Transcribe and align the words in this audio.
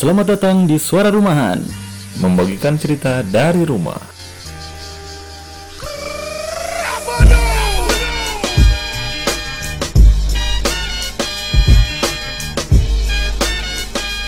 Selamat 0.00 0.32
datang 0.32 0.64
di 0.64 0.80
Suara 0.80 1.12
Rumahan, 1.12 1.60
membagikan 2.24 2.72
cerita 2.80 3.20
dari 3.20 3.68
rumah. 3.68 4.00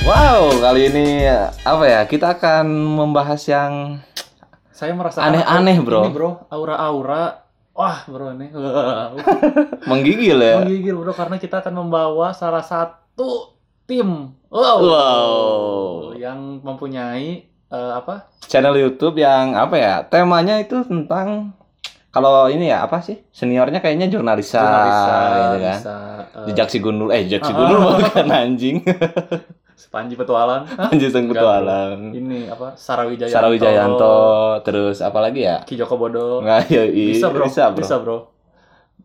Wow, 0.05 0.61
kali 0.61 0.93
ini 0.93 1.25
apa 1.65 1.85
ya? 1.89 2.05
Kita 2.05 2.37
akan 2.37 2.69
membahas 2.69 3.41
yang 3.49 3.97
Saya 4.77 4.93
merasa 4.93 5.25
Aneh-aneh, 5.25 5.81
bro. 5.81 6.05
Ini 6.05 6.13
bro, 6.13 6.53
aura-aura. 6.53 7.49
Wah 7.73 8.05
bro 8.05 8.37
ini 8.37 8.53
menggigil 9.89 10.37
ya. 10.37 10.61
menggigil 10.61 10.93
bro 10.93 11.17
karena 11.17 11.41
kita 11.41 11.65
akan 11.65 11.81
membawa 11.81 12.37
salah 12.37 12.61
satu 12.61 13.52
tim. 13.93 14.11
Wow. 14.49 14.79
Wow. 14.81 15.23
Yang 16.17 16.39
mempunyai 16.61 17.27
eh, 17.69 17.93
apa? 17.93 18.33
Channel 18.43 18.73
YouTube 18.75 19.17
yang 19.17 19.53
apa 19.53 19.77
ya? 19.77 19.95
Temanya 20.03 20.57
itu 20.57 20.81
tentang 20.83 21.53
kalau 22.09 22.49
ini 22.49 22.69
ya 22.69 22.85
apa 22.85 23.01
sih? 23.01 23.21
Seniornya 23.29 23.81
kayaknya 23.81 24.09
jurnalisa, 24.09 24.61
Jurnalisa, 24.61 25.17
gitu 25.33 25.57
kan. 25.59 25.77
bisa, 25.77 25.97
eh, 26.37 26.47
Jejak 26.49 26.69
si 26.69 26.79
Gundul, 26.79 27.09
eh 27.09 27.25
Jejak 27.25 27.43
si 27.43 27.53
Ah. 27.53 27.57
Gundul 27.57 27.79
bukan 27.99 28.27
anjing. 28.41 28.77
Panji 29.93 30.17
Petualang. 30.17 30.65
Anjing 30.89 31.11
sang 31.11 31.29
petualang. 31.29 32.13
Ini 32.13 32.49
apa? 32.49 32.73
Sarawijayanto. 32.73 33.35
Sarawijayanto, 33.35 34.17
terus 34.63 35.01
apa 35.01 35.21
lagi 35.21 35.45
ya? 35.45 35.61
Ki 35.65 35.77
Joko 35.77 36.01
Bodo. 36.01 36.41
Nggak, 36.41 36.61
ya, 36.71 36.85
i- 36.87 37.13
Bisa 37.13 37.29
bro, 37.29 37.45
Bisa, 37.45 37.69
bro. 37.69 37.77
bisa 37.77 37.95
bro. 38.01 38.19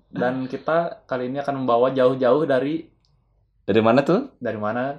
Dan 0.08 0.48
kita 0.48 1.04
kali 1.04 1.28
ini 1.28 1.40
akan 1.40 1.64
membawa 1.64 1.92
jauh-jauh 1.92 2.44
dari 2.44 2.88
Dari 3.68 3.84
mana 3.84 4.00
tuh? 4.00 4.32
dari 4.40 4.56
mana? 4.56 4.96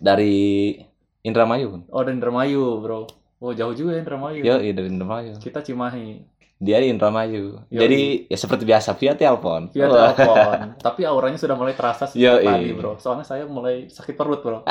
Dari 0.00 0.72
Indramayu. 1.20 1.84
Oh 1.92 2.00
dari 2.00 2.16
Indramayu 2.16 2.80
bro. 2.80 3.04
Oh 3.36 3.52
jauh 3.52 3.76
juga 3.76 3.92
ya 3.92 4.00
Indramayu. 4.00 4.40
Yo, 4.40 4.56
dari 4.56 4.88
Indramayu. 4.88 5.36
Kita 5.36 5.60
Cimahi. 5.60 6.24
Dia 6.56 6.80
di 6.80 6.88
Indramayu. 6.88 7.60
Yoi. 7.68 7.76
Jadi 7.76 8.00
ya 8.32 8.38
seperti 8.40 8.64
biasa 8.64 8.96
via 8.96 9.12
telepon. 9.12 9.68
Via 9.68 9.92
telepon. 9.92 10.72
Tapi 10.88 11.04
auranya 11.04 11.36
sudah 11.36 11.60
mulai 11.60 11.76
terasa 11.76 12.08
Yo, 12.16 12.40
sejak 12.40 12.48
tadi 12.48 12.72
iya. 12.72 12.78
bro. 12.80 12.96
Soalnya 12.96 13.28
saya 13.28 13.44
mulai 13.44 13.92
sakit 13.92 14.16
perut 14.16 14.40
bro. 14.40 14.64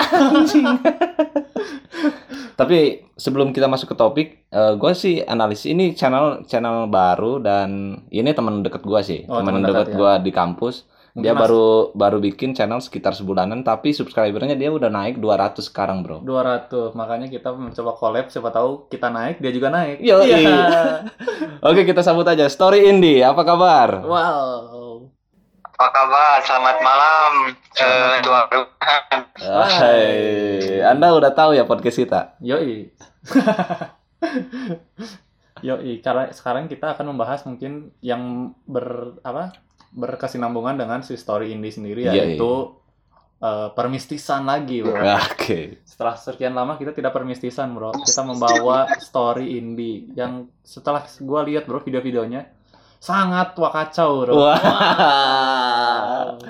Tapi 2.58 3.06
sebelum 3.14 3.54
kita 3.54 3.70
masuk 3.70 3.94
ke 3.94 3.96
topik, 4.00 4.28
gue 4.50 4.92
sih 4.98 5.22
analisis 5.22 5.70
ini 5.70 5.94
channel 5.94 6.42
channel 6.50 6.90
baru 6.90 7.38
dan 7.44 8.02
ini 8.10 8.32
teman 8.34 8.66
deket 8.66 8.82
gue 8.82 9.02
sih, 9.06 9.22
Oh, 9.30 9.38
teman 9.44 9.62
deket 9.62 9.70
dekat, 9.70 9.88
ya. 9.94 9.98
gue 10.02 10.14
di 10.26 10.32
kampus. 10.34 10.90
Dia 11.16 11.32
Mungkin 11.32 11.44
baru 11.48 11.68
baru 11.96 12.18
bikin 12.20 12.52
channel 12.52 12.84
sekitar 12.84 13.16
sebulanan, 13.16 13.64
tapi 13.64 13.96
subscribernya 13.96 14.60
dia 14.60 14.68
udah 14.68 14.92
naik 14.92 15.24
200 15.24 15.64
sekarang 15.64 16.04
bro. 16.04 16.20
200. 16.20 16.92
Makanya 16.92 17.32
kita 17.32 17.56
mencoba 17.56 17.96
collab. 17.96 18.28
Siapa 18.28 18.52
tahu 18.52 18.92
kita 18.92 19.08
naik, 19.08 19.40
dia 19.40 19.56
juga 19.56 19.72
naik. 19.72 20.04
Yo, 20.04 20.20
Iya. 20.20 21.08
Oke 21.72 21.88
kita 21.88 22.04
sambut 22.04 22.28
aja. 22.28 22.52
Story 22.52 22.92
Indie, 22.92 23.24
apa 23.24 23.48
kabar? 23.48 24.04
Wow. 24.04 25.08
Apa 25.64 25.88
kabar? 25.96 26.44
Selamat 26.44 26.84
malam. 26.84 27.32
Eh, 27.80 28.16
dua 28.20 28.40
Hai, 29.72 30.84
Anda 30.84 31.16
udah 31.16 31.32
tahu 31.32 31.56
ya 31.56 31.64
podcast 31.64 31.96
kita? 31.96 32.36
Yoi. 32.44 32.92
Yoi. 35.64 36.04
Karena 36.04 36.28
sekarang 36.36 36.68
kita 36.68 36.92
akan 36.92 37.16
membahas 37.16 37.48
mungkin 37.48 37.96
yang 38.04 38.52
ber 38.68 39.16
apa 39.24 39.64
berkesinambungan 39.96 40.76
dengan 40.76 41.00
si 41.02 41.16
story 41.16 41.56
indie 41.56 41.72
sendiri 41.72 42.04
Yoi. 42.06 42.14
yaitu 42.14 42.76
eh, 43.40 43.70
permistisan 43.72 44.44
lagi 44.44 44.84
bro. 44.84 45.00
Oke. 45.32 45.80
Setelah 45.88 46.20
sekian 46.20 46.52
lama 46.52 46.76
kita 46.76 46.92
tidak 46.92 47.16
permistisan 47.16 47.72
bro, 47.72 47.96
kita 47.96 48.22
membawa 48.28 48.92
story 49.00 49.56
indie 49.56 50.12
yang 50.14 50.52
setelah 50.62 51.08
gua 51.24 51.48
lihat 51.48 51.64
bro 51.66 51.80
video-videonya 51.80 52.52
sangat 53.00 53.56
wakacau 53.56 54.28
bro. 54.28 54.34
Wah. 54.36 54.60
Wow. 54.60 56.42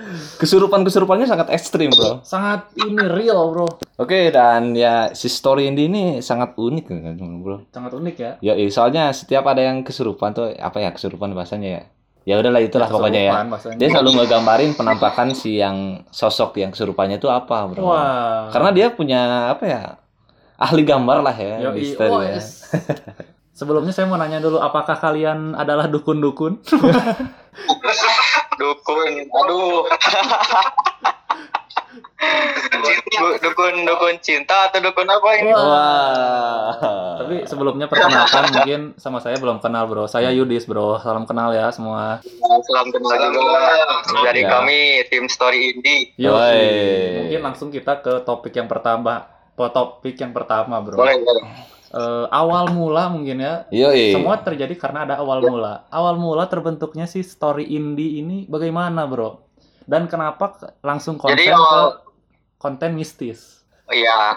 Kesurupan-kesurupannya 0.42 1.28
sangat 1.30 1.54
ekstrim 1.54 1.92
bro. 1.94 2.26
Sangat 2.26 2.72
ini 2.80 3.06
real 3.06 3.52
bro, 3.52 3.68
Oke 3.96 4.28
dan 4.28 4.76
ya 4.76 5.16
si 5.16 5.32
story 5.32 5.72
Indie 5.72 5.88
ini 5.88 6.04
sangat 6.20 6.60
unik 6.60 6.86
kan 6.92 7.16
bro. 7.40 7.64
sangat 7.72 7.92
unik 7.96 8.16
ya. 8.20 8.32
Ya, 8.44 8.54
soalnya 8.68 9.12
setiap 9.16 9.48
ada 9.48 9.64
yang 9.64 9.88
kesurupan 9.88 10.36
tuh 10.36 10.52
apa 10.52 10.84
ya 10.84 10.92
kesurupan 10.92 11.32
bahasanya 11.32 11.70
ya. 11.70 11.82
Ya 12.26 12.42
udahlah 12.42 12.58
itulah 12.58 12.90
pokoknya 12.90 13.22
ya. 13.22 13.34
Bahasanya. 13.46 13.78
Dia 13.78 13.88
selalu 13.94 14.10
ngegambarin 14.18 14.74
penampakan 14.74 15.38
si 15.38 15.62
yang 15.62 16.02
sosok 16.10 16.58
yang 16.58 16.74
kesurupannya 16.74 17.22
itu 17.22 17.30
apa, 17.30 17.70
Bro. 17.70 17.86
Wah. 17.86 18.50
Karena 18.50 18.74
dia 18.74 18.90
punya 18.90 19.54
apa 19.54 19.64
ya? 19.70 19.82
Ahli 20.58 20.82
gambar 20.82 21.22
lah 21.22 21.36
ya, 21.38 21.70
Yoi. 21.70 21.86
misteri 21.86 22.10
Oh, 22.10 22.26
ya. 22.26 22.42
yes. 22.42 22.66
Sebelumnya 23.54 23.94
saya 23.94 24.10
mau 24.10 24.18
nanya 24.18 24.42
dulu, 24.42 24.58
apakah 24.58 24.98
kalian 24.98 25.54
adalah 25.54 25.86
dukun-dukun? 25.86 26.60
dukun. 28.60 29.12
Aduh. 29.30 29.86
Du- 33.08 33.38
dukun 33.40 33.86
dukun 33.86 34.16
cinta 34.20 34.68
atau 34.68 34.80
dukun 34.80 35.06
apa 35.06 35.30
ini? 35.36 35.52
Wah. 35.52 36.72
Tapi 37.18 37.36
sebelumnya 37.46 37.86
perkenalkan 37.86 38.44
mungkin 38.52 38.82
sama 38.96 39.20
saya 39.20 39.38
belum 39.38 39.60
kenal 39.60 39.86
bro. 39.86 40.06
Saya 40.06 40.30
Yudis 40.30 40.66
bro. 40.66 41.00
Salam 41.00 41.24
kenal 41.24 41.52
ya 41.52 41.70
semua. 41.70 42.20
Salam 42.62 42.88
kenal 42.90 43.16
juga 43.32 43.64
dari 44.22 44.42
Ya. 44.42 44.50
kami 44.52 44.80
tim 45.08 45.26
Story 45.26 45.72
Indie. 45.72 46.12
Yoi. 46.18 47.24
Mungkin 47.24 47.40
langsung 47.42 47.70
kita 47.70 48.00
ke 48.00 48.22
topik 48.22 48.52
yang 48.52 48.68
pertama. 48.68 49.26
Po- 49.56 49.72
Topik 49.72 50.20
yang 50.20 50.36
pertama 50.36 50.84
bro. 50.84 51.00
Boleh, 51.00 51.16
boleh. 51.18 51.44
Eh, 51.88 52.26
awal 52.28 52.68
mula 52.70 53.08
mungkin 53.08 53.40
ya. 53.40 53.64
Yoi. 53.72 54.12
Semua 54.12 54.36
terjadi 54.38 54.76
karena 54.76 55.08
ada 55.08 55.16
awal 55.16 55.40
mula. 55.40 55.88
Awal 55.88 56.20
mula 56.20 56.44
terbentuknya 56.46 57.08
si 57.08 57.24
story 57.24 57.64
indie 57.66 58.20
ini 58.20 58.44
bagaimana 58.46 59.08
bro? 59.08 59.45
Dan 59.86 60.10
kenapa 60.10 60.46
ke- 60.52 60.74
langsung 60.82 61.16
konten 61.16 61.38
Jadi 61.38 61.50
ke 61.50 61.56
awal- 61.56 62.02
konten 62.58 62.98
mistis? 62.98 63.62
Iya, 63.86 64.34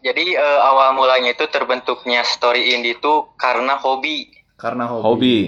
jadi 0.00 0.40
eh, 0.40 0.60
awal 0.64 0.96
mulanya 0.96 1.36
itu 1.36 1.44
terbentuknya 1.46 2.24
Story 2.24 2.72
Indie 2.72 2.96
itu 2.96 3.28
karena 3.36 3.76
hobi. 3.76 4.32
Karena 4.56 4.88
hobi. 4.88 5.04
Hobi. 5.04 5.38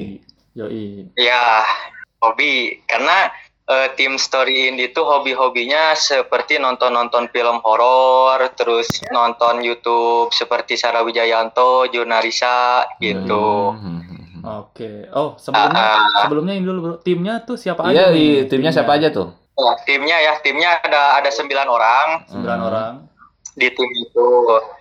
Yoi. 0.52 1.08
Ya, 1.16 1.64
hobi. 2.20 2.84
Karena 2.84 3.32
eh, 3.64 3.88
tim 3.96 4.20
Story 4.20 4.68
Indie 4.68 4.92
itu 4.92 5.00
hobi-hobinya 5.00 5.96
seperti 5.96 6.60
nonton-nonton 6.60 7.32
film 7.32 7.64
horor, 7.64 8.36
terus 8.52 8.84
nonton 9.08 9.64
YouTube 9.64 10.28
seperti 10.28 10.76
Sarah 10.76 11.00
Wijayanto, 11.00 11.88
Jurnalisa 11.88 12.84
gitu. 13.00 13.72
Hmm. 13.72 14.17
Oke. 14.58 15.04
Oh, 15.10 15.36
sebelumnya 15.36 15.84
Ah. 15.94 16.22
sebelumnya 16.22 16.52
ini 16.52 16.64
dulu 16.64 16.78
bro. 16.80 16.94
Timnya 16.98 17.40
tuh 17.40 17.54
siapa 17.54 17.84
Iya, 17.86 18.08
aja 18.08 18.16
di 18.16 18.24
nih? 18.38 18.48
timnya 18.48 18.70
siapa 18.70 18.92
aja 18.92 19.08
tuh? 19.08 19.28
Oh, 19.52 19.74
timnya 19.82 20.16
ya, 20.16 20.38
timnya 20.38 20.78
ada 20.78 21.16
ada 21.16 21.28
sembilan 21.28 21.66
orang 21.66 22.06
Sembilan 22.26 22.58
Hmm. 22.58 22.68
orang. 22.68 22.92
di 23.52 23.66
tim 23.68 23.90
itu. 23.92 24.28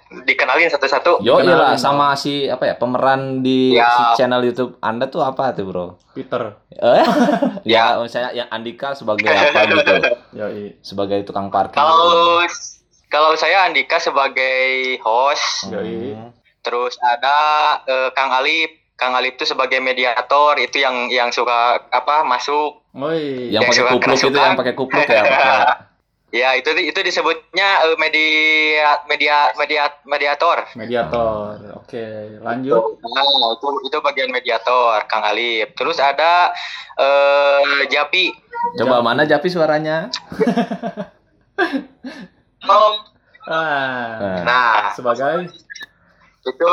Dikenalin 0.07 0.69
satu-satu. 0.69 1.19
Yo 1.19 1.35
Kenalin 1.35 1.57
lah 1.57 1.71
dong. 1.73 1.81
sama 1.81 2.13
si 2.13 2.45
apa 2.45 2.63
ya 2.63 2.75
pemeran 2.75 3.41
di 3.41 3.73
Ya. 3.73 3.89
si 3.89 4.03
channel 4.15 4.39
YouTube 4.41 4.77
Anda 4.79 5.05
tuh 5.05 5.19
apa 5.19 5.51
tuh 5.51 5.65
bro? 5.65 5.87
Peter. 6.13 6.55
Eh? 6.71 7.03
ya, 7.67 7.97
saya 8.05 8.31
yang 8.31 8.47
Andika 8.47 8.93
sebagai 8.93 9.27
apa 9.27 9.65
gitu? 9.65 9.93
Yoi. 10.39 10.77
Sebagai 10.79 11.25
tukang 11.25 11.49
parkir. 11.49 11.73
gitu. 11.73 11.81
Kalau 11.81 12.45
kalau 13.07 13.31
saya 13.33 13.65
Andika 13.65 13.97
sebagai 13.97 14.69
host, 15.01 15.67
Yoi. 15.67 16.13
Hmm. 16.13 16.31
terus 16.61 16.95
ada 17.01 17.37
eh, 17.81 18.09
Kang 18.13 18.29
Alip. 18.29 18.86
Kang 18.97 19.13
Alip 19.13 19.37
itu 19.37 19.45
sebagai 19.45 19.77
mediator 19.77 20.57
itu 20.57 20.77
yang 20.77 21.05
yang 21.07 21.29
suka 21.29 21.85
apa 21.87 22.25
masuk 22.25 22.81
Woi. 22.91 23.47
Yang 23.47 23.61
Yang 23.61 23.69
pakai 23.69 23.93
kupluk 23.93 24.01
itu 24.11 24.25
kerasukan. 24.25 24.41
yang 24.43 24.57
pakai 24.57 24.73
kupluk 24.73 25.05
ya. 25.07 25.21
pakai- 25.23 25.65
Ya 26.27 26.51
itu 26.53 26.67
itu 26.75 26.99
disebutnya 26.99 27.87
eh, 27.87 27.95
media 27.95 28.99
media 29.07 29.35
media 29.55 29.87
mediator. 30.03 30.67
Mediator. 30.75 31.55
Oke, 31.79 32.03
lanjut. 32.43 32.99
Nah, 32.99 33.23
itu 33.55 33.67
itu 33.81 33.97
bagian 34.01 34.27
mediator 34.27 35.07
Kang 35.07 35.23
Alip. 35.23 35.71
Terus 35.71 35.95
ada 35.97 36.51
eh 36.99 37.87
Japi. 37.87 38.35
Coba 38.75 38.99
mana 38.99 39.23
Japi 39.23 39.47
suaranya? 39.47 40.11
Ah, 43.47 44.43
Nah, 44.43 44.91
sebagai 44.91 45.47
itu 46.47 46.69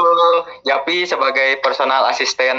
Japi 0.62 1.04
sebagai 1.04 1.58
personal 1.58 2.06
asisten 2.06 2.58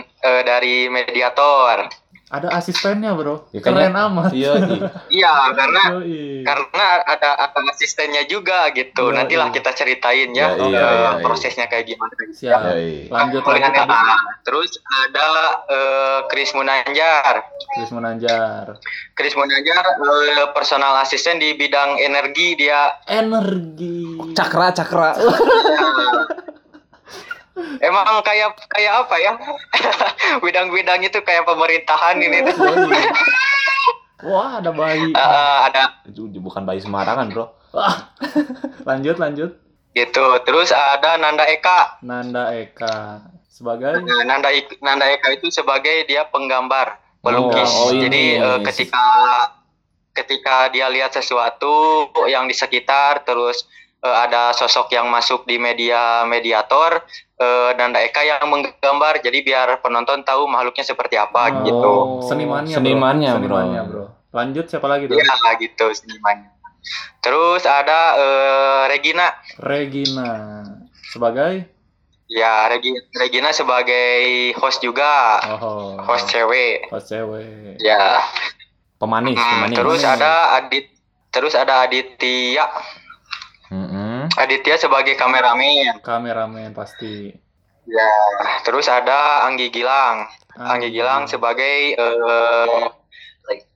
eh, 0.00 0.42
dari 0.42 0.86
mediator. 0.86 1.90
Ada 2.32 2.48
asistennya, 2.48 3.12
Bro. 3.12 3.52
Ya, 3.52 3.60
Keren 3.60 3.92
kayaknya- 3.92 4.08
amat. 4.08 4.32
Iya, 4.32 4.52
iya. 4.56 4.88
Iya, 5.20 5.32
karena 5.52 5.82
Yoi. 5.92 6.40
karena 6.40 6.86
ada 7.04 7.30
ada 7.36 7.60
asistennya 7.68 8.24
juga 8.24 8.72
gitu. 8.72 9.12
Yoi. 9.12 9.20
Nantilah 9.20 9.52
kita 9.52 9.76
ceritain 9.76 10.32
ya, 10.32 10.56
Ya, 10.56 10.56
iya, 10.56 10.64
iya, 10.64 10.88
iya. 10.88 11.10
prosesnya 11.20 11.68
kayak 11.68 11.92
gimana. 11.92 12.08
Siap. 12.32 12.60
Yoi. 12.72 13.12
Lanjut 13.12 13.44
lagi 13.44 13.68
tadi. 13.68 13.84
ya. 13.84 14.16
Terus 14.48 14.70
ada 14.80 15.28
eh, 15.68 16.18
Chris 16.32 16.56
Munanjar. 16.56 17.34
Chris 17.68 17.90
Munanjar. 17.92 18.66
Chris 19.12 19.36
Munanjar 19.36 19.84
eh, 19.92 20.46
personal 20.56 21.04
asisten 21.04 21.36
di 21.36 21.52
bidang 21.52 22.00
energi 22.00 22.56
dia. 22.56 22.96
Energi. 23.04 24.32
Cakra, 24.32 24.72
cakra. 24.72 25.12
Emang 27.78 28.04
kayak 28.24 28.56
kayak 28.68 28.92
apa 29.04 29.16
ya? 29.20 29.32
Bidang-bidang 30.44 31.04
itu 31.04 31.18
kayak 31.20 31.44
pemerintahan 31.44 32.16
ini. 32.16 32.48
tuh. 32.48 32.56
Yoi. 32.56 33.02
Wah, 34.22 34.62
ada 34.62 34.70
bayi. 34.70 35.10
Eh, 35.10 35.58
ada 35.66 35.98
Itu 36.06 36.30
bukan 36.38 36.62
bayi 36.62 36.78
sembarangan, 36.78 37.28
Bro. 37.28 37.46
Wah. 37.74 38.14
lanjut, 38.88 39.18
lanjut. 39.18 39.50
gitu. 39.92 40.26
Terus 40.48 40.72
ada 40.72 41.20
Nanda 41.20 41.44
Eka. 41.44 42.00
Nanda 42.00 42.54
Eka 42.56 43.28
sebagai 43.44 44.00
Nah, 44.00 44.24
Nanda 44.24 44.48
Nanda 44.80 45.06
Eka 45.06 45.36
itu 45.36 45.52
sebagai 45.52 46.08
dia 46.08 46.24
penggambar, 46.24 46.96
pelukis. 47.20 47.68
Oh, 47.68 47.90
oh, 47.90 47.90
Jadi 47.92 48.38
ini. 48.38 48.40
eh, 48.40 48.58
ketika 48.64 49.04
ketika 50.12 50.68
dia 50.68 50.88
lihat 50.88 51.12
sesuatu 51.12 51.72
yang 52.24 52.48
di 52.48 52.56
sekitar, 52.56 53.24
terus 53.24 53.64
eh, 54.02 54.16
ada 54.18 54.50
sosok 54.50 54.90
yang 54.90 55.06
masuk 55.06 55.42
di 55.42 55.56
media 55.56 56.22
mediator, 56.24 57.06
eh, 57.36 57.70
Nanda 57.72 57.98
Eka 58.00 58.20
yang 58.20 58.44
menggambar. 58.44 59.18
Jadi 59.18 59.38
biar 59.40 59.78
penonton 59.78 60.20
tahu 60.20 60.44
makhluknya 60.44 60.82
seperti 60.82 61.14
apa 61.14 61.42
Oh, 61.48 61.64
gitu. 61.64 61.94
Senimannya, 62.26 62.74
Senimannya, 62.74 63.28
bro. 63.28 63.38
bro. 63.38 63.38
Senimannya, 63.38 63.80
bro. 63.84 64.04
Lanjut 64.32 64.64
siapa 64.66 64.86
lagi 64.86 65.06
tuh? 65.06 65.14
Ya 65.14 65.28
gitu 65.56 65.86
senimannya. 65.92 66.50
Terus 67.20 67.62
ada 67.62 68.00
eh, 68.16 68.82
Regina. 68.88 69.28
Regina 69.56 70.30
sebagai 71.04 71.70
Ya, 72.26 72.64
Regi- 72.64 72.96
Regina 73.12 73.52
sebagai 73.52 74.16
host 74.56 74.80
juga, 74.80 75.36
oh 75.60 76.00
host 76.00 76.32
cewek. 76.32 76.88
host 76.88 77.12
cewek. 77.12 77.76
Ya. 77.76 78.24
Pemanis, 78.96 79.36
Hmm, 79.36 79.68
pemanis. 79.68 79.76
terus 79.76 80.00
ada 80.00 80.32
Adit 80.56 80.88
terus 81.28 81.52
ada 81.52 81.84
Aditya. 81.84 82.72
Aditya 84.34 84.76
sebagai 84.76 85.14
kameramen 85.14 86.00
Kameramen 86.00 86.72
pasti. 86.72 87.32
ya 87.82 88.10
terus 88.62 88.86
ada 88.86 89.42
Anggi 89.42 89.68
Gilang 89.68 90.24
Anggi 90.54 90.88
Gilang 90.88 91.26
sebagai 91.26 91.92
eh, 91.92 92.84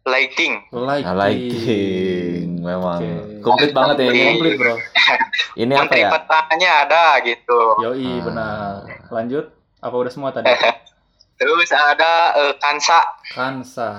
lighting 0.06 0.54
lighting. 0.70 1.02
Nah, 1.02 1.14
lighting 1.18 2.62
memang 2.62 3.00
Oke. 3.02 3.42
komplit 3.42 3.70
banget 3.72 3.96
ya 3.98 4.04
ini. 4.08 4.22
Komplit, 4.30 4.54
bro. 4.56 4.74
Ini 5.56 5.72
apa 5.72 5.80
menteri 5.82 6.00
ya? 6.00 6.10
petanya 6.12 6.70
ada 6.84 7.04
gitu 7.20 7.60
Yoi, 7.80 8.06
Ah. 8.06 8.22
benar. 8.22 8.72
Lanjut. 9.10 9.44
Apa 9.80 9.94
udah 9.96 10.12
semua 10.12 10.30
tadi? 10.30 10.46
terus 11.40 11.68
ada 11.68 12.12
eh, 12.38 12.54
Kansa 12.56 13.02
Kansa. 13.28 13.90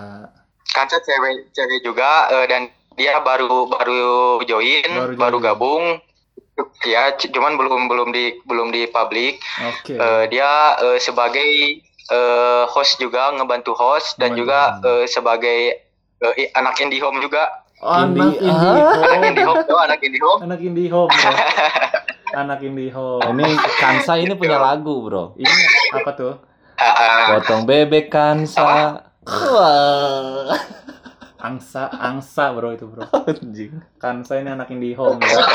Kansa 0.66 0.98
cewek 0.98 1.52
cewek 1.52 1.84
juga 1.84 2.32
eh, 2.32 2.46
dan 2.48 2.62
dia 2.96 3.20
baru 3.20 3.68
baru 3.68 4.06
join 4.42 4.88
Baru 4.88 5.14
baru, 5.14 5.38
join. 5.38 5.44
gabung 5.44 5.86
ya 6.84 7.04
cuman 7.14 7.54
belum 7.54 7.86
belum 7.86 8.10
di 8.10 8.42
belum 8.44 8.70
di 8.70 8.86
publik 8.88 9.38
Oke. 9.64 9.94
Eh, 9.94 10.24
dia 10.28 10.50
eh, 10.76 10.98
sebagai 10.98 11.46
eh, 12.08 12.64
host 12.66 12.98
juga 12.98 13.30
ngebantu 13.32 13.72
host 13.72 14.16
dan 14.16 14.34
Ngebantu. 14.34 14.42
juga 14.42 14.60
eh, 14.84 15.06
sebagai 15.06 15.60
eh, 16.18 16.34
i- 16.40 16.52
anak 16.52 16.78
indie 16.78 16.98
home 16.98 17.20
juga 17.20 17.46
Oh, 17.78 17.94
anak 17.94 18.10
Indie- 18.34 18.42
anak 18.42 19.06
indie 19.14 19.30
indie 19.30 19.46
home 19.46 19.62
tuh 19.64 19.78
anak 19.78 20.00
indie 20.02 20.18
home 20.20 20.40
Anak 20.42 20.60
indie 20.60 20.90
home, 20.90 21.14
bro. 21.14 21.30
Anak 22.42 22.60
indie 22.60 22.90
home. 22.90 23.22
Ini 23.24 23.46
Kansa 23.78 24.18
ini 24.18 24.34
punya 24.34 24.58
lagu, 24.58 25.00
Bro. 25.00 25.38
Ini 25.38 25.54
apa 25.94 26.12
tuh? 26.12 26.34
Ah, 26.76 26.90
ah. 26.90 27.26
Potong 27.32 27.64
bebek 27.64 28.10
Kansa. 28.10 28.66
Wah. 28.66 28.98
Angsa, 31.38 31.86
angsa 31.94 32.50
bro 32.50 32.74
itu 32.74 32.84
bro. 32.84 33.06
Anjing. 33.30 33.78
Kansa 33.96 34.42
ini 34.42 34.50
anak 34.50 34.68
indie 34.68 34.92
home 34.92 35.22
ya. 35.22 35.38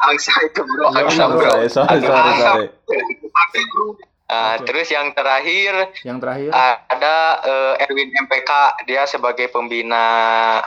angsa 0.00 0.32
itu 0.42 0.60
bro 0.60 0.86
Iya, 0.88 1.00
angsa 1.02 1.24
bro. 1.26 1.40
Sorry, 1.40 1.68
sorry, 1.68 1.98
sorry, 1.98 2.14
Angsa. 2.28 2.44
sorry. 2.44 2.66
Ah, 4.28 4.60
terus 4.60 4.84
yang 4.86 5.16
terakhir 5.16 5.88
Yang 6.04 6.18
terakhir 6.20 6.50
ada 6.84 7.14
eh, 7.40 7.82
Erwin 7.82 8.12
MPK 8.12 8.50
dia 8.84 9.02
sebagai 9.02 9.48
pembina 9.48 10.04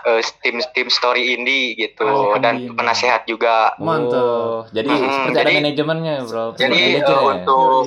eh, 0.02 0.18
tim 0.42 0.58
tim 0.74 0.90
story 0.90 1.38
indie 1.38 1.78
gitu 1.78 2.02
Oh, 2.02 2.34
dan 2.36 2.58
pembina. 2.58 2.74
penasehat 2.76 3.22
juga 3.26 3.78
Mantep. 3.78 4.18
Oh, 4.18 4.66
jadi 4.68 4.90
Hmm, 4.90 5.06
seperti 5.06 5.38
ada 5.38 5.42
jadi- 5.44 5.58
manajemennya, 5.62 6.16
Bro. 6.24 6.46
jadi, 6.56 6.74
Manajer 6.74 6.90
eh, 6.98 7.06
ya? 7.06 7.30
untuk-. 7.32 7.86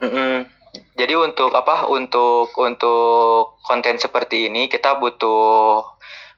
Mm-mm. 0.00 0.34
Jadi 0.94 1.14
untuk 1.14 1.50
apa? 1.50 1.88
Untuk 1.88 2.52
untuk 2.54 3.10
konten 3.58 3.96
seperti 3.96 4.46
ini 4.46 4.68
kita 4.68 4.94
butuh 4.94 5.80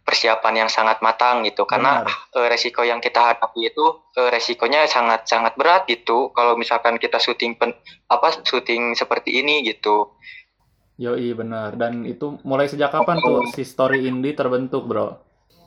persiapan 0.02 0.66
yang 0.66 0.70
sangat 0.70 0.98
matang 0.98 1.46
gitu 1.46 1.62
karena 1.62 2.02
eh, 2.34 2.46
resiko 2.50 2.82
yang 2.82 2.98
kita 2.98 3.32
hadapi 3.32 3.70
itu 3.70 3.86
eh, 4.18 4.28
resikonya 4.34 4.84
sangat 4.90 5.30
sangat 5.30 5.54
berat 5.54 5.86
gitu 5.86 6.34
kalau 6.34 6.58
misalkan 6.58 6.98
kita 6.98 7.22
syuting 7.22 7.54
pen, 7.54 7.70
apa 8.10 8.42
syuting 8.42 8.98
seperti 8.98 9.38
ini 9.42 9.62
gitu. 9.62 10.18
Yoi 11.00 11.32
benar. 11.34 11.74
Dan 11.74 12.04
itu 12.04 12.38
mulai 12.44 12.68
sejak 12.68 12.92
kapan 12.92 13.18
tuh 13.22 13.42
si 13.54 13.64
story 13.64 14.06
indie 14.06 14.36
terbentuk 14.36 14.84
bro? 14.84 15.18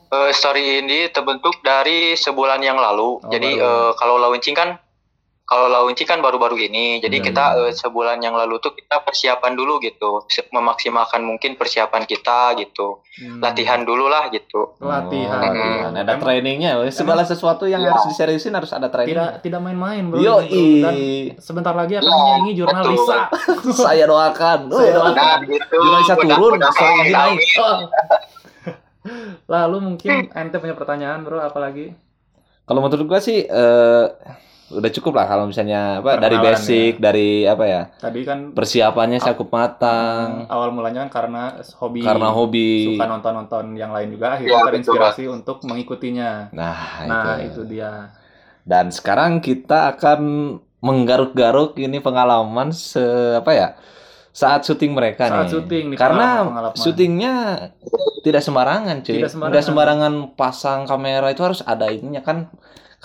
Eh, 0.06 0.30
story 0.30 0.86
ini 0.86 1.10
terbentuk 1.10 1.58
dari 1.66 2.14
sebulan 2.14 2.62
yang 2.62 2.78
lalu. 2.78 3.18
Oh, 3.18 3.30
Jadi 3.32 3.58
baru. 3.58 3.66
eh, 3.66 3.90
kalau 3.98 4.16
launching 4.22 4.54
kan 4.54 4.78
kalau 5.46 5.70
launching 5.70 6.04
kan 6.04 6.18
baru-baru 6.18 6.58
ini. 6.60 6.98
Jadi 6.98 7.22
Hmm. 7.22 7.26
kita 7.30 7.44
eh, 7.62 7.72
sebulan 7.72 8.18
yang 8.18 8.34
lalu 8.34 8.58
tuh 8.58 8.74
kita 8.74 8.98
persiapan 8.98 9.54
dulu 9.54 9.78
gitu, 9.78 10.26
memaksimalkan 10.50 11.22
mungkin 11.22 11.54
persiapan 11.54 12.02
kita 12.02 12.58
gitu. 12.58 12.98
Hmm. 13.16 13.38
Latihan 13.38 13.86
dulu 13.86 14.10
lah 14.10 14.26
gitu. 14.28 14.74
Latihan. 14.76 15.38
Oh, 15.38 15.46
latihan. 15.46 15.90
ada 15.94 16.14
trainingnya. 16.18 16.82
Segala 16.90 17.22
sesuatu 17.22 17.64
yang 17.64 17.78
Iya. 17.78 17.94
harus 17.94 18.10
diseriusin 18.10 18.52
harus 18.52 18.74
ada 18.74 18.90
training. 18.90 19.14
Tidak 19.14 19.30
tidak 19.40 19.60
main-main 19.62 20.02
bro. 20.04 20.18
Yo. 20.18 20.42
Dan 20.82 20.94
sebentar 21.38 21.72
lagi 21.72 21.94
akan 21.94 22.04
Iya, 22.04 22.10
menyaingi 22.12 22.52
jurnalisa. 22.52 23.18
saya 23.86 24.04
doakan. 24.04 24.58
Saya 24.68 24.90
doakan. 24.98 25.14
Nah, 25.14 25.38
gitu. 25.46 25.76
Jurnalisa 25.78 26.12
turun, 26.12 26.26
Mudah-mudahan 26.26 26.74
story 26.74 26.98
ini 26.98 27.10
naik. 27.14 27.40
Oh. 27.62 27.78
Lalu 29.54 29.76
mungkin 29.78 30.10
ente 30.34 30.56
punya 30.58 30.74
pertanyaan 30.74 31.22
bro, 31.22 31.38
apa 31.38 31.62
lagi? 31.62 31.94
Kalau 32.66 32.82
menurut 32.82 33.06
gua 33.06 33.22
sih 33.22 33.46
eh, 33.46 34.04
udah 34.68 34.90
cukup 34.90 35.14
lah 35.14 35.26
kalau 35.26 35.46
misalnya 35.46 36.02
apa 36.02 36.18
dari 36.18 36.36
basic, 36.36 36.98
dari 36.98 37.46
apa 37.46 37.64
ya 37.64 37.82
Tadi 37.92 38.20
kan 38.22 38.50
persiapannya 38.50 39.22
cukup 39.22 39.48
matang 39.48 40.44
awal 40.46 40.74
mulanya 40.74 41.06
kan 41.06 41.22
karena 41.22 41.42
hobi. 41.78 42.02
karena 42.02 42.28
hobi. 42.28 42.90
suka 42.90 43.06
nonton-nonton 43.06 43.74
yang 43.74 43.94
lain 43.94 44.10
juga 44.10 44.34
akhirnya 44.34 44.50
Ya, 44.52 44.66
terinspirasi 44.66 45.24
untuk 45.28 45.62
mengikutinya. 45.62 46.50
Nah, 46.50 47.06
Nah, 47.06 47.38
itu. 47.38 47.62
itu 47.62 47.78
dia. 47.78 48.10
Dan 48.62 48.90
sekarang 48.90 49.38
kita 49.38 49.94
akan 49.94 50.20
menggaruk-garuk 50.80 51.78
ini 51.78 51.98
pengalaman 51.98 52.70
se 52.70 52.98
apa 53.36 53.52
ya? 53.52 53.68
Saat 54.30 54.66
syuting 54.66 54.92
mereka 54.92 55.30
Saat 55.30 55.46
nih. 55.46 55.50
syuting 55.54 55.84
nih, 55.88 55.96
Karena 55.96 56.42
pengalaman-pengalaman. 56.42 56.76
syutingnya 56.76 57.34
tidak 58.20 58.42
sembarangan, 58.42 58.96
cuy. 59.00 59.14
Tidak 59.16 59.30
sembarangan. 59.30 59.52
Nggak 59.54 59.64
sembarangan 59.64 60.12
pasang 60.34 60.80
kamera 60.84 61.30
itu 61.30 61.40
harus 61.40 61.62
ada 61.62 61.86
ininya 61.88 62.20
kan. 62.20 62.50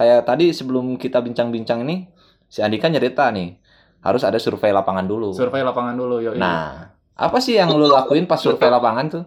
Kayak 0.01 0.25
tadi 0.25 0.49
sebelum 0.49 0.97
kita 0.97 1.21
bincang-bincang 1.21 1.85
ini, 1.85 2.09
si 2.49 2.65
Andika 2.65 2.89
nyerita 2.89 3.29
nih, 3.29 3.53
harus 4.01 4.25
ada 4.25 4.41
survei 4.41 4.73
lapangan 4.73 5.05
dulu. 5.05 5.29
Survei 5.29 5.61
lapangan 5.61 5.93
dulu, 5.93 6.17
yuk. 6.25 6.33
Nah, 6.41 6.89
apa 7.13 7.37
sih 7.37 7.53
yang 7.53 7.69
lu 7.69 7.85
lakuin 7.85 8.25
pas 8.25 8.41
survei 8.41 8.65
lapangan 8.65 9.05
tuh? 9.13 9.23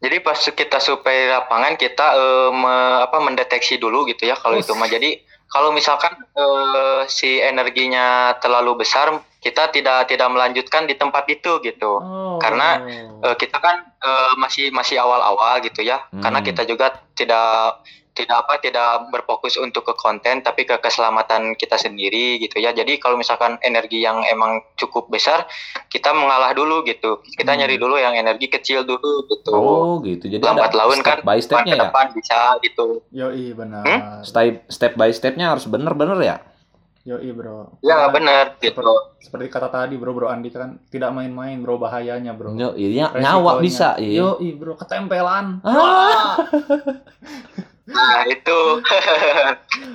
Jadi 0.00 0.16
pas 0.24 0.36
kita 0.40 0.80
survei 0.80 1.28
lapangan 1.28 1.76
kita 1.76 2.06
eh, 2.16 2.50
me- 2.56 3.04
apa 3.04 3.20
mendeteksi 3.20 3.76
dulu 3.76 4.08
gitu 4.08 4.24
ya 4.24 4.36
kalau 4.40 4.56
itu 4.56 4.72
mah. 4.72 4.88
Jadi 4.88 5.20
kalau 5.44 5.76
misalkan 5.76 6.16
eh, 6.24 7.04
si 7.12 7.36
energinya 7.36 8.32
terlalu 8.40 8.80
besar, 8.80 9.12
kita 9.44 9.68
tidak 9.76 10.08
tidak 10.08 10.28
melanjutkan 10.32 10.88
di 10.88 10.96
tempat 10.96 11.28
itu 11.28 11.60
gitu. 11.60 12.00
Oh. 12.00 12.40
Karena, 12.40 12.80
Eh, 13.16 13.36
kita 13.36 13.60
kan 13.60 13.92
eh, 14.00 14.32
masih 14.40 14.72
masih 14.72 14.96
awal-awal 15.00 15.60
gitu 15.60 15.84
ya. 15.84 16.00
Hmm. 16.12 16.24
Karena 16.24 16.40
kita 16.40 16.64
juga 16.64 16.96
tidak 17.12 17.80
tidak 18.16 18.48
apa 18.48 18.56
tidak 18.58 19.12
berfokus 19.12 19.60
untuk 19.60 19.84
ke 19.84 19.92
konten 19.92 20.40
tapi 20.40 20.64
ke 20.64 20.80
keselamatan 20.80 21.52
kita 21.52 21.76
sendiri 21.76 22.40
gitu 22.40 22.56
ya. 22.56 22.72
Jadi 22.72 22.96
kalau 22.96 23.14
misalkan 23.14 23.60
energi 23.60 24.00
yang 24.00 24.24
emang 24.24 24.64
cukup 24.74 25.12
besar, 25.12 25.44
kita 25.86 26.10
mengalah 26.10 26.56
dulu 26.56 26.80
gitu. 26.82 27.20
Kita 27.36 27.52
Hmm. 27.52 27.60
nyari 27.60 27.76
dulu 27.76 28.00
yang 28.00 28.16
energi 28.16 28.48
kecil 28.48 28.82
dulu 28.82 29.28
gitu. 29.28 29.52
Oh, 29.52 30.00
gitu. 30.00 30.26
Jadi 30.26 30.40
Lambat 30.40 30.72
laun 30.72 30.98
step 30.98 31.04
kan, 31.04 31.18
by 31.20 31.38
stepnya 31.38 31.68
ke 31.68 31.78
ya. 31.78 31.84
depan 31.86 32.06
bisa 32.16 32.38
gitu. 32.64 32.86
Yoi, 33.12 33.52
benar. 33.52 33.84
Hmm? 33.84 34.00
Step 34.24 34.64
step 34.66 34.92
by 34.96 35.12
stepnya 35.12 35.52
harus 35.52 35.68
bener-bener 35.68 36.16
ya. 36.24 36.36
Yoi 37.06 37.30
bro. 37.30 37.78
Ya 37.86 38.02
benar 38.10 38.58
gitu. 38.58 38.82
Seperti, 38.82 39.22
seperti 39.22 39.46
kata 39.46 39.68
tadi 39.70 39.94
bro, 39.94 40.10
bro 40.10 40.26
Andi 40.26 40.50
kan 40.50 40.82
tidak 40.90 41.14
main-main 41.14 41.54
bro 41.62 41.78
bahayanya 41.78 42.34
bro. 42.34 42.50
Yo, 42.50 42.74
iya, 42.74 43.14
nyawa 43.14 43.62
bisa, 43.62 43.94
iya. 43.94 44.26
Yoi 44.34 44.50
bro, 44.58 44.74
ketempelan. 44.74 45.62
Ah. 45.62 46.34
Nah 47.86 48.26
itu. 48.26 48.60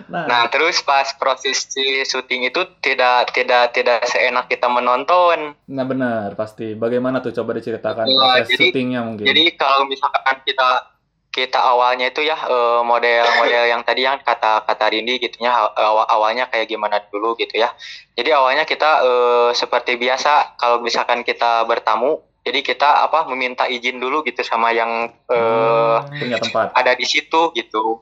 Nah, 0.08 0.28
Nah 0.28 0.44
terus 0.48 0.84
pas 0.84 1.08
proses 1.16 1.64
si 1.66 2.04
syuting 2.04 2.44
itu 2.46 2.60
tidak 2.80 3.32
tidak 3.32 3.72
tidak 3.72 4.04
seenak 4.06 4.46
kita 4.46 4.68
menonton. 4.68 5.56
nah 5.66 5.84
benar 5.84 6.36
pasti. 6.36 6.76
Bagaimana 6.76 7.20
tuh 7.20 7.32
coba 7.34 7.56
diceritakan 7.56 8.04
Ya, 8.06 8.16
proses 8.38 8.48
jadi- 8.50 8.70
syutingnya 8.70 9.02
mungkin. 9.02 9.24
Jadi 9.24 9.56
kalau 9.56 9.84
misalkan 9.86 10.44
kita 10.44 10.92
kita 11.30 11.56
awalnya 11.58 12.08
itu 12.08 12.20
ya 12.22 12.36
eh, 12.36 12.82
model-model 12.84 13.64
yang 13.66 13.82
tadi 13.82 14.04
yang 14.04 14.20
kata 14.20 14.68
kata 14.68 14.86
Rindi 14.86 15.16
gitunya 15.18 15.48
awal 15.50 16.04
awalnya 16.06 16.46
kayak 16.46 16.68
gimana 16.68 17.00
dulu 17.02 17.36
gitu 17.36 17.56
ya. 17.56 17.72
Jadi 18.14 18.30
awalnya 18.30 18.68
kita 18.68 18.92
eh, 19.02 19.50
seperti 19.54 19.96
biasa 19.96 20.56
kalau 20.56 20.80
misalkan 20.80 21.24
kita 21.24 21.64
bertamu, 21.64 22.20
jadi 22.42 22.60
kita 22.66 23.06
apa 23.06 23.30
meminta 23.30 23.70
izin 23.70 24.02
dulu 24.02 24.26
gitu 24.26 24.42
sama 24.42 24.74
yang 24.74 25.14
eh, 25.30 25.98
punya 26.10 26.38
tempat. 26.42 26.74
ada 26.74 26.92
di 26.98 27.06
situ 27.06 27.54
gitu. 27.54 28.02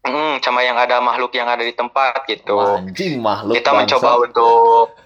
Hmm, 0.00 0.40
sama 0.40 0.64
yang 0.64 0.80
ada 0.80 0.96
makhluk 1.04 1.36
yang 1.36 1.44
ada 1.44 1.60
di 1.60 1.76
tempat 1.76 2.24
gitu. 2.24 2.56
Anjing 2.56 3.20
makhluk 3.20 3.52
kita 3.52 3.68
bangsa. 3.68 4.00
mencoba 4.00 4.10
untuk 4.24 4.96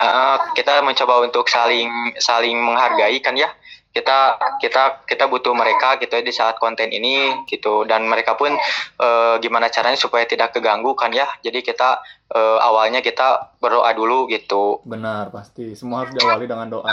uh, 0.00 0.36
kita 0.56 0.80
mencoba 0.80 1.28
untuk 1.28 1.44
saling 1.52 2.16
saling 2.16 2.56
menghargai 2.56 3.20
kan 3.20 3.36
ya 3.36 3.52
kita 3.92 4.36
kita 4.60 5.08
kita 5.08 5.24
butuh 5.24 5.56
mereka 5.56 5.96
gitu 5.96 6.20
ya 6.20 6.24
di 6.24 6.32
saat 6.32 6.60
konten 6.60 6.92
ini 6.92 7.44
gitu 7.48 7.88
dan 7.88 8.04
mereka 8.04 8.36
pun 8.36 8.52
uh, 9.00 9.40
gimana 9.40 9.72
caranya 9.72 9.96
supaya 9.96 10.28
tidak 10.28 10.52
keganggu 10.52 10.92
kan 10.92 11.16
ya 11.16 11.24
jadi 11.40 11.64
kita 11.64 12.04
uh, 12.32 12.58
awalnya 12.60 13.00
kita 13.00 13.56
berdoa 13.56 13.88
dulu 13.96 14.28
gitu 14.28 14.84
Benar 14.84 15.32
pasti. 15.32 15.72
Semua 15.72 16.04
harus 16.04 16.12
diawali 16.12 16.44
dengan 16.44 16.68
doa. 16.68 16.92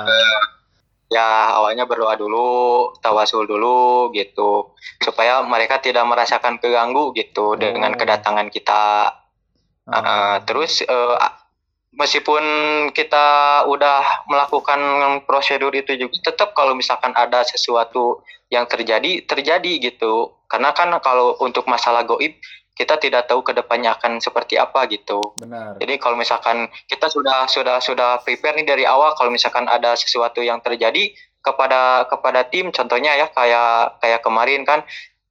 Ya 1.13 1.53
awalnya 1.53 1.86
berdoa 1.86 2.17
dulu 2.17 2.89
tawasul 3.00 3.46
dulu 3.46 4.10
gitu. 4.17 4.74
Supaya 4.98 5.46
mereka 5.46 5.77
tidak 5.77 6.03
merasakan 6.10 6.58
keganggu 6.58 7.13
gitu 7.13 7.53
dengan 7.53 7.93
Oh. 7.93 7.98
kedatangan 8.01 8.50
kita. 8.50 9.13
Ah, 9.84 9.93
Uh, 9.93 10.38
terus 10.48 10.79
uh, 10.88 11.20
meskipun 11.93 12.43
kita 12.96 13.62
udah 13.70 14.25
melakukan 14.25 14.79
prosedur 15.29 15.75
itu 15.75 15.93
juga 15.93 16.17
tetap 16.24 16.58
kalau 16.58 16.74
misalkan 16.74 17.13
ada 17.13 17.46
sesuatu 17.46 18.25
yang 18.50 18.65
terjadi 18.65 19.27
terjadi 19.29 19.91
gitu. 19.91 20.34
Karena 20.50 20.74
kan 20.74 20.89
kalau 21.01 21.38
untuk 21.41 21.65
masalah 21.70 22.05
goib 22.05 22.38
kita 22.74 22.98
tidak 22.98 23.30
tahu 23.30 23.46
ke 23.46 23.53
depannya 23.53 23.94
akan 23.94 24.18
seperti 24.18 24.58
apa 24.58 24.89
gitu 24.89 25.22
benar. 25.38 25.77
jadi 25.77 26.01
kalau 26.01 26.18
misalkan 26.18 26.68
kita 26.89 27.06
sudah 27.08 27.46
sudah 27.46 27.77
sudah 27.77 28.22
prepare 28.25 28.58
nih 28.58 28.65
dari 28.65 28.84
awal 28.86 29.13
kalau 29.13 29.30
misalkan 29.30 29.70
ada 29.70 29.94
sesuatu 29.94 30.42
yang 30.42 30.58
terjadi 30.60 31.13
kepada 31.44 32.10
kepada 32.10 32.48
tim 32.50 32.74
contohnya 32.74 33.13
ya 33.13 33.27
kayak 33.30 34.01
kayak 34.01 34.22
kemarin 34.25 34.65
kan 34.65 34.82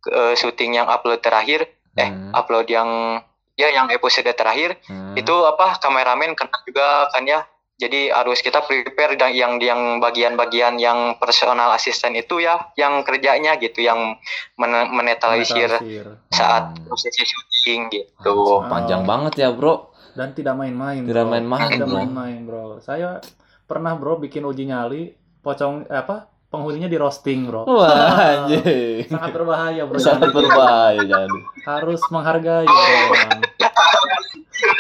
eh, 0.07 0.35
syuting 0.39 0.79
yang 0.79 0.87
upload 0.87 1.19
terakhir 1.19 1.67
eh 1.93 2.09
Hmm. 2.09 2.33
upload 2.33 2.67
yang 2.73 3.21
ya 3.53 3.69
yang 3.69 3.93
episode 3.93 4.29
terakhir 4.33 4.81
Hmm. 4.89 5.13
itu 5.13 5.35
apa 5.45 5.77
kameramen 5.77 6.33
kena 6.33 6.57
juga 6.65 7.11
kan 7.13 7.27
ya 7.29 7.45
jadi 7.83 8.15
harus 8.15 8.39
kita 8.39 8.63
prepare 8.63 9.15
dan 9.15 9.31
yang 9.31 9.59
yang 9.59 9.99
bagian-bagian 9.99 10.79
yang 10.79 11.19
personal 11.19 11.67
assistant 11.69 12.15
itu 12.15 12.39
ya 12.39 12.71
yang 12.73 13.03
kerjanya 13.03 13.59
gitu 13.59 13.83
yang 13.83 14.15
men- 14.55 14.89
menetralisir 14.89 15.67
Menetralisir. 15.69 16.07
saat 16.29 16.73
Hmm. 16.73 16.87
prosesi 16.87 17.23
syuting 17.23 17.81
gitu 17.91 18.37
Anjing, 18.57 18.71
panjang 18.71 19.03
banget 19.03 19.35
ya, 19.37 19.51
Bro. 19.51 19.91
Dan 20.13 20.31
tidak 20.31 20.55
main-main. 20.55 21.03
Tidak 21.03 21.25
main-main, 21.25 21.73
Tidak 21.73 21.89
bro. 21.89 21.97
main-main, 21.99 22.39
bro. 22.43 22.65
Saya 22.79 23.17
pernah 23.65 23.97
bro 23.97 24.17
bikin 24.17 24.45
uji 24.45 24.69
nyali, 24.69 25.09
pocong 25.41 25.89
eh, 25.89 25.99
apa? 25.99 26.29
Penghuninya 26.47 26.85
di 26.85 26.95
roasting, 26.95 27.49
bro. 27.49 27.65
Wah, 27.65 28.13
anjing. 28.45 29.09
Sangat 29.09 29.33
berbahaya, 29.33 29.83
bro. 29.83 29.97
Sangat 29.97 30.29
Jangan- 30.29 30.37
berbahaya 30.37 31.01
jadi. 31.03 31.39
Harus 31.65 32.01
menghargai, 32.07 32.69
bro. 32.69 32.85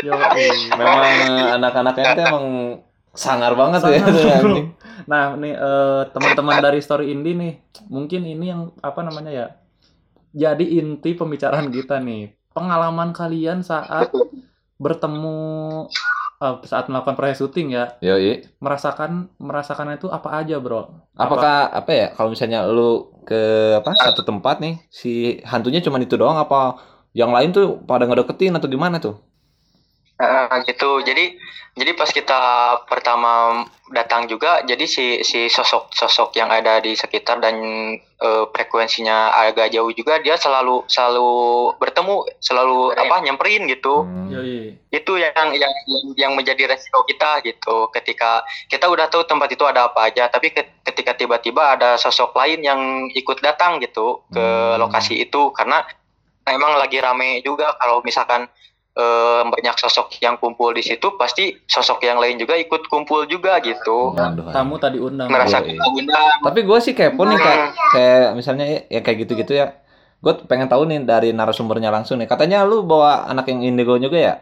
memang. 0.73 1.00
Anak-anak 1.56 1.94
ente 1.97 2.23
emang 2.23 2.47
sangar 3.12 3.52
banget 3.52 3.81
ya, 3.85 4.00
Sangar, 4.00 4.12
tuh, 4.12 4.33
bro. 4.42 4.57
Nah, 5.04 5.37
nih 5.37 5.54
eh, 5.54 6.02
teman-teman 6.16 6.57
dari 6.64 6.81
Story 6.81 7.12
Indie 7.12 7.37
nih, 7.37 7.52
mungkin 7.92 8.25
ini 8.25 8.47
yang 8.49 8.73
apa 8.81 9.04
namanya 9.04 9.33
ya? 9.33 9.47
Jadi 10.33 10.81
inti 10.81 11.12
pembicaraan 11.12 11.69
kita 11.69 12.00
nih. 12.00 12.33
Pengalaman 12.57 13.12
kalian 13.12 13.61
saat 13.61 14.09
bertemu 14.81 15.37
eh, 16.40 16.57
saat 16.64 16.88
melakukan 16.88 17.16
proses 17.16 17.38
syuting 17.40 17.76
ya, 17.76 17.97
Yoi. 18.00 18.49
merasakan 18.59 19.28
merasakan 19.37 19.97
itu 19.97 20.09
apa 20.09 20.40
aja, 20.40 20.57
Bro? 20.57 21.12
Apakah 21.16 21.69
apa 21.69 21.90
ya 21.92 22.07
kalau 22.16 22.33
misalnya 22.33 22.64
lu 22.64 23.12
ke 23.23 23.76
apa 23.78 23.95
satu 23.95 24.25
tempat 24.26 24.59
nih 24.59 24.83
si 24.90 25.38
hantunya 25.47 25.78
cuma 25.85 26.02
itu 26.02 26.19
doang 26.19 26.40
apa 26.40 26.81
yang 27.12 27.31
lain 27.31 27.52
tuh 27.52 27.78
pada 27.85 28.09
ngedeketin 28.09 28.57
atau 28.57 28.69
gimana 28.73 28.97
tuh? 28.99 29.21
Ah, 30.23 30.62
gitu 30.62 31.02
jadi 31.02 31.35
jadi 31.75 31.99
pas 31.99 32.07
kita 32.07 32.41
pertama 32.87 33.64
datang 33.91 34.31
juga 34.31 34.62
jadi 34.62 34.87
si 34.87 35.26
si 35.26 35.50
sosok 35.50 35.91
sosok 35.91 36.31
yang 36.37 36.47
ada 36.47 36.79
di 36.79 36.95
sekitar 36.95 37.43
dan 37.43 37.59
eh, 37.99 38.45
frekuensinya 38.49 39.35
agak 39.35 39.75
jauh 39.75 39.91
juga 39.91 40.23
dia 40.23 40.38
selalu 40.38 40.87
selalu 40.87 41.26
bertemu 41.75 42.23
selalu 42.38 42.95
apa 42.95 43.17
nyamperin 43.21 43.67
gitu 43.67 44.07
Hmm. 44.07 44.31
Yoi. 44.31 44.79
itu 44.95 45.12
yang 45.19 45.49
yang 45.52 45.73
yang 46.14 46.33
menjadi 46.33 46.71
resiko 46.71 47.02
kita 47.02 47.43
gitu 47.43 47.91
ketika 47.91 48.47
kita 48.69 48.87
udah 48.87 49.11
tahu 49.11 49.26
tempat 49.26 49.50
itu 49.50 49.64
ada 49.67 49.91
apa 49.91 50.07
aja 50.07 50.31
tapi 50.31 50.55
ke- 50.55 50.87
ketika 50.87 51.19
tiba-tiba 51.19 51.75
ada 51.75 51.99
sosok 51.99 52.31
lain 52.33 52.62
yang 52.62 52.81
ikut 53.11 53.43
datang 53.43 53.83
gitu 53.83 54.23
ke 54.31 54.38
Hmm. 54.38 54.79
lokasi 54.79 55.19
itu 55.19 55.50
karena 55.50 55.83
emang 56.45 56.79
lagi 56.79 56.99
rame 56.99 57.41
juga 57.41 57.75
kalau 57.76 58.02
misalkan 58.02 58.47
eh, 58.92 59.42
banyak 59.44 59.75
sosok 59.76 60.20
yang 60.20 60.37
kumpul 60.37 60.72
di 60.76 60.84
situ 60.84 61.16
pasti 61.16 61.56
sosok 61.64 62.04
yang 62.04 62.20
lain 62.20 62.37
juga 62.37 62.56
ikut 62.56 62.88
kumpul 62.88 63.25
juga 63.25 63.56
gitu 63.64 64.12
Aduh, 64.16 64.52
Tamu 64.52 64.76
tadi 64.76 65.00
undang. 65.00 65.28
merasa 65.28 65.61
iya. 65.64 65.76
kita 65.76 65.84
undang 65.92 66.37
Tapi 66.44 66.61
gue 66.64 66.78
sih 66.80 66.92
kepo 66.92 67.22
nih 67.25 67.38
kayak 67.38 67.66
kayak 67.94 68.28
misalnya 68.37 68.64
ya, 68.68 68.80
ya 68.88 69.00
kayak 69.00 69.18
gitu-gitu 69.26 69.52
ya. 69.56 69.66
Gue 70.22 70.38
pengen 70.46 70.70
tahu 70.70 70.87
nih 70.87 71.02
dari 71.02 71.34
narasumbernya 71.34 71.90
langsung 71.90 72.22
nih. 72.22 72.30
Katanya 72.30 72.62
lu 72.62 72.87
bawa 72.87 73.26
anak 73.26 73.50
yang 73.50 73.66
indigo 73.66 73.99
juga 73.99 74.18
ya? 74.18 74.34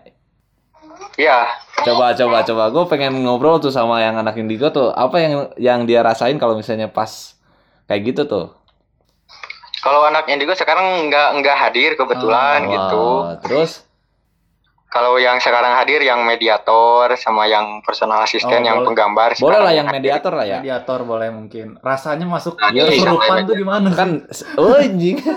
ya 1.16 1.48
Coba 1.80 2.12
coba 2.12 2.44
coba. 2.44 2.64
Gue 2.68 2.84
pengen 2.84 3.24
ngobrol 3.24 3.56
tuh 3.64 3.72
sama 3.72 4.04
yang 4.04 4.20
anak 4.20 4.36
indigo 4.36 4.68
tuh. 4.68 4.92
Apa 4.92 5.16
yang 5.24 5.32
yang 5.56 5.80
dia 5.88 6.04
rasain 6.04 6.36
kalau 6.36 6.52
misalnya 6.52 6.92
pas 6.92 7.32
kayak 7.88 8.12
gitu 8.12 8.28
tuh? 8.28 8.60
kalau 9.80 10.04
anak 10.06 10.28
indigo 10.28 10.52
sekarang 10.52 11.08
nggak 11.08 11.40
nggak 11.40 11.56
hadir 11.56 11.96
kebetulan 11.96 12.68
Wah, 12.68 12.72
gitu 12.72 13.04
Terus 13.48 13.70
kalau 14.90 15.16
yang 15.16 15.38
sekarang 15.38 15.70
hadir 15.72 16.02
yang 16.02 16.20
mediator 16.20 17.14
sama 17.14 17.46
yang 17.46 17.78
personal 17.80 18.20
assistant 18.20 18.58
Oh, 18.58 18.66
yang 18.66 18.76
boleh. 18.76 18.86
penggambar 18.90 19.30
boleh 19.38 19.60
lah 19.60 19.72
yang 19.72 19.86
hadir. 19.86 19.96
mediator 19.96 20.32
lah 20.32 20.44
ya. 20.44 20.58
Mediator 20.58 20.98
boleh 21.02 21.28
mungkin. 21.30 21.66
Rasanya 21.78 22.26
masuk 22.26 22.58
Iya, 22.68 22.90
kesurupan 22.90 23.36
iya. 23.36 23.46
tuh 23.46 23.54
gimana? 23.56 23.88
Kan 23.92 24.26
oh 24.56 24.74
anjing. 24.74 25.22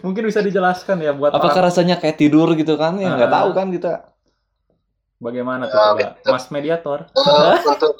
Mungkin 0.00 0.26
bisa 0.26 0.40
dijelaskan 0.40 0.98
ya 0.98 1.12
buat 1.12 1.30
Apakah 1.30 1.54
para- 1.54 1.66
rasanya 1.66 1.96
kayak 1.96 2.16
tidur 2.16 2.52
gitu 2.52 2.74
kan? 2.74 2.96
Ya 2.96 3.08
nggak 3.10 3.30
Ah. 3.30 3.36
tahu 3.40 3.50
kan 3.52 3.68
kita. 3.70 3.92
bagaimana 5.16 5.64
tuh 5.64 5.78
Ah, 5.78 5.96
coba, 5.96 6.20
Mas 6.28 6.50
Mediator? 6.50 7.08
Eh, 7.08 7.58
untuk 7.64 7.96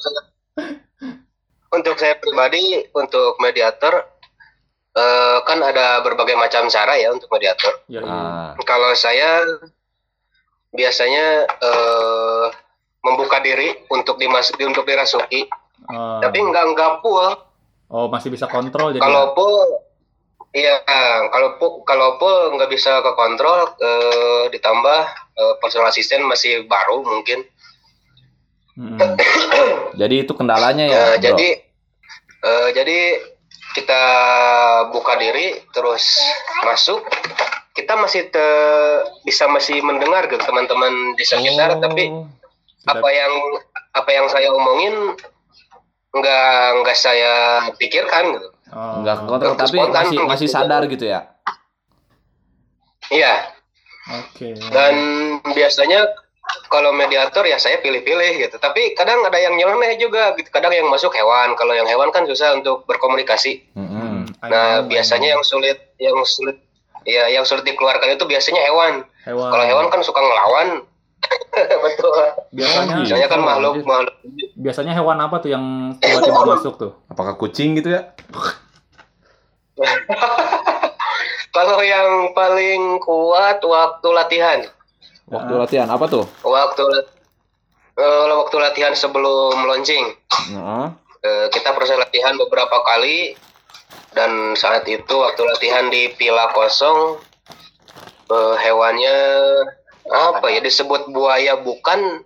untuk 1.70 1.94
saya 1.96 2.14
pribadi 2.14 2.60
untuk 2.92 3.40
mediator 3.40 4.12
eh, 4.94 5.38
kan 5.42 5.58
ada 5.58 6.00
berbagai 6.00 6.34
macam 6.34 6.66
cara 6.66 6.94
ya 6.94 7.10
untuk 7.10 7.26
mediator. 7.28 7.82
Yoi. 7.86 8.02
Ah, 8.02 8.54
Kalau 8.62 8.94
saya 8.94 9.42
biasanya 10.70 11.26
eh, 11.46 12.46
membuka 13.00 13.38
diri 13.38 13.84
untuk 13.88 14.16
dimasuki 14.16 14.64
untuk 14.64 14.82
dirasuki, 14.82 15.46
Ah. 15.84 16.16
tapi 16.18 16.40
nggak 16.40 16.64
nggak 16.72 16.92
full. 16.98 17.28
oh 17.86 18.08
masih 18.08 18.32
bisa 18.32 18.48
kontrol 18.48 18.90
jadi. 18.90 18.98
Kalau 18.98 19.36
full, 19.36 19.84
iya 20.50 20.80
kalau 21.28 21.54
full 21.56 21.84
kalau 21.84 22.16
full 22.16 22.56
nggak 22.56 22.66
bisa 22.68 22.98
ke 22.98 23.12
kontrol, 23.12 23.68
eh, 23.76 24.44
ditambah 24.48 25.00
eh, 25.34 25.54
personal 25.58 25.88
assistant 25.88 26.24
masih 26.24 26.64
baru 26.64 27.04
mungkin. 27.04 27.44
Mm-mm. 28.74 28.98
jadi 30.00 30.26
itu 30.26 30.32
kendalanya 30.32 30.82
ya, 30.82 30.90
Ya, 30.90 31.04
bro. 31.12 31.20
jadi 31.22 31.48
eh, 32.40 32.68
jadi 32.72 32.98
kita 33.74 34.02
buka 34.88 35.14
diri 35.14 35.58
terus 35.68 36.22
masuk 36.62 37.02
kita 37.74 37.94
masih 37.94 38.30
te- 38.30 39.02
bisa 39.22 39.44
masih 39.46 39.82
mendengar 39.82 40.24
gitu 40.26 40.38
teman-teman 40.40 40.92
di 41.12 41.22
sekitar 41.22 41.74
Oh. 41.74 41.82
tapi 41.82 42.06
Tidak- 42.06 42.94
apa 42.94 43.08
yang 43.10 43.32
apa 43.92 44.10
yang 44.10 44.26
saya 44.28 44.48
omongin 44.48 44.94
nggak 46.12 46.48
nggak 46.80 46.96
saya 46.96 47.32
pikirkan 47.74 48.30
gitu 48.32 48.48
Oh. 48.70 49.02
nggak 49.02 49.16
kontrol 49.24 49.54
tapi 49.54 49.74
spontan 49.74 50.02
masih 50.04 50.16
gitu. 50.16 50.26
masih 50.26 50.48
sadar 50.48 50.82
gitu 50.86 51.04
ya. 51.04 51.20
iya 53.10 53.34
Oke. 54.14 54.54
dan 54.70 54.94
biasanya 55.46 56.08
kalau 56.68 56.90
mediator 56.92 57.44
ya 57.46 57.56
saya 57.56 57.80
pilih-pilih 57.80 58.48
gitu. 58.48 58.56
Tapi 58.58 58.92
kadang 58.98 59.24
ada 59.24 59.38
yang 59.38 59.56
nyeleneh 59.56 59.96
juga 59.96 60.34
gitu. 60.36 60.48
Kadang 60.50 60.74
yang 60.74 60.88
masuk 60.90 61.14
hewan. 61.14 61.56
Kalau 61.56 61.72
yang 61.72 61.88
hewan 61.88 62.10
kan 62.12 62.28
susah 62.28 62.58
untuk 62.58 62.84
berkomunikasi. 62.84 63.64
Mm-mm. 63.78 64.28
I 64.44 64.48
nah 64.52 64.66
know, 64.84 64.92
biasanya 64.92 65.38
yang 65.38 65.44
sulit 65.46 65.96
yang 65.96 66.18
sulit 66.28 66.60
ya 67.08 67.32
yang 67.32 67.48
sulit 67.48 67.64
dikeluarkan 67.64 68.16
itu 68.16 68.24
biasanya 68.28 68.60
hewan. 68.60 69.08
Hewan. 69.24 69.48
kalau 69.48 69.64
hewan 69.64 69.86
kan 69.88 70.00
suka 70.04 70.20
ngelawan. 70.20 70.68
Betul. 71.84 72.12
Biasanya 72.52 72.94
biasanya 73.00 73.28
kan 73.32 73.40
makhluk 73.40 73.80
makhluk. 73.88 74.14
Biasanya 74.60 74.92
hewan 74.92 75.18
apa 75.24 75.40
tuh 75.40 75.50
yang 75.56 75.96
tiba-tiba 75.96 76.42
masuk 76.56 76.74
tuh? 76.76 76.92
Apakah 77.08 77.40
kucing 77.40 77.80
gitu 77.80 77.96
ya? 77.96 78.12
kalau 81.56 81.80
yang 81.80 82.30
paling 82.36 83.00
kuat 83.00 83.58
waktu 83.64 84.08
latihan 84.12 84.60
Waktu 85.26 85.52
Ah. 85.52 85.60
latihan 85.60 85.88
apa 85.88 86.04
tuh? 86.04 86.24
waktu 86.42 86.84
eh, 87.94 88.24
waktu 88.28 88.56
latihan 88.58 88.92
sebelum 88.92 89.56
launching 89.62 90.12
Heeh. 90.50 90.86
Eh, 91.20 91.46
kita 91.48 91.72
proses 91.72 91.96
latihan 91.96 92.36
beberapa 92.36 92.84
kali 92.84 93.32
dan 94.12 94.52
saat 94.54 94.84
itu 94.84 95.14
waktu 95.14 95.40
latihan 95.42 95.88
di 95.88 96.12
pila 96.12 96.52
kosong 96.52 97.16
eh, 98.26 98.54
hewannya 98.58 99.16
apa 100.04 100.46
ya 100.48 100.60
disebut 100.60 101.08
buaya 101.08 101.56
bukan 101.56 102.20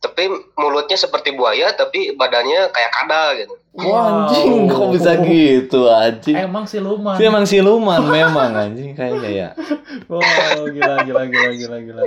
tapi 0.00 0.32
mulutnya 0.56 0.96
seperti 0.96 1.36
buaya 1.36 1.76
tapi 1.76 2.16
badannya 2.16 2.72
kayak 2.72 2.92
kadal 2.96 3.28
gitu 3.36 3.54
Wah, 3.70 4.26
anjing, 4.26 4.66
kok 4.66 4.90
bisa 4.90 5.14
gitu 5.22 5.86
anjing? 5.86 6.34
Emang 6.34 6.66
siluman. 6.66 7.14
Dia 7.14 7.30
emang 7.30 7.46
siluman 7.46 8.02
memang 8.02 8.50
anjing 8.50 8.98
kayaknya 8.98 9.30
ya. 9.30 9.48
Wow, 10.10 10.66
gila 10.74 11.06
gila 11.06 11.22
gila 11.30 11.50
gila 11.54 11.76
gila. 11.78 12.02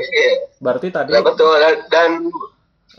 Berarti 0.59 0.91
tadi 0.91 1.15
ya 1.15 1.23
betul 1.23 1.55
dan, 1.87 2.27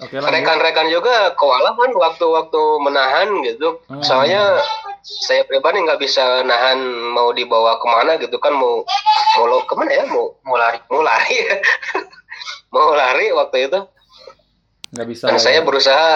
Oke 0.02 0.18
rekan-rekan 0.18 0.90
juga 0.90 1.36
kewalahan 1.38 1.92
waktu-waktu 1.94 2.62
menahan 2.82 3.28
gitu 3.46 3.78
Hmm. 3.86 4.02
soalnya 4.02 4.58
saya 5.06 5.46
pribadi 5.46 5.86
nggak 5.86 6.02
bisa 6.02 6.42
nahan 6.42 6.82
mau 7.14 7.30
dibawa 7.30 7.78
ke 7.78 7.86
mana 7.86 8.18
gitu 8.18 8.42
kan 8.42 8.58
mau 8.58 8.82
mau 9.38 9.44
lo 9.46 9.62
ke 9.62 9.74
mana 9.78 9.94
ya 9.94 10.04
mau 10.10 10.34
mau 10.42 10.58
lari 10.58 10.82
mau 10.90 10.98
lari 10.98 11.36
mau 12.74 12.90
lari 12.90 13.30
waktu 13.38 13.70
itu 13.70 13.80
Nggak 14.94 15.06
bisa. 15.06 15.24
dan 15.26 15.36
ya. 15.36 15.42
saya 15.42 15.60
berusaha 15.60 16.10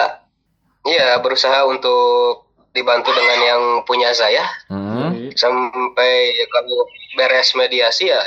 iya 0.83 1.19
berusaha 1.19 1.59
untuk 1.65 2.47
dibantu 2.69 3.11
dengan 3.11 3.39
yang 3.41 3.61
punya 3.83 4.09
saya 4.11 4.45
Hmm. 4.67 5.31
Sampai 5.31 6.11
ya 6.31 6.45
kalau 6.47 6.85
beres 7.13 7.51
mediasi 7.53 8.07
ya 8.07 8.21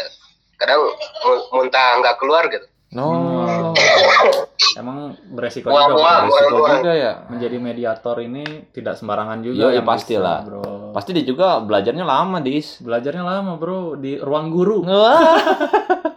kadang 0.54 0.82
mu- 1.22 1.46
muntah 1.52 1.98
nggak 1.98 2.16
keluar 2.16 2.46
gitu 2.46 2.66
No. 2.92 3.72
Emang 4.76 5.16
beresiko 5.26 5.72
Wah, 5.72 5.88
juga 5.88 5.96
wah, 5.96 6.16
bro. 6.18 6.28
Risiko 6.28 6.56
wah. 6.58 6.70
juga 6.76 6.92
ya. 6.92 7.12
menjadi 7.24 7.56
mediator 7.56 8.16
ini 8.20 8.44
tidak 8.68 8.94
sembarangan 8.94 9.40
juga. 9.40 9.56
Iya, 9.56 9.66
ya 9.66 9.76
yang 9.80 9.88
pastilah. 9.88 10.38
bro. 10.44 10.92
Pasti 10.92 11.10
dia 11.12 11.24
juga 11.24 11.56
belajarnya 11.58 12.04
lama, 12.04 12.36
Dis. 12.38 12.76
Belajarnya 12.78 13.24
lama 13.24 13.56
bro 13.56 13.96
di 13.96 14.20
ruang 14.20 14.52
guru. 14.52 14.84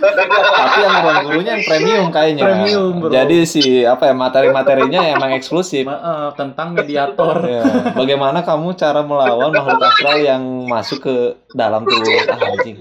Tapi 0.00 0.78
yang 0.80 0.94
ruang 1.04 1.18
gurunya 1.28 1.52
yang 1.56 1.64
premium 1.64 2.06
kayaknya. 2.08 2.42
Premium, 2.44 2.92
bro. 3.00 3.10
Jadi 3.12 3.36
si 3.44 3.62
apa 3.84 4.10
ya 4.10 4.14
materi-materinya 4.16 5.00
emang 5.14 5.30
eksklusif. 5.36 5.84
Maaf 5.84 6.34
tentang 6.34 6.72
mediator. 6.72 7.36
Ya. 7.44 7.62
Bagaimana 7.92 8.40
kamu 8.42 8.74
cara 8.74 9.04
melawan 9.04 9.52
makhluk 9.52 9.82
astral 9.84 10.18
yang 10.20 10.42
masuk 10.66 10.98
ke 11.04 11.14
dalam 11.52 11.82
tubuh 11.82 12.14
ah, 12.30 12.38
anjing. 12.54 12.78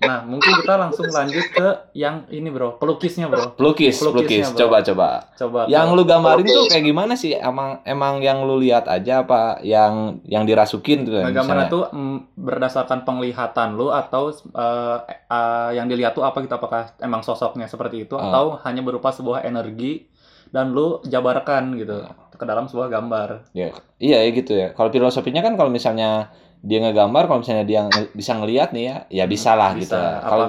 Nah 0.00 0.24
mungkin 0.24 0.64
kita 0.64 0.80
langsung 0.80 1.12
lanjut 1.12 1.44
ke 1.52 1.68
yang 1.92 2.24
ini 2.32 2.48
bro, 2.48 2.80
pelukisnya 2.80 3.28
bro. 3.28 3.52
Pelukis, 3.52 4.00
pelukis. 4.00 4.48
Bro. 4.52 4.58
Coba 4.66 4.76
coba. 4.80 5.08
Coba. 5.36 5.60
Yang 5.68 5.86
lu 5.92 6.02
gambarin 6.08 6.46
tuh 6.48 6.64
kayak 6.72 6.84
gimana 6.88 7.12
sih? 7.20 7.36
Emang 7.36 7.84
emang 7.84 8.24
yang 8.24 8.44
lu 8.48 8.60
lihat 8.64 8.88
aja 8.88 9.24
apa 9.24 9.60
yang 9.60 10.24
yang 10.24 10.48
dirasukin 10.48 11.04
tuh 11.04 11.20
Nah, 11.20 11.28
misalnya? 11.28 11.68
tuh 11.68 11.84
mm, 11.92 12.32
berdasarkan 12.32 13.04
penglihatan 13.04 13.76
lu 13.76 13.92
atau 13.92 14.32
eh, 14.32 14.96
eh, 15.28 15.70
yang 15.76 15.84
dilihat 15.84 16.16
tuh 16.20 16.22
apa 16.22 16.44
gitu 16.44 16.52
apakah 16.52 16.92
emang 17.00 17.24
sosoknya 17.24 17.64
seperti 17.64 18.04
itu 18.04 18.14
Ah. 18.14 18.28
atau 18.28 18.60
hanya 18.60 18.84
berupa 18.84 19.08
sebuah 19.08 19.40
energi 19.42 20.04
dan 20.52 20.70
lu 20.70 21.00
jabarkan 21.02 21.72
gitu 21.74 22.04
ke 22.30 22.44
dalam 22.44 22.66
sebuah 22.66 22.88
gambar. 22.90 23.48
Ya, 23.52 23.72
iya 23.96 24.20
ya 24.20 24.30
gitu 24.30 24.52
ya. 24.52 24.72
Kalau 24.72 24.88
filosofinya 24.88 25.40
kan 25.40 25.54
kalau 25.54 25.68
misalnya 25.68 26.28
dia 26.60 26.76
ngegambar, 26.78 27.24
kalau 27.24 27.40
misalnya 27.40 27.64
dia 27.64 27.84
nge- 27.84 28.12
bisa 28.12 28.32
ngelihat 28.34 28.72
nih 28.72 28.84
ya, 28.84 28.96
ya 29.08 29.24
bisa 29.24 29.52
lah 29.52 29.72
Bisa. 29.72 29.80
gitu. 29.80 29.96
Kalau 29.96 30.46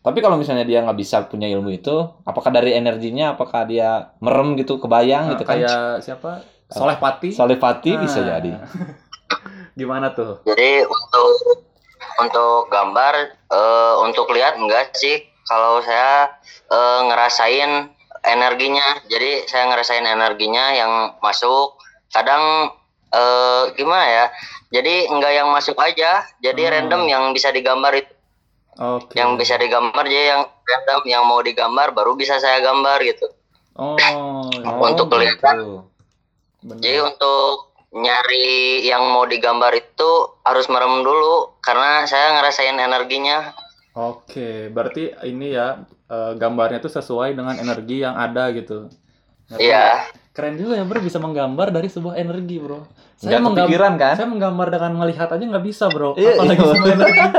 tapi 0.00 0.18
kalau 0.18 0.34
misalnya 0.34 0.64
dia 0.64 0.80
nggak 0.80 0.96
bisa 0.96 1.24
punya 1.26 1.46
ilmu 1.46 1.70
itu, 1.70 1.92
apakah 2.22 2.50
dari 2.50 2.72
energinya, 2.72 3.32
apakah 3.32 3.64
dia 3.64 4.12
merem 4.18 4.56
gitu, 4.56 4.76
kebayang 4.76 5.28
Nah, 5.28 5.32
gitu 5.32 5.44
kan? 5.44 5.56
kayak 5.60 6.02
siapa? 6.02 6.30
Soleh 6.66 6.96
Pati. 6.96 7.28
Solepati 7.30 7.92
bisa 7.96 8.18
Nah. 8.18 8.26
jadi. 8.32 8.52
Gimana 9.78 10.12
tuh? 10.12 10.44
Jadi 10.44 10.84
untuk 10.84 11.71
untuk 12.18 12.68
gambar 12.68 13.14
eh, 13.48 13.94
untuk 14.02 14.28
lihat 14.32 14.58
enggak 14.58 14.92
sih 14.94 15.22
kalau 15.46 15.80
saya 15.80 16.32
eh, 16.68 17.00
ngerasain 17.08 17.88
energinya. 18.22 19.02
Jadi 19.08 19.46
saya 19.46 19.70
ngerasain 19.70 20.04
energinya 20.04 20.72
yang 20.72 20.92
masuk. 21.20 21.78
Kadang 22.12 22.72
eh, 23.12 23.62
gimana 23.76 24.04
ya? 24.04 24.26
Jadi 24.72 25.08
enggak 25.08 25.32
yang 25.32 25.48
masuk 25.52 25.76
aja. 25.78 26.24
Jadi 26.40 26.62
Hmm. 26.64 26.72
random 26.72 27.02
yang 27.08 27.24
bisa 27.32 27.52
digambar 27.52 27.92
itu. 27.96 28.12
Oke. 28.72 29.20
Yang 29.20 29.30
bisa 29.44 29.54
digambar 29.60 30.04
jadi 30.08 30.32
yang 30.32 30.42
random 30.48 31.00
yang 31.04 31.22
mau 31.28 31.44
digambar 31.44 31.92
baru 31.92 32.16
bisa 32.16 32.40
saya 32.40 32.60
gambar 32.64 33.04
gitu. 33.04 33.28
Oh, 33.76 33.96
Untuk 34.80 35.08
kelihatan. 35.08 35.56
gitu. 35.56 36.76
Jadi 36.78 37.00
untuk 37.02 37.71
nyari 37.92 38.82
yang 38.88 39.04
mau 39.12 39.28
digambar 39.28 39.76
itu 39.76 40.10
harus 40.42 40.66
merem 40.72 41.04
dulu 41.04 41.60
karena 41.60 42.08
saya 42.08 42.40
ngerasain 42.40 42.76
energinya. 42.76 43.52
Oke, 43.92 44.72
berarti 44.72 45.12
ini 45.28 45.52
ya 45.52 45.84
eh, 46.08 46.32
gambarnya 46.40 46.80
tuh 46.80 46.88
sesuai 46.88 47.36
dengan 47.36 47.52
energi 47.60 48.00
yang 48.00 48.16
ada 48.16 48.48
gitu. 48.56 48.88
Iya. 49.60 50.08
Keren 50.32 50.56
juga 50.56 50.80
ya 50.80 50.84
bro 50.88 50.96
bisa 51.04 51.20
menggambar 51.20 51.68
dari 51.68 51.92
sebuah 51.92 52.16
energi 52.16 52.56
bro. 52.56 52.88
Nggak 53.20 53.40
menggam- 53.44 53.68
kepikiran 53.68 53.92
kan? 54.00 54.14
Saya 54.16 54.28
menggambar 54.32 54.66
dengan 54.72 54.92
melihat 54.96 55.28
aja 55.28 55.44
nggak 55.44 55.64
bisa 55.68 55.92
bro. 55.92 56.16
Iya, 56.16 56.40
Apalagi 56.40 56.62
iya. 56.64 56.72
sama 56.72 56.86
energi. 56.88 57.20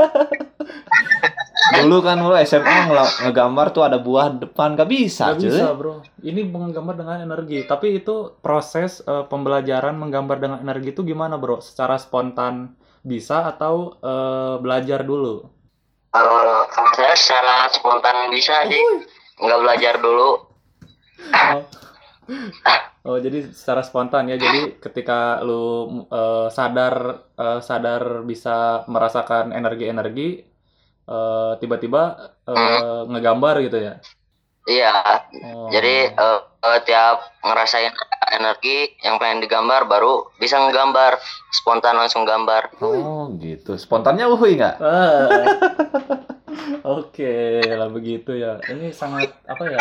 Dulu 1.72 2.04
kan 2.04 2.20
lu 2.20 2.36
SMA 2.44 2.92
ngegambar 3.24 3.72
tuh 3.72 3.88
ada 3.88 3.96
buah 3.96 4.36
depan 4.36 4.76
gak 4.76 4.90
bisa, 4.90 5.32
Nggak 5.32 5.40
cuy. 5.40 5.48
bisa 5.48 5.66
bro. 5.72 5.94
Ini 6.20 6.40
menggambar 6.52 6.94
dengan 7.00 7.18
energi. 7.24 7.64
Tapi 7.64 8.04
itu 8.04 8.36
proses 8.44 9.00
eh, 9.04 9.24
pembelajaran 9.24 9.96
menggambar 9.96 10.36
dengan 10.36 10.58
energi 10.60 10.92
itu 10.92 11.00
gimana 11.00 11.40
bro? 11.40 11.64
Secara 11.64 11.96
spontan 11.96 12.76
bisa 13.00 13.48
atau 13.48 13.96
eh, 13.96 14.56
belajar 14.60 15.08
dulu? 15.08 15.48
Kalau 16.12 16.68
saya 16.94 17.16
secara 17.16 17.66
spontan 17.72 18.30
bisa 18.30 18.68
sih, 18.68 18.84
nggak 19.40 19.60
belajar 19.64 19.94
dulu. 19.98 20.30
Oh. 21.32 21.64
Oh, 23.04 23.20
jadi 23.20 23.52
secara 23.52 23.84
spontan 23.84 24.32
ya. 24.32 24.36
Jadi 24.40 24.80
ketika 24.80 25.40
lu 25.44 26.04
eh, 26.08 26.48
sadar 26.52 27.24
eh, 27.36 27.60
sadar 27.60 28.24
bisa 28.24 28.84
merasakan 28.88 29.52
energi-energi 29.52 30.53
eh, 31.08 31.52
tiba-tiba 31.60 32.02
eh, 32.48 33.02
ngegambar 33.08 33.60
gitu 33.64 33.78
ya. 33.80 33.94
Iya. 34.64 34.96
Oh. 35.44 35.68
Jadi 35.68 36.08
eh, 36.08 36.40
eh, 36.40 36.78
tiap 36.88 37.20
ngerasain 37.44 37.92
energi 38.32 38.96
yang 39.04 39.20
pengen 39.20 39.44
digambar 39.44 39.84
baru 39.84 40.32
bisa 40.40 40.56
ngegambar, 40.56 41.20
spontan 41.52 42.00
langsung 42.00 42.24
gambar. 42.24 42.72
Oh, 42.80 43.28
gitu. 43.36 43.76
Spontannya 43.76 44.24
uhui 44.32 44.56
nggak? 44.56 44.76
Oke, 46.84 47.60
lah 47.64 47.88
begitu 47.92 48.32
ya. 48.36 48.56
Ini 48.64 48.88
sangat 48.96 49.36
apa 49.44 49.68
ya? 49.68 49.80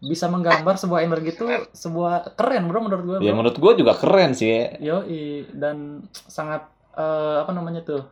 Bisa 0.00 0.32
menggambar 0.32 0.80
sebuah 0.80 1.04
energi 1.04 1.36
itu 1.36 1.44
sebuah 1.76 2.32
keren 2.40 2.72
bro 2.72 2.80
menurut 2.80 3.04
gue. 3.04 3.16
Ya 3.20 3.36
menurut 3.36 3.60
gua 3.60 3.76
juga 3.76 3.92
keren 3.92 4.32
sih. 4.32 4.80
Yoi 4.80 5.44
dan 5.52 6.08
sangat 6.12 6.64
eh, 6.96 7.36
apa 7.44 7.52
namanya 7.52 7.84
tuh 7.84 8.08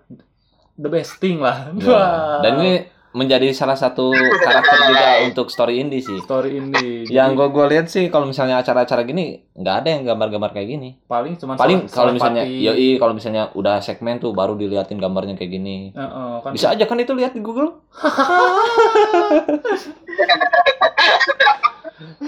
the 0.78 0.88
best 0.88 1.18
thing 1.18 1.42
lah. 1.42 1.74
Ya. 1.74 1.90
Wah. 1.90 2.38
Dan 2.40 2.62
ini 2.62 2.74
menjadi 3.08 3.48
salah 3.56 3.72
satu 3.74 4.12
karakter 4.14 4.78
juga 4.92 5.08
untuk 5.26 5.50
story 5.50 5.80
indie 5.80 6.04
sih. 6.04 6.20
story 6.22 6.60
ini. 6.60 7.08
Yang 7.08 7.30
gua 7.34 7.48
gua 7.50 7.66
lihat 7.66 7.90
sih 7.90 8.06
kalau 8.12 8.28
misalnya 8.30 8.62
acara-acara 8.62 9.02
gini 9.02 9.42
nggak 9.56 9.74
ada 9.84 9.88
yang 9.96 10.04
gambar-gambar 10.06 10.52
kayak 10.54 10.68
gini. 10.68 10.90
paling 11.08 11.34
cuma 11.40 11.56
Paling 11.58 11.88
kalau 11.90 12.12
misalnya 12.14 12.44
yoi 12.46 13.00
kalau 13.00 13.14
misalnya 13.16 13.50
udah 13.56 13.80
segmen 13.82 14.20
tuh 14.22 14.36
baru 14.36 14.54
diliatin 14.54 15.00
gambarnya 15.00 15.34
kayak 15.34 15.50
gini. 15.50 15.90
Heeh, 15.96 16.32
kan 16.44 16.52
Bisa 16.54 16.70
aja 16.76 16.84
kan 16.86 17.00
itu 17.00 17.16
lihat 17.16 17.34
di 17.34 17.40
Google. 17.42 17.82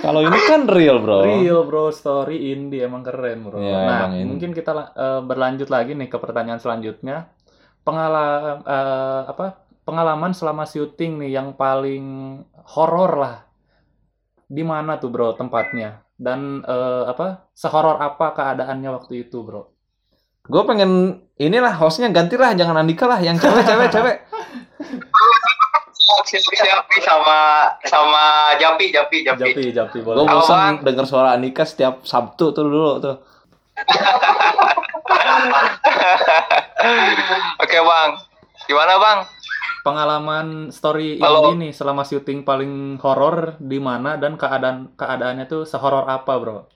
kalau 0.01 0.25
ini 0.25 0.39
kan 0.49 0.65
real, 0.67 0.99
Bro. 0.99 1.29
Real 1.29 1.63
bro, 1.69 1.93
story 1.93 2.51
indie 2.51 2.83
emang 2.83 3.05
keren 3.05 3.45
bro. 3.47 3.61
Iya, 3.61 3.77
nah, 3.77 4.09
emang 4.09 4.13
ini. 4.17 4.25
mungkin 4.27 4.51
kita 4.57 4.73
eh, 4.97 5.21
berlanjut 5.23 5.69
lagi 5.71 5.93
nih 5.95 6.09
ke 6.09 6.17
pertanyaan 6.19 6.59
selanjutnya. 6.59 7.29
Pengalaman 7.81 8.62
apa 9.27 9.66
pengalaman 9.88 10.31
selama 10.37 10.69
syuting 10.69 11.19
nih 11.25 11.40
yang 11.40 11.57
paling 11.57 12.38
horor 12.77 13.12
lah. 13.19 13.37
Di 14.51 14.62
mana 14.66 14.99
tuh 14.99 15.11
bro 15.11 15.35
tempatnya? 15.35 16.03
Dan 16.21 16.61
eh, 16.62 17.05
apa 17.09 17.49
sehoror 17.57 17.97
apa 17.97 18.37
keadaannya 18.37 18.90
waktu 18.93 19.27
itu 19.27 19.40
bro? 19.40 19.73
Gue 20.51 20.62
pengen 20.66 21.23
inilah 21.38 21.75
hostnya 21.79 22.11
gantilah 22.11 22.53
jangan 22.59 22.83
Andika 22.83 23.07
lah 23.07 23.21
yang 23.23 23.38
cewek 23.38 23.62
cewek 23.64 23.88
cewek. 23.93 24.16
siap 26.27 26.43
siap 26.43 26.85
sama 27.03 27.38
sama 27.87 28.25
Japi 28.59 28.90
Japi 28.93 29.23
Japi. 29.27 29.40
Japi, 29.40 29.64
Japi 29.73 29.99
Gue 30.03 30.14
boleh. 30.14 30.27
Halo, 30.27 30.43
bosan 30.43 30.73
denger 30.83 31.07
suara 31.07 31.38
Andika 31.38 31.62
setiap 31.62 32.03
Sabtu 32.03 32.51
tuh 32.51 32.66
dulu 32.66 32.99
tuh. 32.99 33.16
Oke 37.62 37.79
bang, 37.79 38.11
gimana 38.66 38.95
bang? 38.99 39.19
Pengalaman 39.81 40.69
story 40.69 41.16
Halo. 41.16 41.53
ini 41.53 41.69
nih 41.69 41.73
selama 41.73 42.05
syuting 42.05 42.45
paling 42.45 43.01
horor 43.01 43.57
di 43.57 43.81
mana 43.81 44.21
dan 44.21 44.37
keadaan 44.37 44.93
keadaannya 44.93 45.49
tuh 45.49 45.64
sehoror 45.64 46.05
apa 46.05 46.33
bro? 46.37 46.69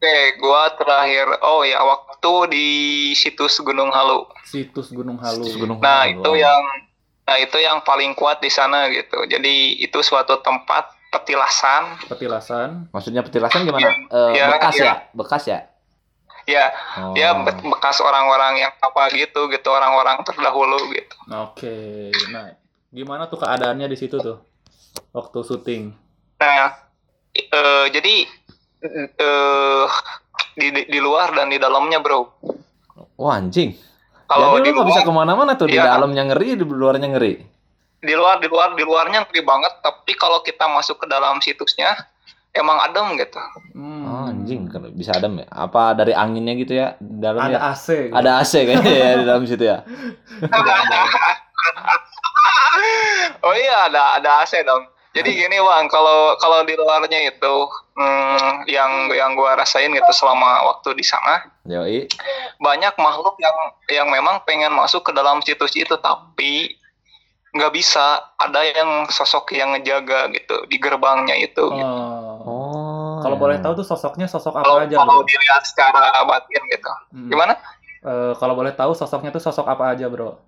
Oke, 0.00 0.16
gua 0.40 0.68
terakhir 0.76 1.40
oh 1.40 1.64
ya 1.64 1.80
waktu 1.80 2.32
di 2.52 2.68
situs 3.12 3.60
Gunung 3.60 3.88
Halu. 3.88 4.28
Situs 4.44 4.92
Gunung 4.92 5.16
Halu. 5.20 5.44
Situs 5.44 5.56
Gunung 5.56 5.80
Nah 5.80 6.04
Halu. 6.04 6.20
itu 6.20 6.30
yang 6.36 6.60
nah 7.24 7.36
itu 7.38 7.58
yang 7.60 7.80
paling 7.80 8.12
kuat 8.12 8.44
di 8.44 8.52
sana 8.52 8.88
gitu. 8.92 9.24
Jadi 9.24 9.80
itu 9.80 9.98
suatu 10.04 10.36
tempat 10.40 10.92
petilasan. 11.10 11.96
Petilasan. 12.08 12.92
Maksudnya 12.92 13.24
petilasan 13.24 13.64
gimana? 13.64 13.88
Eh, 13.88 14.30
Iya, 14.36 14.44
bekas 14.52 14.74
iya. 14.76 14.84
ya, 14.84 14.94
bekas 15.16 15.42
ya. 15.48 15.58
Ya, 16.44 16.72
Oh. 16.96 17.12
ya 17.12 17.36
be- 17.36 17.64
bekas 17.64 17.98
orang-orang 17.98 18.58
yang 18.58 18.72
apa 18.74 19.08
gitu 19.10 19.46
gitu 19.46 19.68
orang-orang 19.68 20.20
terdahulu 20.22 20.78
gitu. 20.90 21.14
Oke. 21.30 22.08
Nah, 22.28 22.54
gimana 22.88 23.24
tuh 23.24 23.38
keadaannya 23.38 23.86
di 23.86 23.96
situ 23.96 24.16
tuh 24.16 24.40
waktu 25.10 25.38
syuting? 25.40 25.82
Nah, 26.36 26.72
eh, 27.32 27.86
jadi 27.88 28.14
eh 29.12 29.86
di, 30.52 30.66
di 30.70 30.82
di 30.88 30.98
luar 30.98 31.30
dan 31.32 31.46
di 31.46 31.56
dalamnya 31.56 32.00
bro. 32.00 32.26
Wah 33.14 33.36
anjing. 33.36 33.76
Kalau 34.24 34.54
Jadi 34.56 34.62
di 34.62 34.70
lu 34.70 34.76
nggak 34.76 34.88
bisa 34.88 35.00
luar, 35.02 35.08
ke 35.08 35.12
mana-mana 35.14 35.52
tuh 35.54 35.66
di 35.66 35.74
Iya. 35.74 35.90
dalamnya 35.90 36.22
ngeri, 36.24 36.54
di 36.54 36.64
luarnya 36.64 37.08
ngeri. 37.10 37.34
di 38.00 38.16
luar 38.16 38.40
di 38.40 38.48
luar 38.48 38.72
di 38.72 38.80
luarnya 38.80 39.28
ngeri 39.28 39.44
banget. 39.44 39.84
Tapi 39.84 40.16
kalau 40.16 40.40
kita 40.40 40.64
masuk 40.66 40.96
ke 40.96 41.06
dalam 41.06 41.36
situsnya 41.38 41.92
emang 42.54 42.78
adem 42.82 43.18
gitu. 43.18 43.38
Hmm. 43.74 44.04
Oh, 44.06 44.30
anjing, 44.30 44.66
kan 44.66 44.82
bisa 44.94 45.12
adem 45.14 45.38
ya? 45.42 45.46
Apa 45.50 45.94
dari 45.94 46.14
anginnya 46.14 46.54
gitu 46.58 46.74
ya 46.74 46.96
di 46.98 47.22
Ada 47.22 47.22
dalamnya? 47.22 47.58
AC. 47.70 47.86
gitu. 48.10 48.16
Ada 48.16 48.30
AC 48.42 48.52
kayaknya 48.66 48.94
ya 49.06 49.10
di 49.16 49.24
dalam 49.26 49.44
situ 49.46 49.64
ya. 49.64 49.78
oh 53.46 53.54
iya 53.54 53.76
ada 53.90 54.02
ada 54.18 54.30
AC 54.42 54.62
dong. 54.64 54.86
Jadi 55.10 55.34
gini 55.34 55.58
bang, 55.58 55.90
kalau 55.90 56.38
kalau 56.38 56.62
di 56.62 56.78
luarnya 56.78 57.34
itu 57.34 57.54
hmm, 57.98 58.62
yang 58.70 59.10
yang 59.10 59.34
gua 59.34 59.58
rasain 59.58 59.90
gitu 59.90 60.12
selama 60.14 60.70
waktu 60.70 60.94
di 60.94 61.02
sana 61.02 61.50
Yoi. 61.66 62.06
banyak 62.62 62.94
makhluk 62.94 63.34
yang 63.42 63.56
yang 63.90 64.06
memang 64.06 64.38
pengen 64.46 64.70
masuk 64.70 65.02
ke 65.02 65.10
dalam 65.10 65.42
situs 65.42 65.74
itu 65.74 65.98
tapi 65.98 66.78
nggak 67.54 67.72
bisa. 67.74 68.34
Ada 68.40 68.60
yang 68.70 68.90
sosok 69.10 69.54
yang 69.54 69.74
ngejaga 69.76 70.30
gitu 70.34 70.66
di 70.70 70.76
gerbangnya 70.78 71.36
itu. 71.36 71.64
gitu. 71.70 71.84
Oh. 71.84 72.20
Oh. 72.40 73.16
Kalau 73.20 73.36
boleh 73.36 73.60
tahu 73.60 73.84
tuh 73.84 73.86
sosoknya 73.86 74.24
sosok 74.24 74.56
Kalau 74.56 74.80
apa 74.80 74.88
aja, 74.88 74.96
kalau 74.96 75.20
bro? 75.20 75.28
dilihat 75.28 75.62
secara 75.68 76.24
batin 76.24 76.62
gitu. 76.72 76.92
Hmm. 77.12 77.28
Gimana? 77.28 77.52
Eh, 78.00 78.32
kalau 78.40 78.56
boleh 78.56 78.72
tahu 78.72 78.96
sosoknya 78.96 79.28
tuh 79.28 79.44
sosok 79.44 79.68
apa 79.68 79.92
aja, 79.92 80.08
bro? 80.08 80.40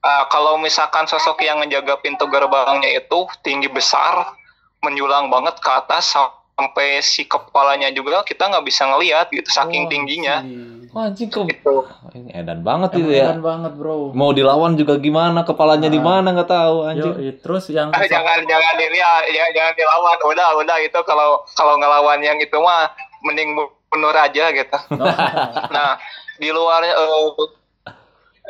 Ah, 0.00 0.24
kalau 0.32 0.56
misalkan 0.56 1.04
sosok 1.04 1.44
yang 1.44 1.60
ngejaga 1.60 2.00
pintu 2.00 2.24
gerbangnya 2.32 2.88
itu 3.04 3.28
tinggi 3.44 3.68
besar, 3.68 4.32
menjulang 4.80 5.28
banget 5.28 5.60
ke 5.60 5.68
atas 5.68 6.16
sampai 6.60 7.00
si 7.00 7.24
kepalanya 7.24 7.88
juga 7.88 8.20
kita 8.20 8.44
nggak 8.46 8.62
bisa 8.62 8.84
ngelihat 8.86 9.32
gitu 9.32 9.48
saking 9.48 9.84
Oh, 9.84 9.90
tingginya. 9.90 10.44
anjing. 10.44 10.76
Wah, 10.90 11.06
anjing 11.06 11.30
kok 11.30 11.46
Gitu. 11.46 11.76
ini 12.12 12.30
edan 12.30 12.60
banget 12.60 12.98
itu 12.98 13.08
ya. 13.08 13.30
keren 13.30 13.40
banget, 13.40 13.72
bro. 13.74 14.12
Mau 14.12 14.30
dilawan 14.30 14.74
juga 14.74 14.98
gimana, 14.98 15.40
kepalanya 15.40 15.86
di 15.86 15.96
Ah. 15.96 16.04
mana 16.04 16.28
nggak 16.30 16.50
tahu 16.50 16.76
Yo, 16.76 16.84
anjing. 16.84 17.14
terus 17.40 17.64
yang 17.70 17.88
Ah, 17.96 18.04
jangan 18.04 18.44
jangan 18.44 18.74
dilihat, 18.76 19.22
jangan, 19.26 19.50
jangan 19.54 19.74
dilawan. 19.74 20.16
Udah 20.26 20.48
udah 20.58 20.76
itu 20.78 21.00
kalau 21.02 21.28
kalau 21.54 21.74
ngelawan 21.78 22.20
yang 22.20 22.36
itu 22.36 22.56
mah 22.56 22.92
mending 23.22 23.56
bunuh 23.88 24.12
aja 24.12 24.44
gitu. 24.50 24.78
Oh, 24.92 25.06
Nah 25.72 25.96
di 26.36 26.50
luarnya 26.50 26.92
eh, 26.92 27.28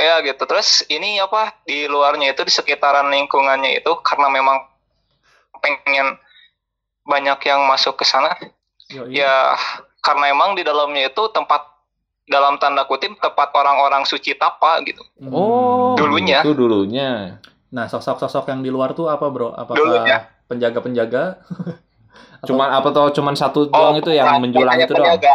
ya 0.00 0.14
gitu. 0.24 0.42
Terus 0.42 0.82
ini 0.88 1.20
apa 1.20 1.54
di 1.62 1.86
luarnya 1.86 2.32
itu 2.32 2.42
di 2.42 2.50
sekitaran 2.50 3.06
lingkungannya 3.06 3.78
itu 3.78 3.92
karena 4.00 4.26
memang 4.26 4.64
pengen 5.60 6.16
banyak 7.10 7.42
yang 7.42 7.66
masuk 7.66 7.98
ke 7.98 8.06
sana 8.06 8.38
yo, 8.86 9.10
iya. 9.10 9.26
ya 9.26 9.34
karena 9.98 10.30
emang 10.30 10.54
di 10.54 10.62
dalamnya 10.62 11.10
itu 11.10 11.26
tempat 11.34 11.66
dalam 12.30 12.62
tanda 12.62 12.86
kutip 12.86 13.18
tempat 13.18 13.50
orang-orang 13.50 14.06
suci 14.06 14.38
tapa 14.38 14.78
gitu. 14.86 15.02
Hmm. 15.18 15.34
Oh, 15.34 15.98
Dulunya. 15.98 16.46
Itu 16.46 16.54
dulunya. 16.54 17.42
Nah, 17.74 17.90
sosok-sosok 17.90 18.54
yang 18.54 18.62
di 18.62 18.70
luar 18.70 18.94
tuh 18.94 19.10
apa, 19.10 19.26
bro? 19.26 19.50
Apakah 19.50 19.78
Dulunya. 19.78 20.30
penjaga-penjaga? 20.46 21.42
Cuman 22.48 22.72
apa 22.72 22.88
tuh 22.88 23.12
cuman 23.12 23.36
satu 23.36 23.68
doang 23.68 24.00
itu 24.00 24.16
yang 24.16 24.40
menjulang 24.40 24.80
itu 24.80 24.96
doang. 24.96 25.12
penjaga. 25.12 25.34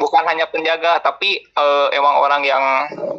Bukan 0.00 0.24
hanya 0.24 0.48
penjaga, 0.48 1.04
tapi 1.04 1.44
eh, 1.44 1.88
emang 1.92 2.16
orang 2.24 2.40
yang 2.40 2.64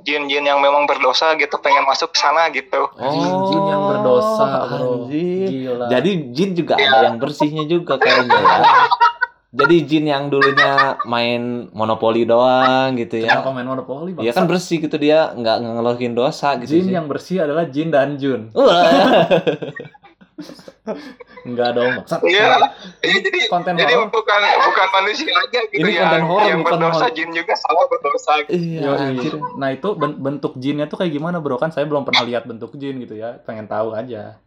jin-jin 0.01 0.41
yang 0.41 0.57
memang 0.57 0.89
berdosa 0.89 1.37
gitu 1.37 1.61
pengen 1.61 1.85
masuk 1.85 2.09
ke 2.09 2.17
sana 2.17 2.49
gitu. 2.49 2.89
Jin-jin 2.97 3.63
yang 3.69 3.83
berdosa, 3.85 4.65
bro. 4.65 5.05
Gila. 5.05 5.85
Jadi 5.93 6.11
jin 6.33 6.57
juga 6.57 6.81
ada 6.81 7.13
yang 7.13 7.21
bersihnya 7.21 7.69
juga 7.69 8.01
kayaknya 8.01 8.33
ya. 8.33 8.57
Jadi 9.51 9.83
jin 9.83 10.07
yang 10.07 10.31
dulunya 10.31 10.95
main 11.03 11.67
monopoli 11.75 12.23
doang 12.23 12.95
gitu 12.95 13.19
ya. 13.19 13.35
Kenapa 13.35 13.51
main 13.51 13.67
monopoli? 13.67 14.15
Iya 14.15 14.31
kan 14.31 14.47
bersih 14.47 14.79
gitu 14.79 14.95
dia 14.95 15.35
nggak 15.35 15.57
ngeluhin 15.59 16.15
dosa 16.15 16.55
gitu 16.55 16.79
Jin 16.79 16.87
sih. 16.87 16.95
yang 16.95 17.11
bersih 17.11 17.43
adalah 17.43 17.67
Jin 17.67 17.91
dan 17.91 18.15
Jun. 18.15 18.47
Enggak 21.47 21.69
dong, 21.73 21.91
maksud. 21.97 22.19
Iya. 22.23 22.69
Ini 23.01 23.17
jadi 23.19 23.39
konten 23.47 23.73
jadi 23.73 23.93
horor. 23.93 24.09
bukan 24.09 24.39
bukan 24.61 24.87
manusia 24.93 25.31
aja 25.31 25.59
gitu 25.67 25.79
Ini 25.79 25.91
yang, 25.91 26.03
konten 26.05 26.23
horor, 26.23 26.45
yang 26.45 26.59
bukan 26.61 26.73
berdosa 26.77 26.97
horor. 27.01 27.15
jin 27.15 27.29
juga 27.31 27.53
sama 27.55 27.81
berdosa. 27.85 28.33
gitu. 28.41 28.51
Iya. 28.53 28.91
Yo. 29.11 29.37
Nah, 29.55 29.69
itu 29.69 29.87
ben- 29.93 30.17
bentuk 30.17 30.53
jinnya 30.55 30.85
tuh 30.85 30.97
kayak 30.97 31.11
gimana, 31.11 31.37
Bro? 31.37 31.57
Kan 31.57 31.69
saya 31.69 31.85
belum 31.85 32.03
pernah 32.03 32.21
lihat 32.23 32.45
bentuk 32.45 32.73
jin 32.75 32.99
gitu 32.99 33.13
ya. 33.13 33.39
Pengen 33.39 33.65
tahu 33.65 33.91
aja. 33.91 34.37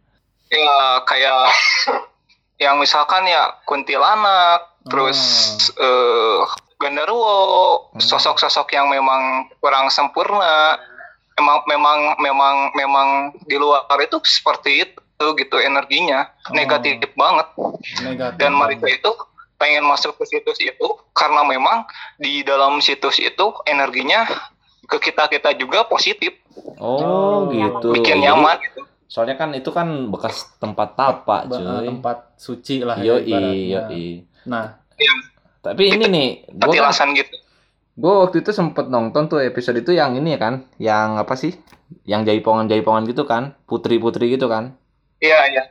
Ya 0.45 0.75
kayak 1.01 1.39
yang 2.63 2.77
misalkan 2.77 3.25
ya 3.25 3.59
kuntilanak, 3.63 4.63
terus 4.85 5.19
eh 5.73 6.39
genderuwo, 6.77 7.87
Hmm. 7.89 7.99
sosok-sosok 7.99 8.67
yang 8.71 8.87
memang 8.87 9.21
kurang 9.57 9.87
sempurna. 9.87 10.79
Memang 11.35 11.57
memang 11.65 11.97
memang 12.17 12.55
memang 12.71 13.07
di 13.43 13.55
luar 13.55 13.83
itu 13.99 14.15
seperti 14.23 14.71
itu 14.81 14.99
gitu 15.17 15.55
energinya 15.57 16.27
Oh. 16.45 16.53
negatif 16.53 17.11
banget 17.13 17.47
Negatif. 18.03 18.37
dan 18.37 18.51
mereka 18.51 18.85
itu 18.85 19.11
pengen 19.55 19.83
masuk 19.83 20.19
ke 20.19 20.27
situs 20.27 20.59
itu 20.59 20.87
karena 21.11 21.41
memang 21.41 21.87
di 22.15 22.43
dalam 22.43 22.77
situs 22.77 23.17
itu 23.17 23.55
energinya 23.63 24.27
ke 24.83 24.99
kita 24.99 25.25
kita 25.25 25.55
juga 25.55 25.87
positif 25.87 26.35
Oh, 26.77 27.47
gitu. 27.47 27.95
bikin 27.95 28.19
Jadi, 28.19 28.25
nyaman 28.27 28.55
gitu. 28.61 28.81
Soalnya 29.05 29.35
kan 29.35 29.51
itu 29.51 29.69
kan 29.69 29.87
bekas 30.07 30.55
tempat 30.55 30.95
tapak, 30.95 31.47
Ba- 31.47 31.55
cuy. 31.55 31.87
tempat 31.87 32.17
suci 32.35 32.83
lah 32.83 32.99
ya 32.99 33.15
Yoi. 33.15 34.27
Nah, 34.45 34.75
Tapi 35.59 35.83
ini 35.89 36.05
nih, 36.05 36.27
gua 36.53 36.93
kan, 36.93 37.09
gitu 37.11 37.35
gua 37.95 38.27
waktu 38.27 38.43
itu 38.43 38.51
sempet 38.51 38.85
nonton 38.85 39.25
tuh 39.25 39.41
episode 39.41 39.73
itu 39.75 39.95
yang 39.95 40.13
ini 40.13 40.35
ya 40.35 40.39
kan, 40.39 40.53
yang 40.77 41.17
apa 41.17 41.33
sih? 41.33 41.55
Yang 42.03 42.29
jaipongan-jaipongan 42.29 43.07
gitu 43.09 43.25
kan, 43.25 43.57
putri-putri 43.65 44.29
gitu 44.29 44.45
kan. 44.45 44.77
Iya 45.19 45.39
iya 45.47 45.63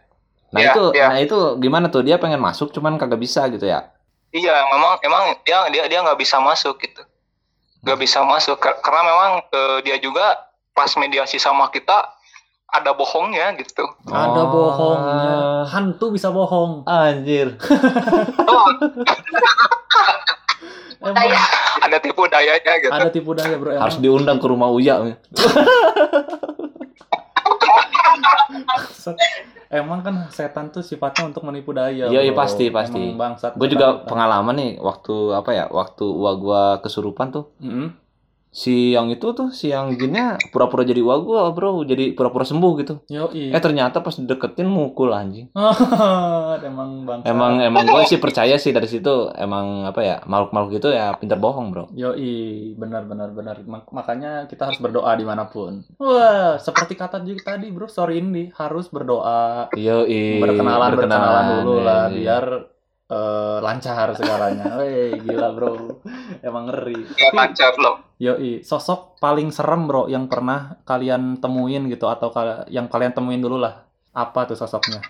Nah 0.48 0.62
Iya, 0.62 0.70
itu, 0.70 0.82
iya. 0.94 1.06
nah 1.10 1.18
itu 1.18 1.38
gimana 1.58 1.90
tuh? 1.90 2.06
Dia 2.06 2.14
pengen 2.14 2.38
masuk, 2.38 2.70
cuman 2.70 2.94
kagak 2.94 3.18
bisa 3.18 3.42
gitu 3.48 3.66
ya? 3.66 3.90
iya 4.30 4.66
memang 4.68 4.98
emang 5.00 5.22
dia 5.42 5.62
dia 5.68 5.86
dia 5.86 5.98
nggak 6.00 6.18
bisa 6.18 6.38
masuk 6.38 6.74
gitu 6.78 7.06
nggak 7.82 7.94
bisa 7.96 8.18
masuk 8.20 8.58
karena 8.58 9.02
memang 9.04 9.30
eh, 9.46 9.78
dia 9.82 9.94
juga 9.96 10.34
pas 10.70 10.90
mediasi 10.94 11.38
sama 11.38 11.70
kita 11.70 12.10
ada 12.66 12.90
bohongnya 12.90 13.54
gitu 13.54 13.86
ada 14.04 14.42
Oh. 14.42 14.50
bohongnya. 14.50 15.38
Hantu 15.64 16.10
bisa 16.10 16.28
bohong. 16.28 16.82
Anjir. 16.84 17.54
oh, 18.42 18.66
Emang 21.04 21.30
ada 21.78 21.98
tipu 22.00 22.26
dayanya 22.26 22.74
gitu 22.80 22.90
ada 22.90 23.08
tipu 23.08 23.30
daya, 23.32 23.54
Bro. 23.54 23.70
Emang. 23.70 23.82
Harus 23.86 23.98
diundang 23.98 24.42
ke 24.42 24.46
rumah 24.48 24.66
Uya. 24.68 24.98
Emang 29.74 30.06
kan 30.06 30.30
setan 30.30 30.70
tuh 30.70 30.86
sifatnya 30.86 31.34
untuk 31.34 31.42
menipu 31.42 31.74
daya. 31.74 32.06
Iya, 32.06 32.20
iya, 32.30 32.34
pasti, 32.36 32.70
pasti. 32.70 33.16
Gue 33.58 33.68
juga 33.68 34.06
pengalaman 34.06 34.54
nih 34.54 34.70
waktu 34.78 35.34
apa 35.34 35.50
ya? 35.50 35.64
Waktu 35.66 36.04
gua 36.14 36.32
gua 36.38 36.62
kesurupan 36.78 37.34
tuh. 37.34 37.50
Mm-mm. 37.58 38.03
Si 38.54 38.94
yang 38.94 39.10
itu 39.10 39.34
tuh 39.34 39.50
si 39.50 39.74
yang 39.74 39.90
jinnya 39.98 40.38
pura-pura 40.54 40.86
jadi 40.86 41.02
wagu 41.02 41.34
bro 41.50 41.82
jadi 41.82 42.14
pura-pura 42.14 42.46
sembuh 42.46 42.72
gitu 42.78 42.94
Yo, 43.10 43.26
eh 43.34 43.58
ternyata 43.58 43.98
pas 43.98 44.14
deketin 44.14 44.70
mukul 44.70 45.10
anjing 45.10 45.50
emang 46.70 47.02
bangsa. 47.02 47.26
emang 47.26 47.58
emang 47.58 47.82
gue 47.82 48.02
sih 48.06 48.22
percaya 48.22 48.54
sih 48.54 48.70
dari 48.70 48.86
situ 48.86 49.34
emang 49.34 49.82
apa 49.82 50.00
ya 50.00 50.16
makhluk-makhluk 50.22 50.78
itu 50.78 50.88
ya 50.94 51.18
pintar 51.18 51.42
bohong 51.42 51.74
bro 51.74 51.84
Yoi, 51.94 52.78
benar 52.78 53.08
benar 53.10 53.34
benar. 53.34 53.56
Mak- 53.64 53.90
makanya 53.90 54.46
kita 54.46 54.68
harus 54.70 54.78
berdoa 54.78 55.14
di 55.16 55.24
mana 55.26 55.48
pun. 55.48 55.82
Wah, 55.96 56.56
seperti 56.60 56.94
kata 56.94 57.20
Jik 57.24 57.42
tadi, 57.42 57.72
bro. 57.72 57.88
Sorry 57.88 58.20
ini 58.20 58.52
harus 58.54 58.86
berdoa, 58.92 59.72
Yo 59.74 60.04
berkenalan 60.40 60.90
berkenalan 60.94 61.44
dulu 61.60 61.74
lah, 61.80 62.04
iya. 62.10 62.14
biar 62.14 62.44
eh, 63.14 63.58
lancar 63.60 64.10
segalanya. 64.12 64.74
Weh, 64.80 65.14
gila 65.16 65.54
bro. 65.54 66.02
Emang 66.40 66.66
ngeri. 66.66 67.06
Ya, 67.14 67.30
lancar 67.30 67.78
loh. 67.78 68.02
yoi, 68.16 68.62
sosok 68.62 69.18
paling 69.18 69.50
serem 69.50 69.86
bro 69.86 70.06
yang 70.06 70.26
pernah 70.26 70.78
kalian 70.82 71.38
temuin 71.38 71.86
gitu 71.86 72.06
atau 72.06 72.30
kal- 72.30 72.66
yang 72.68 72.86
kalian 72.86 73.10
temuin 73.10 73.38
dulu 73.38 73.56
lah. 73.56 73.86
Apa 74.10 74.46
tuh 74.46 74.54
sosoknya? 74.54 75.02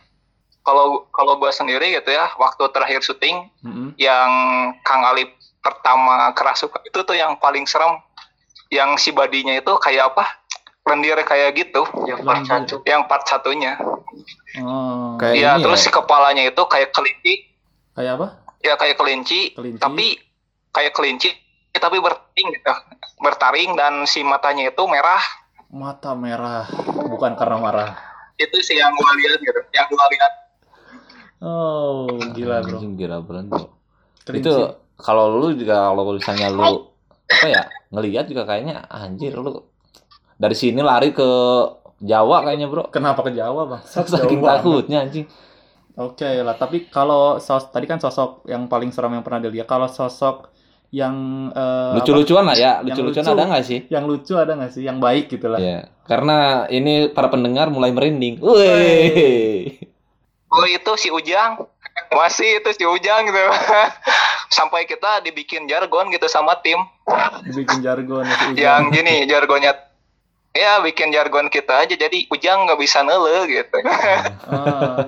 Kalau 0.60 1.04
kalau 1.08 1.36
gue 1.36 1.52
sendiri 1.52 1.92
gitu 1.92 2.08
ya, 2.08 2.32
waktu 2.34 2.64
terakhir 2.72 3.00
syuting 3.00 3.52
Mm-mm. 3.60 3.88
yang 3.96 4.30
Kang 4.80 5.04
Ali 5.04 5.28
pertama 5.60 6.32
kerasukan 6.32 6.80
itu 6.82 7.00
tuh 7.00 7.12
yang 7.12 7.36
paling 7.36 7.64
serem. 7.64 8.00
Yang 8.72 8.90
si 8.98 9.10
badinya 9.12 9.52
itu 9.52 9.76
kayak 9.76 10.12
apa? 10.12 10.24
Lendir 10.84 11.20
kayak 11.20 11.52
gitu. 11.54 11.84
Yang 12.04 12.20
part 12.22 12.42
satu. 12.42 12.76
Yang 12.82 13.02
part 13.06 13.24
satunya. 13.24 13.76
Oh, 14.56 15.16
Kayak 15.16 15.34
Iya, 15.36 15.50
ini 15.54 15.62
terus 15.62 15.80
ya. 15.80 15.84
si 15.84 15.90
kepalanya 15.90 16.42
itu 16.44 16.62
kayak 16.64 16.90
kelinci. 16.90 17.34
Kayak 17.94 18.12
apa? 18.18 18.26
Ya 18.60 18.74
kayak 18.74 18.96
kelinci, 18.96 19.52
Kelinci. 19.52 19.78
tapi 19.78 20.16
kayak 20.70 20.92
kelinci 20.92 21.30
tapi 21.74 21.98
bertaring 21.98 22.48
gitu. 22.50 22.72
Bertaring 23.18 23.70
dan 23.74 23.94
si 24.04 24.22
matanya 24.22 24.68
itu 24.68 24.82
merah. 24.84 25.20
Mata 25.68 26.14
merah, 26.14 26.64
bukan 27.04 27.34
karena 27.34 27.58
marah. 27.58 27.90
Itu 28.34 28.56
sih 28.60 28.74
yang 28.74 28.94
gua 28.94 29.10
lihat 29.14 29.38
gitu. 29.38 29.60
Yang 29.70 29.86
gua 29.90 30.06
lihat. 30.08 30.32
Oh, 31.40 32.06
gila 32.32 32.62
bro. 32.62 32.78
Anjing, 32.78 32.94
gila 32.94 33.20
bro 33.20 33.42
Kelinci. 34.24 34.48
itu 34.48 34.54
kalau 34.96 35.36
lu 35.36 35.52
juga 35.52 35.92
kalau 35.92 36.16
misalnya 36.16 36.48
lu 36.48 36.64
apa 37.24 37.46
ya 37.46 37.62
ngelihat 37.90 38.24
juga 38.24 38.48
kayaknya 38.48 38.88
anjir 38.88 39.36
lu 39.36 39.60
dari 40.40 40.56
sini 40.56 40.80
lari 40.80 41.12
ke 41.12 41.28
Jawa 42.00 42.40
kayaknya 42.40 42.72
bro 42.72 42.88
Kenapa 42.88 43.20
ke 43.20 43.36
Jawa 43.36 43.68
bang? 43.68 43.82
saking 43.84 44.40
takutnya 44.40 45.04
anjing 45.04 45.28
Oke 45.94 46.26
lah, 46.42 46.58
tapi 46.58 46.90
kalau 46.90 47.38
sos 47.38 47.70
tadi 47.70 47.86
kan 47.86 48.02
sosok 48.02 48.50
yang 48.50 48.66
paling 48.66 48.90
seram 48.90 49.14
yang 49.14 49.22
pernah 49.22 49.46
dilihat. 49.46 49.70
Kalau 49.70 49.86
sosok 49.86 50.50
yang 50.94 51.50
eh, 51.50 51.94
lucu-lucuan 51.98 52.46
lah 52.46 52.54
ya 52.54 52.78
lucu-lucuan 52.78 53.26
lucu. 53.26 53.34
ada 53.34 53.50
nggak 53.50 53.64
sih 53.66 53.78
yang 53.90 54.06
lucu 54.06 54.34
ada 54.38 54.54
nggak 54.54 54.72
sih? 54.78 54.82
Yang 54.86 54.98
baik 55.02 55.26
gitu 55.26 55.46
lah. 55.50 55.58
ya 55.58 55.90
karena 56.06 56.70
ini 56.70 57.10
para 57.10 57.26
pendengar 57.26 57.66
mulai 57.66 57.90
merinding 57.90 58.38
Wih. 58.38 59.74
Oh 60.54 60.66
itu 60.70 60.92
si 60.94 61.10
Ujang. 61.10 61.66
Masih 62.14 62.62
itu 62.62 62.70
si 62.78 62.86
Ujang 62.86 63.26
gitu. 63.26 63.42
Sampai 64.56 64.86
kita 64.86 65.18
dibikin 65.26 65.66
jargon 65.66 66.14
gitu 66.14 66.30
sama 66.30 66.54
tim. 66.62 66.78
Dibikin 67.42 67.82
jargon 67.82 68.22
ya, 68.22 68.34
si 68.38 68.44
Ujang. 68.54 68.62
Yang 68.62 68.82
gini 68.94 69.14
jargonnya. 69.26 69.72
Ya 70.54 70.78
bikin 70.78 71.10
jargon 71.10 71.50
kita 71.50 71.82
aja 71.82 71.94
jadi 71.98 72.30
Ujang 72.30 72.70
nggak 72.70 72.78
bisa 72.78 73.02
nele 73.02 73.50
gitu. 73.50 73.76
Ah, 74.46 75.02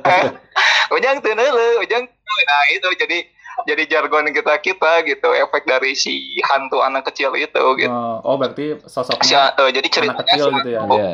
Ujang 0.91 1.23
tuh 1.23 1.33
nele, 1.33 1.79
Ujang 1.79 2.03
tuh. 2.03 2.41
Nah 2.43 2.63
itu 2.75 2.89
jadi 2.99 3.19
jadi 3.65 3.83
jargon 3.89 4.27
kita 4.31 4.59
kita 4.59 5.07
gitu 5.07 5.29
efek 5.33 5.65
dari 5.65 5.95
si 5.95 6.37
hantu 6.45 6.83
anak 6.83 7.07
kecil 7.09 7.33
itu 7.33 7.63
gitu. 7.79 7.89
oh, 7.89 8.21
oh, 8.21 8.35
berarti 8.37 8.77
Si, 8.85 8.91
sosoknya 8.91 9.55
eh, 9.57 9.71
jadi 9.73 9.87
anak 9.87 9.95
ceritanya 9.95 10.21
kecil 10.27 10.45
si- 10.45 10.57
gitu 10.59 10.69
ya. 10.69 10.81
Iya. 10.85 11.11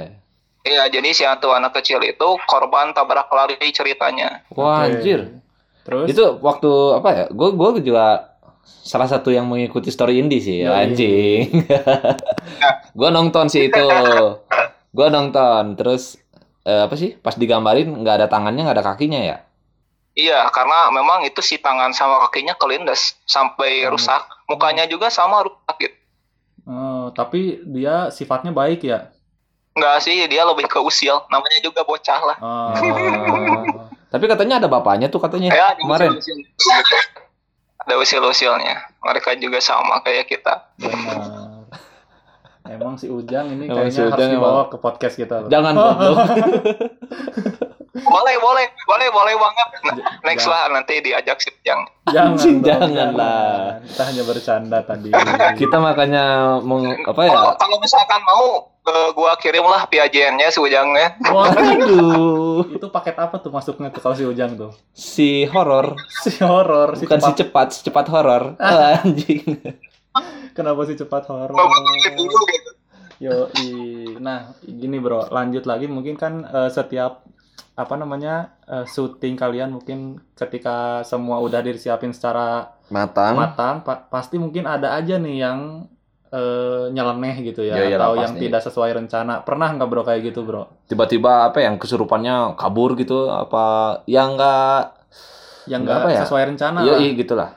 Iya, 0.63 0.83
jadi 0.91 1.09
si 1.11 1.23
hantu 1.23 1.51
anak 1.53 1.75
kecil 1.77 2.01
itu 2.01 2.29
korban 2.47 2.95
tabrak 2.95 3.29
lari 3.29 3.59
ceritanya. 3.71 4.43
wah 4.49 4.87
anjir 4.87 5.29
Terus 5.83 6.07
itu 6.09 6.25
waktu 6.39 6.71
apa 6.95 7.09
ya 7.11 7.25
gue 7.29 7.49
gue 7.53 7.69
juga 7.83 8.32
salah 8.63 9.07
satu 9.07 9.29
yang 9.29 9.45
mengikuti 9.45 9.91
story 9.91 10.19
indie 10.19 10.39
sih 10.39 10.63
Yoi. 10.63 10.71
anjing 10.73 11.67
gue 12.99 13.09
nonton 13.11 13.47
sih 13.47 13.67
itu 13.67 13.87
gue 14.89 15.09
nonton 15.09 15.75
terus 15.75 16.19
eh, 16.63 16.85
apa 16.85 16.95
sih 16.95 17.15
pas 17.15 17.35
digambarin 17.35 17.91
nggak 17.93 18.15
ada 18.19 18.27
tangannya 18.27 18.63
nggak 18.63 18.79
ada 18.79 18.87
kakinya 18.87 19.21
ya 19.21 19.39
Iya, 20.13 20.45
karena 20.53 20.93
memang 20.93 21.25
itu 21.25 21.41
si 21.41 21.57
tangan 21.57 21.97
sama 21.97 22.21
kakinya 22.29 22.53
kelindes 22.53 23.17
sampai 23.25 23.89
Hmm. 23.89 23.97
rusak. 23.97 24.21
Mukanya 24.45 24.85
juga 24.85 25.09
sama 25.09 25.41
rusak 25.41 25.77
gitu. 25.81 25.97
oh, 26.69 27.09
tapi 27.17 27.65
dia 27.65 28.13
sifatnya 28.13 28.53
baik 28.53 28.85
ya. 28.85 29.09
Enggak 29.73 30.05
sih, 30.05 30.21
dia 30.29 30.45
lebih 30.45 30.69
ke 30.69 30.77
usil. 30.77 31.17
Namanya 31.33 31.65
juga 31.65 31.81
bocah 31.81 32.21
lah. 32.29 32.37
Oh. 32.45 32.71
tapi 34.13 34.29
katanya 34.29 34.61
ada 34.61 34.69
bapaknya 34.69 35.09
tuh 35.09 35.17
katanya 35.17 35.49
Ya, 35.49 35.73
kemarin 35.81 36.13
usil-usil. 36.13 36.37
Ada 37.83 37.95
usil-usilnya. 37.97 38.77
Mereka 39.01 39.35
juga 39.37 39.59
sama 39.59 39.99
kayak 40.01 40.27
kita. 40.27 40.71
Benar. 40.77 41.67
Emang 42.65 42.95
si 42.95 43.07
Ujang 43.07 43.51
ini 43.51 43.67
Emang 43.67 43.85
kayaknya 43.85 43.91
si 43.91 44.01
harus 44.01 44.15
Ujang 44.15 44.31
dibawa 44.31 44.53
emang- 44.57 44.71
ke 44.71 44.77
podcast 44.79 45.15
kita. 45.17 45.35
bro. 45.41 45.51
jangan 45.51 45.75
Boleh, 47.93 48.41
boleh, 48.41 48.67
boleh, 48.89 49.09
boleh 49.13 49.35
banget. 49.37 49.69
Nah, 49.85 49.97
next 50.25 50.49
jangan. 50.49 50.57
lah 50.57 50.81
nanti 50.81 51.05
diajak 51.05 51.37
si 51.37 51.53
Ujang. 51.53 51.81
Jangan, 52.09 52.55
jangan 52.65 53.11
lah. 53.13 53.85
Kita 53.85 54.03
hanya 54.09 54.23
bercanda 54.25 54.79
tadi. 54.81 55.13
kita 55.61 55.77
makanya 55.77 56.57
meng, 56.65 56.89
apa 57.05 57.21
ya 57.21 57.31
Kalau 57.37 57.53
kalau 57.61 57.77
misalkan 57.85 58.21
mau, 58.25 58.73
gua 59.13 59.37
kirim 59.37 59.69
lah 59.69 59.85
piajennya 59.87 60.49
si 60.49 60.57
Ujangnya. 60.57 61.21
Waduh, 61.21 62.73
itu 62.73 62.87
paket 62.89 63.17
apa 63.21 63.37
tuh 63.37 63.53
masuknya 63.53 63.93
ke 63.93 64.01
kalau 64.01 64.17
si 64.17 64.25
Ujang 64.25 64.57
tuh? 64.57 64.73
si 64.93 65.45
horor 65.45 65.93
Si 66.25 66.41
horor, 66.41 66.97
si 66.97 67.05
bukan 67.05 67.21
si 67.21 67.33
cepat. 67.37 67.39
cepat 67.45 67.67
si 67.71 67.81
cepat 67.85 68.07
horor 68.09 68.43
anjing 69.05 69.61
Kenapa 70.53 70.85
sih 70.85 70.97
cepat 70.97 71.25
horor? 71.29 71.57
Gitu. 71.57 72.25
Yo, 73.23 73.47
nah 74.19 74.51
gini 74.61 74.99
bro, 74.99 75.31
lanjut 75.31 75.63
lagi 75.63 75.87
mungkin 75.87 76.19
kan 76.19 76.43
eh, 76.43 76.69
setiap 76.69 77.23
apa 77.73 77.95
namanya 77.97 78.53
eh, 78.65 78.85
syuting 78.85 79.35
kalian 79.35 79.73
mungkin 79.73 80.21
ketika 80.33 81.01
semua 81.03 81.41
udah 81.41 81.61
disiapin 81.61 82.13
secara 82.13 82.77
matang 82.89 83.33
matang, 83.35 83.75
pa- 83.81 84.05
pasti 84.07 84.37
mungkin 84.37 84.69
ada 84.69 84.93
aja 84.93 85.17
nih 85.17 85.37
yang 85.41 85.89
eh, 86.29 86.85
nyeleneh 86.89 87.37
gitu 87.43 87.61
ya, 87.61 87.77
Ya, 87.77 87.85
iyalah, 87.93 87.97
atau 87.97 88.13
yang 88.17 88.33
pasti. 88.33 88.43
tidak 88.43 88.61
sesuai 88.63 88.91
rencana. 88.97 89.41
Pernah 89.45 89.69
nggak 89.73 89.89
bro 89.89 90.03
kayak 90.03 90.33
gitu 90.33 90.45
bro? 90.45 90.65
tiba-tiba 90.85 91.49
apa 91.49 91.61
yang 91.61 91.77
kesurupannya 91.77 92.57
kabur 92.57 92.93
gitu 92.95 93.29
apa 93.29 93.65
yang 94.05 94.37
enggak 94.37 94.93
Yang 95.65 95.81
Nggak 95.85 95.97
nggak 95.97 96.13
ya? 96.13 96.21
sesuai 96.25 96.43
rencana 96.53 96.79
iya 96.83 96.95
iya 96.99 97.11
gitulah 97.15 97.51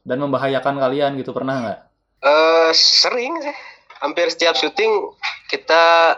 dan 0.00 0.16
membahayakan 0.16 0.80
kalian 0.80 1.20
gitu 1.20 1.32
pernah 1.32 1.56
nggak? 1.60 1.78
Eh 2.20 2.70
sering 2.72 3.36
sih. 3.40 3.56
Hampir 4.00 4.32
setiap 4.32 4.56
syuting 4.56 5.12
kita 5.46 6.16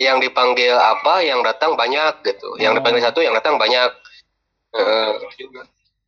yang 0.00 0.16
dipanggil 0.16 0.72
apa, 0.72 1.20
yang 1.20 1.44
datang 1.44 1.76
banyak 1.76 2.24
gitu. 2.24 2.56
Yang 2.56 2.72
Oh. 2.72 2.76
dipanggil 2.80 3.02
satu, 3.04 3.20
yang 3.20 3.36
datang 3.36 3.54
banyak. 3.54 3.90
Eh, 4.72 5.12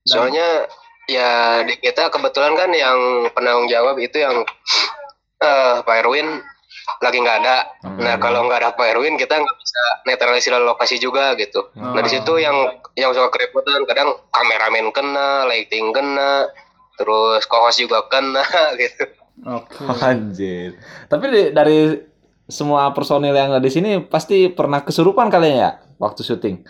soalnya 0.03 0.65
ya 1.05 1.61
di 1.63 1.77
kita 1.77 2.09
kebetulan 2.09 2.55
kan 2.55 2.71
yang 2.71 2.99
penanggung 3.31 3.69
jawab 3.69 3.99
itu 3.99 4.17
yang 4.17 4.47
eh 5.39 5.75
Pak 5.79 5.97
Erwin 6.01 6.41
lagi 6.99 7.19
nggak 7.19 7.39
ada. 7.43 7.57
Nah 7.99 8.17
kalau 8.17 8.47
nggak 8.47 8.61
ada 8.61 8.71
Pak 8.73 8.87
Erwin 8.89 9.15
kita 9.15 9.35
nggak 9.35 9.57
bisa 9.57 9.83
netralisir 10.05 10.55
lokasi 10.57 10.97
juga 10.97 11.35
gitu. 11.35 11.69
Nah 11.75 12.01
di 12.01 12.09
situ 12.09 12.39
yang 12.39 12.55
yang 12.95 13.11
suka 13.11 13.29
kerepotan 13.29 13.83
kadang 13.85 14.15
kameramen 14.31 14.89
kena, 14.89 15.45
lighting 15.45 15.91
kena, 15.91 16.49
terus 16.95 17.45
co-host 17.45 17.77
juga 17.79 18.07
kena 18.07 18.47
gitu. 18.81 19.05
Oke. 19.43 19.75
anjir 19.99 20.79
tapi 21.09 21.25
di- 21.27 21.51
dari 21.51 21.99
semua 22.53 22.93
personil 22.93 23.33
yang 23.33 23.57
ada 23.57 23.65
di 23.65 23.73
sini 23.73 24.05
pasti 24.05 24.53
pernah 24.53 24.85
kesurupan 24.85 25.33
kalian 25.33 25.57
ya 25.57 25.71
waktu 25.97 26.21
syuting 26.21 26.61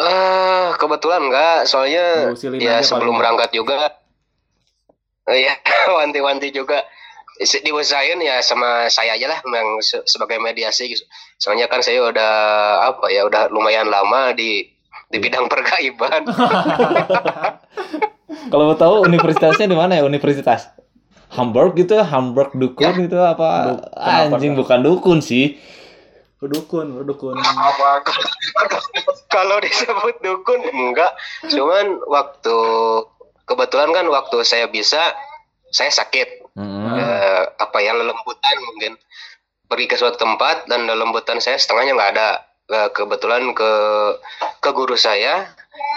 Eh 0.00 0.68
kebetulan 0.80 1.28
enggak, 1.28 1.68
soalnya 1.68 2.32
Diusilin 2.32 2.56
ya 2.56 2.80
sebelum 2.80 3.12
paling. 3.12 3.20
berangkat 3.20 3.50
juga, 3.52 4.00
eh, 5.28 5.44
ya 5.44 5.52
wanti-wanti 6.00 6.48
juga 6.56 6.80
diusahain 7.36 8.16
ya 8.20 8.40
sama 8.40 8.88
saya 8.88 9.20
aja 9.20 9.28
lah 9.28 9.40
yang 9.44 9.76
se- 9.84 10.00
sebagai 10.08 10.40
mediasi. 10.40 10.88
gitu. 10.88 11.04
Soalnya 11.36 11.68
kan 11.68 11.84
saya 11.84 12.00
udah 12.00 12.32
apa 12.88 13.12
ya 13.12 13.28
udah 13.28 13.52
lumayan 13.52 13.92
lama 13.92 14.32
di 14.32 14.72
di 15.12 15.18
bidang 15.20 15.52
pergaiban. 15.52 16.24
kalau 18.52 18.72
mau 18.72 18.78
tahu 18.80 19.04
universitasnya 19.04 19.68
di 19.68 19.76
mana 19.76 20.00
ya 20.00 20.08
universitas 20.08 20.72
Hamburg 21.30 21.78
gitu 21.78 21.94
Hamburg 21.96 22.50
dukun 22.52 23.06
gitu 23.06 23.16
apa 23.16 23.48
Du- 23.70 23.82
kenapa, 23.94 24.34
anjing 24.34 24.52
Kak? 24.52 24.58
bukan 24.60 24.78
dukun 24.82 25.18
sih 25.20 25.56
Dukun, 26.40 27.04
dukun. 27.04 27.36
Apa? 27.36 28.00
Kalau 29.34 29.60
disebut 29.60 30.24
dukun 30.24 30.64
enggak, 30.64 31.12
cuman 31.44 32.00
waktu 32.08 32.56
kebetulan 33.44 33.92
kan 33.92 34.08
waktu 34.08 34.40
saya 34.40 34.64
bisa 34.64 35.04
saya 35.68 35.92
sakit 35.92 36.48
Mm-mm. 36.56 36.96
Eh, 36.96 37.44
apa 37.54 37.78
ya 37.78 37.92
lelembutan 37.92 38.56
mungkin 38.64 38.96
pergi 39.68 39.86
ke 39.86 39.94
suatu 39.94 40.16
tempat 40.16 40.64
dan 40.64 40.88
lelembutan 40.88 41.38
saya 41.38 41.60
setengahnya 41.60 41.92
nggak 41.92 42.12
ada 42.16 42.28
Eh, 42.66 42.88
kebetulan 42.88 43.50
ke 43.50 43.72
ke 44.58 44.70
guru 44.70 44.94
saya 44.94 45.44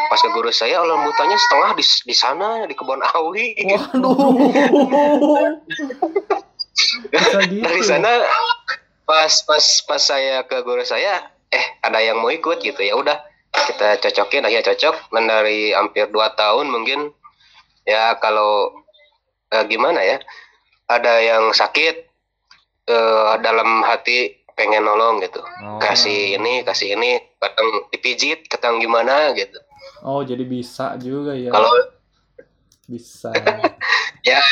pas 0.09 0.19
ke 0.19 0.29
guru 0.33 0.49
saya 0.49 0.81
lelembutannya 0.81 1.37
setengah 1.37 1.69
di 1.77 1.83
di 1.85 2.15
sana 2.15 2.49
di 2.65 2.73
kebun 2.73 3.01
awi. 3.01 3.57
Waduh. 3.65 4.17
Gitu. 7.13 7.37
dari 7.61 7.81
sana 7.85 8.25
pas 9.05 9.33
pas 9.45 9.65
pas 9.85 10.01
saya 10.01 10.41
ke 10.45 10.57
guru 10.65 10.81
saya 10.81 11.29
eh 11.53 11.65
ada 11.85 12.01
yang 12.01 12.21
mau 12.21 12.33
ikut 12.33 12.61
gitu. 12.65 12.81
Ya 12.81 12.97
udah 12.97 13.21
kita 13.53 14.01
cocokin. 14.01 14.45
Akhirnya 14.49 14.73
cocok. 14.73 15.13
Dan 15.13 15.29
dari 15.29 15.73
hampir 15.73 16.09
dua 16.09 16.33
tahun 16.33 16.73
mungkin 16.73 17.13
ya 17.85 18.17
kalau 18.17 18.73
eh, 19.53 19.63
gimana 19.69 20.01
ya 20.01 20.17
ada 20.89 21.21
yang 21.21 21.53
sakit 21.53 21.95
eh, 22.89 23.33
dalam 23.41 23.85
hati 23.85 24.41
pengen 24.53 24.85
nolong 24.85 25.17
gitu. 25.21 25.41
Oh. 25.41 25.81
kasih 25.81 26.37
ini 26.37 26.61
kasih 26.61 26.93
ini 26.93 27.17
kadang 27.41 27.89
dipijit 27.89 28.45
kadang 28.45 28.77
gimana 28.77 29.33
gitu 29.33 29.57
Oh, 30.03 30.19
jadi 30.21 30.43
bisa 30.43 30.93
juga 30.97 31.31
ya. 31.31 31.47
kalau 31.49 31.71
Bisa. 32.83 33.31
ya 34.29 34.43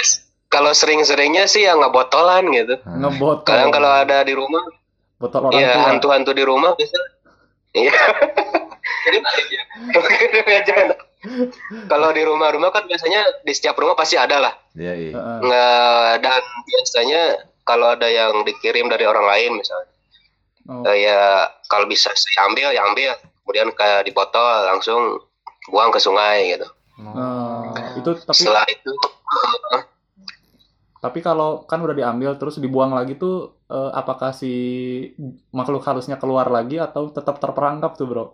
kalau 0.48 0.72
sering-seringnya 0.72 1.44
sih 1.46 1.64
ya 1.64 1.76
nggak 1.76 1.92
botolan 1.92 2.48
gitu 2.50 2.80
Ngebotol. 2.82 3.44
kadang 3.44 3.70
kalau 3.70 3.92
ada 3.92 4.20
di 4.22 4.32
rumah 4.32 4.64
botol 5.16 5.46
orang 5.46 5.60
Iya, 5.60 5.72
tua. 5.74 5.84
hantu-hantu 5.86 6.32
di 6.32 6.44
rumah 6.44 6.72
bisa. 6.74 6.96
Iya. 7.72 7.96
Jangan. 10.62 10.88
Kalau 11.86 12.10
di 12.10 12.22
rumah-rumah 12.22 12.74
kan 12.74 12.84
biasanya 12.84 13.46
di 13.46 13.54
setiap 13.54 13.78
rumah 13.78 13.94
pasti 13.94 14.18
ada 14.18 14.42
lah. 14.42 14.54
Iya, 14.74 14.94
iya. 14.98 15.12
Heeh. 15.14 15.38
Nggak 15.40 16.12
dan 16.20 16.42
biasanya 16.66 17.22
kalau 17.62 17.94
ada 17.94 18.10
yang 18.10 18.42
dikirim 18.42 18.90
dari 18.90 19.06
orang 19.06 19.26
lain 19.26 19.52
misalnya, 19.56 19.90
Oh, 20.64 20.82
eh, 20.84 21.04
ya 21.04 21.22
kalau 21.66 21.86
bisa 21.86 22.10
saya 22.12 22.48
ambil, 22.48 22.70
ya 22.70 22.82
ambil. 22.84 23.12
Kemudian 23.42 23.70
kayak 23.72 24.02
di 24.04 24.12
botol 24.12 24.42
langsung 24.64 25.18
buang 25.70 25.94
ke 25.94 26.00
sungai 26.02 26.58
gitu. 26.58 26.68
eh, 27.02 28.00
itu 28.02 28.10
tapi 28.26 28.38
Setelah 28.38 28.66
itu 28.70 28.94
tapi 31.02 31.18
kalau 31.26 31.66
kan 31.66 31.82
udah 31.82 31.98
diambil 31.98 32.38
terus 32.38 32.62
dibuang 32.62 32.94
lagi 32.94 33.18
tuh 33.18 33.58
eh, 33.74 33.92
apakah 33.98 34.38
si 34.38 34.54
makhluk 35.50 35.82
halusnya 35.82 36.22
keluar 36.22 36.46
lagi 36.54 36.78
atau 36.78 37.10
tetap 37.10 37.42
terperangkap 37.42 37.98
tuh, 37.98 38.06
Bro? 38.06 38.26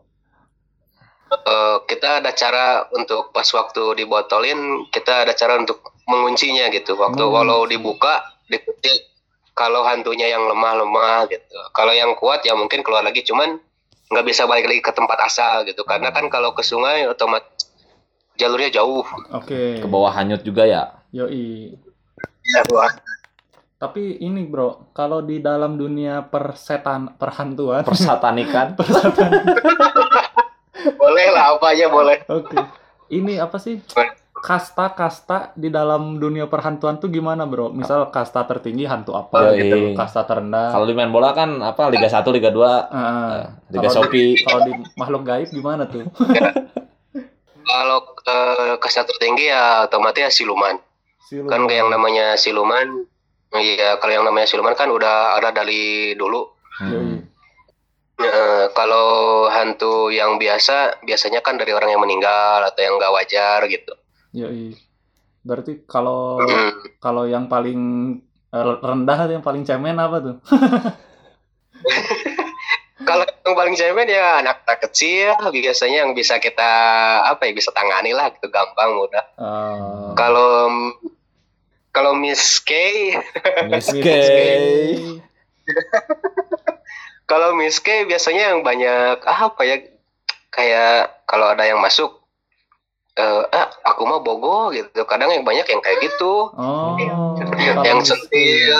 eh, 1.31 1.77
kita 1.87 2.19
ada 2.23 2.31
cara 2.35 2.87
untuk 2.91 3.31
pas 3.31 3.47
waktu 3.47 4.03
dibotolin, 4.03 4.87
kita 4.91 5.23
ada 5.23 5.31
cara 5.31 5.55
untuk 5.59 5.79
menguncinya 6.07 6.67
gitu. 6.71 6.99
Waktu 6.99 7.23
Mengunci. 7.23 7.35
walau 7.39 7.63
dibuka, 7.67 8.23
diketik 8.51 9.15
kalau 9.55 9.87
hantunya 9.87 10.27
yang 10.27 10.43
lemah-lemah 10.45 11.27
gitu. 11.31 11.55
Kalau 11.71 11.95
yang 11.95 12.19
kuat 12.19 12.43
ya 12.43 12.53
mungkin 12.53 12.83
keluar 12.83 13.03
lagi, 13.03 13.23
cuman 13.23 13.59
nggak 14.07 14.25
bisa 14.25 14.47
balik 14.47 14.67
lagi 14.67 14.81
ke 14.81 14.91
tempat 14.95 15.19
asal 15.27 15.67
gitu. 15.67 15.83
Karena 15.83 16.11
kan 16.11 16.31
kalau 16.31 16.55
ke 16.55 16.63
sungai 16.63 17.07
otomatis 17.07 17.67
jalurnya 18.37 18.79
jauh. 18.79 19.03
Oke. 19.33 19.81
Ke 19.81 19.87
bawah 19.89 20.13
hanyut 20.13 20.45
juga 20.45 20.63
ya. 20.63 20.83
Yoi. 21.11 21.75
Ya, 22.47 22.63
Tapi 23.77 24.23
ini, 24.23 24.47
Bro, 24.47 24.95
kalau 24.95 25.21
di 25.21 25.43
dalam 25.43 25.75
dunia 25.75 26.23
persetan 26.25 27.13
perhantuan 27.19 27.83
Persatanikan. 27.83 28.73
boleh 31.01 31.27
lah 31.33 31.57
apa 31.57 31.65
aja 31.75 31.85
boleh. 31.91 32.23
Oke. 32.31 32.57
Ini 33.11 33.43
apa 33.43 33.59
sih? 33.59 33.83
Kasta-kasta 34.38 35.52
di 35.58 35.67
dalam 35.67 36.17
dunia 36.17 36.45
perhantuan 36.45 37.02
tuh 37.02 37.10
gimana, 37.10 37.43
Bro? 37.43 37.73
Misal 37.73 38.08
kasta 38.10 38.45
tertinggi 38.45 38.86
hantu 38.86 39.17
apa 39.17 39.52
Yoi. 39.52 39.60
gitu, 39.60 39.78
kasta 39.93 40.23
terendah. 40.23 40.69
Kalau 40.69 40.86
di 40.86 40.93
main 40.93 41.10
bola 41.10 41.34
kan 41.34 41.58
apa 41.60 41.89
Liga 41.89 42.06
1, 42.06 42.21
Liga 42.30 42.54
2, 42.54 42.62
Heeh. 42.88 43.38
Liga 43.73 43.89
Kalau 43.89 44.06
di- 44.08 44.38
Shopee. 44.38 44.45
Kalau 44.45 44.60
di 44.63 44.71
makhluk 44.93 45.23
gaib 45.26 45.50
gimana 45.50 45.84
tuh? 45.89 46.06
Kalau 47.67 47.97
eh, 48.23 48.76
kasta 48.80 49.04
tertinggi 49.04 49.52
ya 49.52 49.86
otomatis 49.86 50.23
ya 50.23 50.32
siluman. 50.32 50.80
Siluman. 51.28 51.50
Kan 51.52 51.62
yang 51.67 51.91
namanya 51.91 52.39
siluman, 52.39 53.04
iya 53.52 54.00
kalau 54.00 54.13
yang 54.15 54.23
namanya 54.23 54.47
siluman 54.47 54.71
kan 54.71 54.88
udah 54.88 55.36
ada 55.36 55.52
dari 55.52 56.15
dulu. 56.15 56.47
Yoi. 56.88 57.19
Eh, 58.17 58.65
kalau 58.71 59.45
hantu 59.45 60.10
yang 60.10 60.39
biasa, 60.39 61.04
biasanya 61.04 61.43
kan 61.43 61.54
dari 61.54 61.69
orang 61.69 61.91
yang 61.91 62.02
meninggal 62.02 62.63
atau 62.63 62.82
yang 62.82 62.97
nggak 62.97 63.13
wajar 63.13 63.62
gitu. 63.67 63.93
Yoi. 64.38 64.78
Berarti 65.41 65.82
kalau 65.89 66.38
Hmm. 66.43 66.71
kalau 67.02 67.23
yang 67.26 67.50
paling 67.50 67.82
eh, 68.47 68.76
rendah 68.80 69.28
yang 69.28 69.41
paling 69.41 69.65
cemen 69.65 69.97
apa 69.97 70.17
tuh? 70.21 70.36
Kalau 73.08 73.23
yang 73.23 73.56
paling 73.56 73.76
cemen 73.80 74.04
ya 74.12 74.43
anak-anak 74.43 74.84
kecil, 74.89 75.32
biasanya 75.56 76.04
yang 76.04 76.12
bisa 76.12 76.43
kita 76.43 76.67
apa 77.23 77.47
ya 77.47 77.56
bisa 77.56 77.71
tangani 77.71 78.12
lah 78.12 78.28
gitu, 78.36 78.52
gampang 78.52 79.00
mudah. 79.00 79.23
Eh, 79.39 80.12
Kalau 80.19 80.52
kalau 81.95 82.12
Miss 82.19 82.60
K, 82.60 82.71
Miss 83.71 83.88
Miss 83.88 84.04
K. 84.04 84.08
kalau 87.23 87.56
Miss 87.56 87.80
K 87.80 88.04
biasanya 88.04 88.52
yang 88.52 88.60
banyak 88.62 89.23
apa 89.23 89.62
ya 89.63 89.78
kayak 90.52 91.23
kalau 91.23 91.56
ada 91.56 91.63
yang 91.63 91.80
masuk, 91.80 92.26
eh 93.17 93.41
ah, 93.49 93.67
aku 93.89 94.06
mah 94.06 94.21
bogo 94.21 94.69
gitu. 94.69 95.01
Kadang 95.10 95.34
yang 95.34 95.41
banyak 95.41 95.65
yang 95.65 95.82
kayak 95.82 95.99
gitu, 96.06 96.53
Oh, 96.53 96.93
yang 97.01 97.41
kalau 97.82 98.06
sentil. 98.06 98.77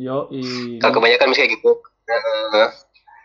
Yoi. 0.00 0.80
Kalau 0.82 0.92
kebanyakan 0.98 1.30
K 1.36 1.40
gitu. 1.46 1.70
Heeh. 2.08 2.68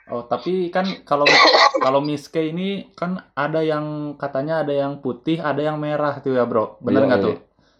Oh, 0.10 0.26
tapi 0.26 0.74
kan 0.74 0.86
kalau 1.06 1.26
kalau 1.86 2.02
Miss 2.02 2.28
K 2.30 2.50
ini 2.50 2.89
kan 2.98 3.30
ada 3.34 3.62
yang 3.62 4.18
katanya 4.18 4.62
ada 4.65 4.74
yang 4.74 5.00
putih, 5.00 5.39
ada 5.42 5.62
yang 5.63 5.80
merah 5.82 6.18
tuh 6.20 6.36
ya, 6.36 6.44
Bro. 6.46 6.82
Bener 6.82 7.06
nggak 7.06 7.22
Yoi. 7.22 7.28
tuh? 7.30 7.38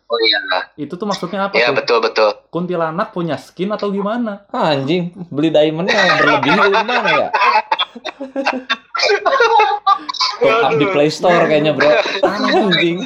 Oh 0.10 0.18
iya, 0.26 0.42
Itu 0.74 0.98
tuh 0.98 1.06
maksudnya 1.06 1.46
apa 1.46 1.54
ya 1.54 1.70
tuh? 1.70 1.78
betul 1.78 1.98
betul. 2.02 2.30
Kuntilanak 2.50 3.14
punya 3.14 3.38
skin 3.38 3.70
atau 3.70 3.94
gimana? 3.94 4.50
Ah, 4.50 4.74
anjing, 4.74 5.14
beli 5.30 5.54
diamondnya 5.54 6.18
berlebih 6.18 6.50
dari 6.50 6.74
mana 6.82 6.94
ya? 7.14 7.28
Top 10.40 10.64
up 10.64 10.74
di 10.76 10.86
Play 10.88 11.10
Store 11.10 11.46
kayaknya, 11.46 11.74
Bro. 11.74 11.90
Anjing. 12.24 12.98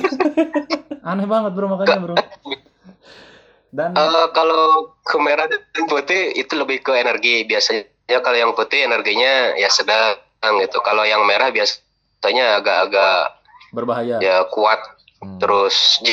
Aneh 1.02 1.26
banget, 1.26 1.52
Bro, 1.54 1.66
makanya, 1.68 2.00
Bro. 2.00 2.16
Dan 3.74 3.90
Eh, 3.92 4.28
kalau 4.32 4.94
ke 5.02 5.18
merah 5.18 5.50
dan 5.50 5.62
putih 5.86 6.30
itu 6.32 6.54
lebih 6.54 6.80
ke 6.80 6.94
energi 6.94 7.42
biasanya 7.44 7.90
kalau 8.22 8.38
yang 8.38 8.54
putih 8.54 8.86
energinya 8.86 9.58
ya 9.58 9.66
sedang 9.66 10.14
gitu 10.62 10.78
kalau 10.86 11.02
yang 11.02 11.26
merah 11.26 11.50
biasanya 11.50 12.62
agak-agak 12.62 13.34
berbahaya. 13.74 14.22
ya 14.22 14.46
kuat 14.48 14.78
Hmm. 15.18 15.40
terus 15.40 16.04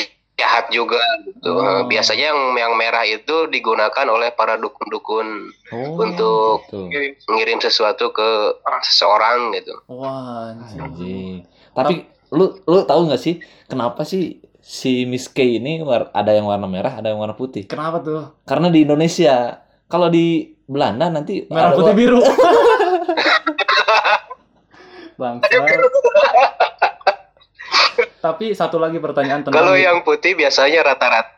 jahat 0.41 0.65
juga 0.69 0.97
gitu 1.21 1.39
Oh. 1.43 1.61
Eh, 1.61 1.81
biasanya 1.85 2.29
yang 2.29 2.41
yang 2.55 2.73
merah 2.73 3.01
itu 3.03 3.45
digunakan 3.47 4.05
oleh 4.07 4.29
para 4.31 4.55
dukun-dukun 4.55 5.27
Oh, 5.69 5.97
untuk 5.97 6.65
gitu. 6.65 6.89
mengirim 7.27 7.57
sesuatu 7.57 8.09
ke 8.09 8.29
seseorang 8.81 9.53
gitu 9.53 9.73
Wah, 9.87 10.53
anjing. 10.53 11.45
Tapi 11.71 12.03
lu 12.31 12.57
lu 12.61 12.79
tahu 12.81 13.05
nggak 13.05 13.19
sih 13.19 13.37
kenapa 13.65 14.01
sih 14.01 14.23
si 14.59 15.03
Miss 15.03 15.25
K 15.27 15.57
ini 15.57 15.81
war- 15.81 16.09
ada 16.11 16.31
yang 16.31 16.45
warna 16.45 16.65
merah, 16.65 16.93
ada 16.93 17.09
yang 17.09 17.17
warna 17.17 17.33
putih? 17.33 17.65
Kenapa 17.65 17.97
tuh? 17.99 18.21
Karena 18.43 18.67
di 18.67 18.81
Indonesia, 18.81 19.57
kalau 19.85 20.07
di 20.07 20.45
Belanda 20.63 21.09
nanti 21.09 21.43
Merah 21.45 21.73
putih 21.77 21.93
biru. 21.93 22.21
Bangsa. 25.15 26.70
Tapi 28.21 28.53
satu 28.53 28.77
lagi 28.77 29.01
pertanyaan 29.01 29.41
tentang 29.41 29.57
kalau 29.57 29.73
yang 29.73 30.05
putih 30.05 30.37
biasanya 30.37 30.85
rata-rata 30.85 31.33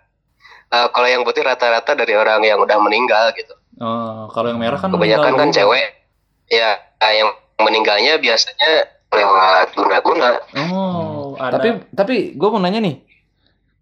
eh, 0.70 0.88
kalau 0.92 1.08
yang 1.08 1.24
putih 1.24 1.42
rata-rata 1.42 1.96
dari 1.96 2.14
orang 2.14 2.44
yang 2.44 2.60
udah 2.60 2.78
meninggal 2.84 3.32
gitu 3.34 3.56
Oh, 3.82 4.30
kalau 4.30 4.54
yang 4.54 4.62
merah 4.62 4.78
kan 4.78 4.94
kebanyakan 4.94 5.34
kan 5.34 5.50
cewek 5.50 6.06
ya 6.46 6.78
yang 7.02 7.34
meninggalnya 7.58 8.22
biasanya 8.22 8.86
lewat 9.10 9.74
guna-guna 9.74 10.30
Oh, 10.70 11.34
ada. 11.42 11.58
Tapi 11.58 11.68
tapi 11.90 12.16
gue 12.38 12.50
mau 12.54 12.62
nanya 12.62 12.82
nih, 12.82 13.02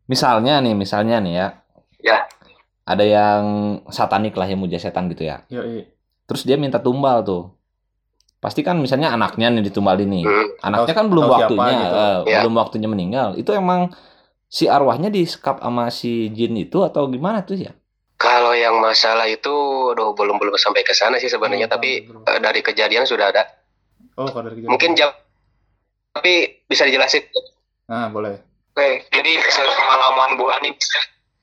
misalnya 0.07 0.63
nih, 0.63 0.75
misalnya 0.75 1.19
nih 1.19 1.33
ya, 1.35 1.47
Ya. 2.01 2.17
ada 2.87 3.03
yang 3.03 3.43
satanik 3.91 4.35
lah 4.35 4.47
yang 4.47 4.59
muja 4.63 4.79
setan 4.79 5.11
gitu 5.11 5.27
ya. 5.27 5.43
Yoi. 5.51 5.87
Terus 6.27 6.47
dia 6.47 6.55
minta 6.55 6.79
tumbal 6.79 7.23
tuh. 7.23 7.51
Pasti 8.41 8.65
kan 8.65 8.82
misalnya 8.82 9.13
anaknya 9.13 9.54
nih 9.54 9.69
ditumbalin 9.69 10.10
nih. 10.10 10.25
Hmm. 10.25 10.47
Anaknya 10.65 10.93
kan 10.97 11.06
belum 11.08 11.25
waktunya, 11.30 11.77
gitu. 11.77 11.95
eh, 11.95 12.17
Ya. 12.25 12.39
belum 12.41 12.54
waktunya 12.58 12.89
meninggal. 12.89 13.38
Itu 13.38 13.54
emang 13.54 13.93
si 14.50 14.65
arwahnya 14.65 15.08
disekap 15.08 15.62
sama 15.62 15.87
si 15.94 16.27
jin 16.33 16.58
itu 16.58 16.81
atau 16.81 17.08
gimana 17.08 17.46
tuh 17.46 17.56
ya? 17.56 17.71
kalau 18.21 18.54
yang 18.54 18.77
masalah 18.77 19.25
itu 19.25 19.50
aduh 19.98 20.13
belum 20.13 20.37
belum 20.37 20.54
sampai 20.54 20.85
ke 20.85 20.94
sana 20.94 21.17
sih 21.17 21.25
sebenarnya 21.25 21.65
Oh, 21.65 21.73
tapi 21.73 22.06
eh, 22.06 22.37
dari 22.37 22.62
kejadian 22.62 23.10
sudah 23.10 23.33
ada 23.33 23.50
Oh, 24.13 24.29
kalau 24.29 24.46
dari 24.46 24.62
kejadian. 24.62 24.69
mungkin 24.69 24.92
jam 24.94 25.10
tapi 26.13 26.62
bisa 26.69 26.85
dijelasin 26.85 27.25
Nah, 27.89 28.13
boleh. 28.13 28.37
Oke, 28.71 29.10
jadi 29.10 29.31
pengalaman 29.58 30.37
Bu 30.37 30.48
Ani 30.48 30.69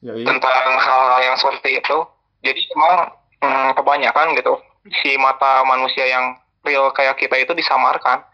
Yoi. 0.01 0.23
tentang 0.23 0.65
hal-hal 0.79 1.21
yang 1.21 1.37
seperti 1.37 1.77
itu. 1.77 1.99
Jadi 2.41 2.61
emang 2.73 3.11
mm, 3.43 3.69
kebanyakan 3.75 4.27
gitu 4.33 4.55
si 5.03 5.19
mata 5.19 5.67
manusia 5.67 6.07
yang 6.07 6.39
real 6.69 6.93
kayak 6.93 7.17
kita 7.17 7.41
itu 7.41 7.57
disamarkan. 7.57 8.29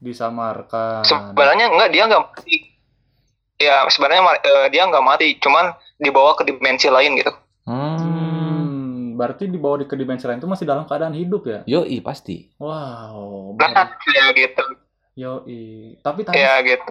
Disamarkan. 0.00 1.02
Sebenarnya 1.02 1.66
enggak 1.68 1.90
dia 1.90 2.06
nggak 2.06 2.22
mati. 2.22 2.56
Ya 3.60 3.84
sebenarnya 3.90 4.22
eh, 4.40 4.66
dia 4.72 4.88
nggak 4.88 5.04
mati, 5.04 5.36
cuman 5.36 5.74
dibawa 6.00 6.32
ke 6.32 6.48
dimensi 6.48 6.88
lain 6.88 7.20
gitu. 7.20 7.32
Hmm. 7.68 9.18
Berarti 9.20 9.52
dibawa 9.52 9.76
di 9.76 9.84
ke 9.84 10.00
dimensi 10.00 10.24
lain 10.24 10.40
itu 10.40 10.48
masih 10.48 10.64
dalam 10.64 10.88
keadaan 10.88 11.12
hidup 11.12 11.44
ya? 11.44 11.60
Yoi 11.68 12.00
pasti. 12.00 12.48
Wow. 12.56 13.52
Baru- 13.60 14.00
kayak 14.00 14.32
gitu. 14.32 14.64
Yoi. 15.20 15.60
Tapi 16.00 16.24
tadi, 16.24 16.40
Ya 16.40 16.56
gitu. 16.64 16.88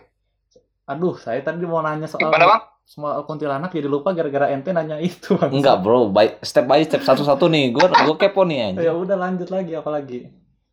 aduh, 0.86 1.18
saya 1.18 1.42
tadi 1.42 1.66
mau 1.66 1.82
nanya 1.82 2.06
soal 2.06 2.22
Gimana, 2.22 2.46
Bang? 2.46 2.62
soal 2.86 3.22
kuntilanak 3.26 3.70
jadi 3.70 3.90
lupa 3.90 4.14
gara-gara 4.14 4.54
ente 4.54 4.70
nanya 4.70 5.02
itu. 5.02 5.34
Bang. 5.34 5.50
Enggak 5.50 5.82
bro, 5.82 6.14
by, 6.14 6.38
step 6.46 6.70
by 6.70 6.86
step 6.86 7.02
satu-satu 7.02 7.50
nih. 7.50 7.74
Gue 7.74 7.90
gue 7.90 8.16
kepo 8.16 8.46
nih 8.46 8.58
anjing. 8.70 8.86
Ya 8.86 8.94
udah 8.94 9.18
lanjut 9.18 9.50
lagi 9.50 9.74
apalagi 9.74 10.30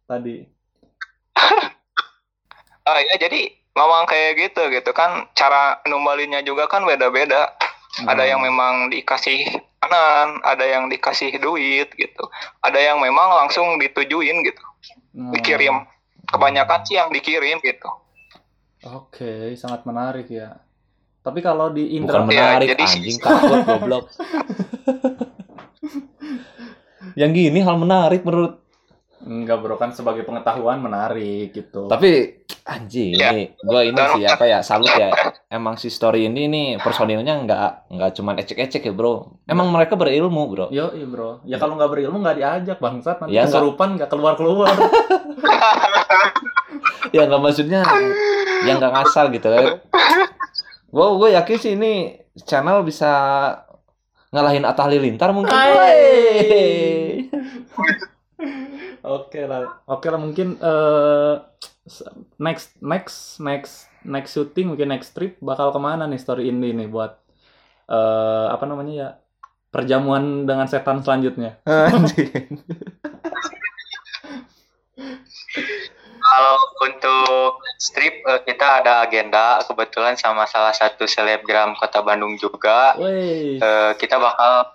tadi. 0.07 0.47
Ah 2.87 3.03
ya 3.03 3.19
jadi 3.19 3.51
memang 3.75 4.07
kayak 4.07 4.39
gitu 4.39 4.71
gitu 4.71 4.95
kan 4.95 5.27
cara 5.35 5.83
numbalinnya 5.85 6.39
juga 6.41 6.71
kan 6.71 6.87
beda-beda. 6.87 7.51
Ada 7.99 8.23
yang 8.23 8.39
memang 8.39 8.95
dikasih 8.95 9.43
kanan, 9.81 10.39
ada 10.41 10.63
yang 10.63 10.87
dikasih 10.87 11.35
duit 11.37 11.91
gitu. 11.93 12.25
Ada 12.61 12.79
yang 12.79 13.03
memang 13.03 13.27
langsung 13.35 13.75
ditujuin 13.77 14.39
gitu, 14.45 14.63
Hmm, 15.11 15.35
dikirim. 15.35 15.83
Kebanyakan 16.27 16.85
sih 16.85 16.95
yang 16.95 17.11
dikirim 17.11 17.59
gitu. 17.59 17.91
Oke, 18.87 19.57
sangat 19.57 19.83
menarik 19.83 20.31
ya. 20.31 20.55
Tapi 21.21 21.43
kalau 21.43 21.67
di 21.69 21.91
Bukan 21.91 21.97
Indra 21.99 22.19
Ya, 22.23 22.55
menarik 22.55 22.69
jadi- 22.71 22.87
anjing 22.87 23.19
takut 23.19 23.61
goblok. 23.67 24.05
Yang 27.17 27.31
gini 27.35 27.59
hal 27.61 27.77
menarik 27.77 28.23
menurut 28.23 28.63
enggak 29.27 29.59
bro 29.59 29.75
kan 29.75 29.91
sebagai 29.91 30.23
pengetahuan 30.23 30.79
menarik 30.79 31.51
gitu. 31.51 31.87
tapi 31.87 32.39
anjing 32.63 33.13
Ya. 33.13 33.31
ini 33.31 33.53
gue 33.53 33.81
ini 33.85 34.01
sih 34.15 34.23
apa 34.23 34.43
ya 34.43 34.59
salut 34.59 34.89
ya 34.89 35.11
emang 35.49 35.75
si 35.75 35.87
story 35.87 36.25
ini 36.25 36.47
nih 36.47 36.67
personilnya 36.79 37.43
nggak 37.43 37.91
nggak 37.91 38.11
cuman 38.15 38.35
ecek-ecek 38.39 38.83
ya 38.83 38.91
bro 38.91 39.39
emang 39.45 39.69
mereka 39.69 39.95
berilmu 39.95 40.47
bro 40.47 40.67
Yo, 40.71 40.91
iya 40.91 41.05
bro. 41.05 41.39
Ya 41.43 41.57
kalau 41.59 41.75
nggak 41.75 41.91
berilmu 41.91 42.17
nggak 42.17 42.37
diajak 42.37 42.79
bangsat 42.79 43.21
nanti 43.21 43.33
Ya, 43.33 43.45
kesurupan 43.45 43.95
nggak 43.95 44.09
keluar 44.09 44.33
keluar. 44.35 44.71
ya 47.15 47.23
nggak 47.25 47.41
maksudnya 47.41 47.81
yang 48.63 48.77
nggak 48.79 48.93
ngasal 48.95 49.31
gitu 49.31 49.47
wow 50.91 51.11
gue 51.19 51.35
yakin 51.35 51.57
sih 51.57 51.73
ini 51.75 52.19
channel 52.43 52.83
bisa 52.83 53.11
ngalahin 54.31 54.67
Atta 54.67 54.85
Halilintar 54.85 55.33
mungkin. 55.33 55.51
Oke 59.07 59.47
lah, 59.47 59.87
oke 59.87 60.07
lah 60.11 60.19
mungkin 60.19 60.59
s- 61.87 62.03
next 62.37 62.75
next 62.83 63.39
next 63.39 63.87
next 64.03 64.35
shooting 64.35 64.67
mungkin 64.67 64.91
next 64.91 65.15
trip 65.15 65.39
bakal 65.39 65.71
ke 65.71 65.79
mana 65.79 66.11
nih 66.11 66.19
story 66.19 66.51
ini 66.51 66.75
nih 66.75 66.91
buat 66.91 67.15
eh 67.87 68.47
apa 68.51 68.67
namanya 68.67 68.93
ya 68.93 69.09
perjamuan 69.71 70.43
dengan 70.43 70.67
setan 70.67 71.07
selanjutnya. 71.07 71.63
Kalau 76.19 76.57
untuk 76.83 77.53
strip 77.79 78.27
eh, 78.27 78.41
kita 78.43 78.83
ada 78.83 79.07
agenda 79.07 79.63
kebetulan 79.63 80.19
sama 80.19 80.45
salah 80.45 80.75
satu 80.75 81.07
selebgram 81.07 81.79
Kota 81.79 82.03
Bandung 82.03 82.35
juga. 82.37 82.99
Eh, 83.63 83.91
kita 83.97 84.19
bakal 84.19 84.75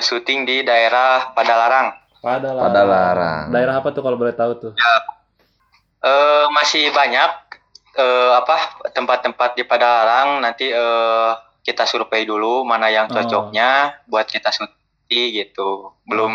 syuting 0.00 0.48
di 0.48 0.64
daerah 0.64 1.36
Padalarang. 1.36 2.07
Pada 2.18 2.50
Padalarang. 2.50 3.50
Daerah 3.50 3.74
apa 3.78 3.88
tuh 3.90 4.02
kalau 4.02 4.16
boleh 4.18 4.34
tahu 4.34 4.52
tuh? 4.58 4.72
Eh, 5.98 6.46
masih 6.54 6.94
banyak 6.94 7.30
eh, 7.98 8.32
apa 8.34 8.56
tempat-tempat 8.90 9.58
di 9.58 9.66
Padalarang 9.66 10.38
nanti 10.38 10.70
eh, 10.70 11.30
kita 11.62 11.84
survei 11.84 12.24
dulu 12.24 12.62
mana 12.62 12.88
yang 12.88 13.10
Oh. 13.10 13.14
cocoknya 13.18 14.02
buat 14.06 14.24
kita 14.24 14.48
syuting 14.48 15.34
gitu. 15.34 15.92
Belum 16.06 16.32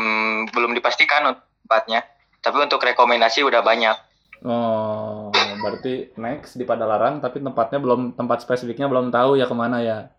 belum 0.51 0.75
dipastikan 0.75 1.31
tempatnya. 1.63 2.03
Tapi 2.43 2.59
untuk 2.59 2.83
rekomendasi 2.83 3.41
udah 3.41 3.63
banyak. 3.63 3.95
Oh, 4.43 5.31
berarti 5.63 6.11
next 6.19 6.59
di 6.59 6.67
Padalarang 6.67 7.23
tapi 7.23 7.39
tempatnya 7.39 7.79
belum 7.79 8.19
tempat 8.19 8.43
spesifiknya 8.43 8.91
belum 8.91 9.07
tahu 9.07 9.39
ya 9.39 9.47
ke 9.47 9.55
mana 9.55 9.79
ya. 9.79 10.11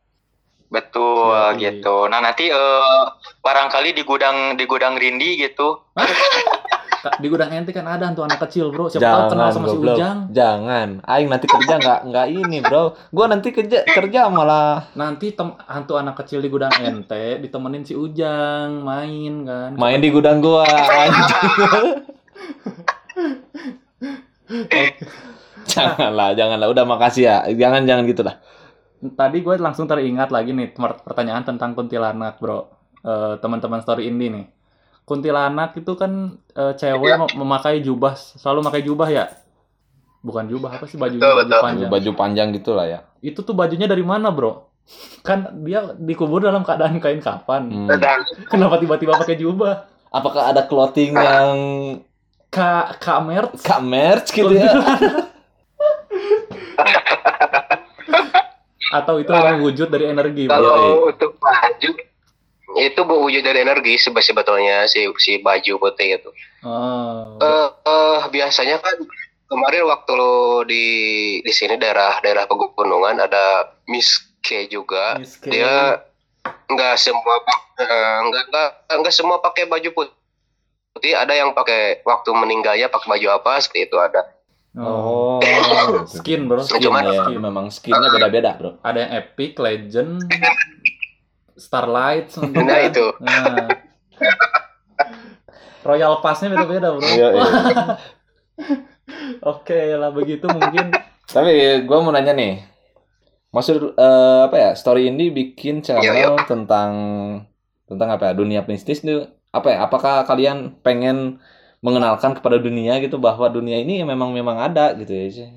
Betul 0.74 1.30
Yoi. 1.30 1.58
gitu. 1.62 2.10
Nah, 2.10 2.18
nanti 2.18 2.50
eh, 2.50 3.02
barangkali 3.38 3.94
di 3.94 4.02
gudang 4.02 4.58
di 4.58 4.64
gudang 4.66 4.98
Rindi 4.98 5.38
gitu. 5.38 5.86
Di 7.20 7.28
gudang 7.28 7.52
ente 7.52 7.68
kan 7.68 7.84
ada 7.84 8.08
hantu 8.08 8.24
anak 8.24 8.40
kecil 8.48 8.72
bro. 8.72 8.88
Siapa 8.88 9.04
tahu 9.04 9.36
kenal 9.36 9.52
Jangan 9.52 9.52
sama 9.52 9.66
si 9.68 9.76
goblok. 9.76 9.96
Ujang. 10.00 10.18
Jangan. 10.32 10.88
Aing 11.04 11.28
nanti 11.28 11.44
kerja 11.44 11.74
nggak 11.76 12.00
nggak 12.08 12.26
ini 12.32 12.58
bro. 12.64 12.96
Gue 13.12 13.26
nanti 13.28 13.48
kerja 13.52 13.84
kerja 13.84 14.32
malah 14.32 14.88
Nanti 14.96 15.36
tem 15.36 15.52
hantu 15.68 16.00
anak 16.00 16.16
kecil 16.24 16.40
di 16.40 16.48
gudang 16.48 16.72
ente 16.80 17.44
ditemenin 17.44 17.84
si 17.84 17.92
Ujang 17.92 18.80
main 18.80 19.44
kan. 19.44 19.70
main 19.76 20.00
di 20.00 20.08
gudang 20.08 20.40
gua. 20.40 20.64
anjing. 20.64 22.08
janganlah, 25.68 26.32
janganlah. 26.32 26.68
Udah 26.72 26.84
makasih 26.88 27.22
ya. 27.28 27.36
Jangan 27.52 27.84
jangan 27.84 28.04
gitu 28.08 28.24
lah. 28.24 28.40
Tadi 29.04 29.44
gue 29.44 29.60
langsung 29.60 29.84
teringat 29.84 30.32
lagi 30.32 30.56
nih 30.56 30.72
per- 30.72 31.04
pertanyaan 31.04 31.44
tentang 31.44 31.76
kuntilanak 31.76 32.40
bro. 32.40 32.72
Eh, 33.04 33.36
teman-teman 33.44 33.84
story 33.84 34.08
ini 34.08 34.32
nih. 34.32 34.46
Kuntilanak 35.04 35.76
itu 35.76 35.92
kan 35.92 36.40
eh, 36.56 36.72
cewek 36.72 37.20
mem- 37.20 37.36
memakai 37.36 37.84
jubah, 37.84 38.16
selalu 38.16 38.64
memakai 38.64 38.82
jubah 38.82 39.08
ya? 39.12 39.24
Bukan 40.24 40.48
jubah 40.48 40.80
apa 40.80 40.88
sih 40.88 40.96
bajunya 40.96 41.20
Betul, 41.20 41.36
baju 41.36 41.44
betul. 41.52 41.60
panjang. 41.60 41.90
Baju 41.92 42.10
panjang 42.16 42.48
gitu 42.56 42.70
lah 42.72 42.86
ya. 42.88 42.98
Itu 43.20 43.44
tuh 43.44 43.52
bajunya 43.52 43.84
dari 43.84 44.00
mana 44.00 44.32
bro? 44.32 44.72
Kan 45.20 45.64
dia 45.68 45.92
dikubur 46.00 46.40
dalam 46.40 46.64
keadaan 46.64 46.96
kain 46.96 47.20
kafan. 47.20 47.68
Hmm. 47.68 47.88
Kenapa 48.48 48.80
tiba-tiba 48.80 49.20
pakai 49.20 49.36
jubah? 49.36 49.84
Apakah 50.08 50.48
ada 50.48 50.64
clothing 50.64 51.12
yang 51.12 51.56
Kak 52.48 53.02
kak 53.02 53.82
merch 53.82 54.30
gitu 54.30 54.54
ya? 54.54 54.70
Atau 58.94 59.18
itu 59.18 59.30
hanya 59.34 59.58
wujud 59.58 59.90
dari 59.90 60.06
energi 60.06 60.46
bro? 60.46 60.54
kalau 60.54 61.10
untuk 61.10 61.34
baju 61.42 61.90
itu 62.74 63.00
wujud 63.02 63.42
dari 63.42 63.62
energi 63.62 63.98
sebe- 63.98 64.22
sebetulnya 64.22 64.86
si 64.86 65.06
si 65.18 65.38
baju 65.42 65.72
putih 65.78 66.18
itu. 66.18 66.30
Oh. 66.62 67.38
Eh 67.38 67.68
eh, 67.70 68.18
biasanya 68.30 68.78
kan 68.78 68.98
kemarin 69.50 69.86
waktu 69.86 70.12
lo 70.14 70.62
di 70.66 70.86
di 71.42 71.52
sini 71.54 71.78
daerah 71.78 72.18
daerah 72.22 72.46
pegunungan 72.46 73.18
ada 73.22 73.74
Miss 73.86 74.22
K 74.42 74.66
juga. 74.66 75.18
Miss 75.18 75.38
K. 75.38 75.50
Dia 75.50 76.02
nggak 76.70 76.94
semua 76.98 77.34
eh, 77.78 78.16
nggak 78.30 78.44
nggak 78.50 78.70
nggak 79.02 79.14
semua 79.14 79.38
pakai 79.38 79.70
baju 79.70 79.90
putih. 79.90 81.14
Ada 81.14 81.34
yang 81.34 81.54
pakai 81.54 82.02
waktu 82.02 82.30
meninggalnya 82.34 82.90
pakai 82.90 83.06
baju 83.18 83.38
apa 83.38 83.58
seperti 83.62 83.90
itu 83.90 83.96
ada. 83.98 84.22
Oh. 84.74 85.38
Skin 86.14 86.50
bro. 86.50 86.62
Skin 86.66 86.82
Cuman- 86.82 87.06
ya, 87.06 87.30
memang 87.38 87.70
skinnya 87.70 88.10
beda-beda 88.10 88.58
bro. 88.58 88.70
Ada 88.82 89.06
yang 89.06 89.12
epic, 89.22 89.52
legend, 89.62 90.26
starlight, 91.54 92.34
gitu 92.34 92.50
Nah 92.58 92.78
itu. 92.82 93.06
Nah. 93.22 93.70
Royal 95.86 96.18
Pass-nya 96.18 96.50
beda-beda 96.50 96.90
bro. 96.90 97.06
Iya, 97.06 97.28
iya. 97.38 97.44
Oke 99.54 99.94
lah 99.94 100.10
begitu 100.10 100.48
mungkin. 100.50 100.90
Tapi 101.28 101.84
gue 101.84 101.98
mau 101.98 102.14
nanya 102.14 102.32
nih, 102.34 102.62
maksud 103.54 103.94
eh, 103.94 104.40
apa 104.46 104.56
ya? 104.56 104.70
Story 104.74 105.10
ini 105.10 105.30
bikin 105.30 105.82
channel 105.82 106.02
Iya, 106.02 106.34
tentang 106.50 106.92
tentang 107.86 108.08
apa 108.10 108.30
ya? 108.30 108.32
Dunia 108.34 108.60
mistis 108.66 109.04
itu 109.06 109.28
apa 109.54 109.68
ya? 109.70 109.78
Apakah 109.86 110.24
kalian 110.26 110.78
pengen 110.82 111.38
mengenalkan 111.84 112.32
kepada 112.32 112.56
dunia 112.56 112.96
gitu 113.04 113.20
bahwa 113.20 113.44
dunia 113.52 113.76
ini 113.76 114.00
memang 114.00 114.32
memang 114.32 114.56
ada 114.56 114.96
gitu 114.96 115.12
ya? 115.12 115.24
sih? 115.28 115.48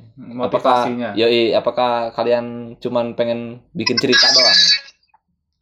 Apakah 0.44 0.92
yoi, 1.16 1.56
apakah 1.56 2.12
kalian 2.12 2.76
cuman 2.84 3.16
pengen 3.16 3.64
bikin 3.72 3.96
cerita 3.96 4.28
doang? 4.36 4.60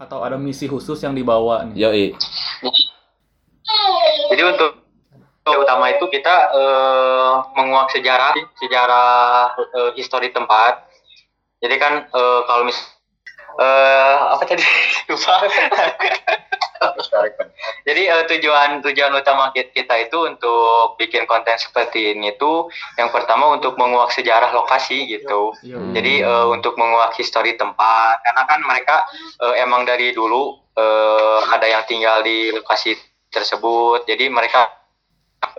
Atau 0.01 0.25
ada 0.25 0.41
misi 0.41 0.65
khusus 0.65 0.97
yang 1.05 1.13
dibawa 1.13 1.69
nih. 1.69 1.85
Yoi. 1.85 2.05
Jadi 4.33 4.41
untuk 4.41 4.81
yang 5.45 5.61
utama 5.61 5.93
itu 5.93 6.09
kita 6.09 6.35
eh, 6.57 7.33
menguak 7.53 7.93
sejarah, 7.93 8.33
sejarah 8.57 9.53
eh, 9.69 9.91
histori 9.93 10.33
tempat. 10.33 10.81
Jadi 11.61 11.75
kan 11.77 12.09
eh, 12.09 12.39
kalau 12.49 12.65
mis 12.65 12.81
eh, 13.61 14.17
apa 14.33 14.41
tadi 14.49 14.65
lupa. 15.13 15.45
Jadi 17.87 18.03
eh, 18.09 18.23
tujuan 18.29 18.83
tujuan 18.83 19.11
utama 19.15 19.51
ki- 19.55 19.71
kita 19.71 19.95
itu 20.09 20.17
untuk 20.27 20.99
bikin 20.99 21.23
konten 21.29 21.55
seperti 21.55 22.17
ini 22.17 22.35
tuh 22.35 22.67
yang 22.99 23.09
pertama 23.09 23.55
untuk 23.55 23.79
menguak 23.79 24.11
sejarah 24.11 24.51
lokasi 24.51 25.07
gitu. 25.07 25.55
Yo. 25.63 25.79
Jadi 25.95 26.21
eh, 26.21 26.47
untuk 26.51 26.75
menguak 26.75 27.15
histori 27.15 27.55
tempat 27.55 28.21
karena 28.25 28.43
kan 28.43 28.59
mereka 28.63 28.95
eh, 29.41 29.63
emang 29.63 29.87
dari 29.87 30.11
dulu 30.11 30.59
eh, 30.75 31.39
ada 31.51 31.67
yang 31.67 31.83
tinggal 31.87 32.21
di 32.25 32.51
lokasi 32.51 32.97
tersebut. 33.31 34.07
Jadi 34.07 34.27
mereka 34.31 34.71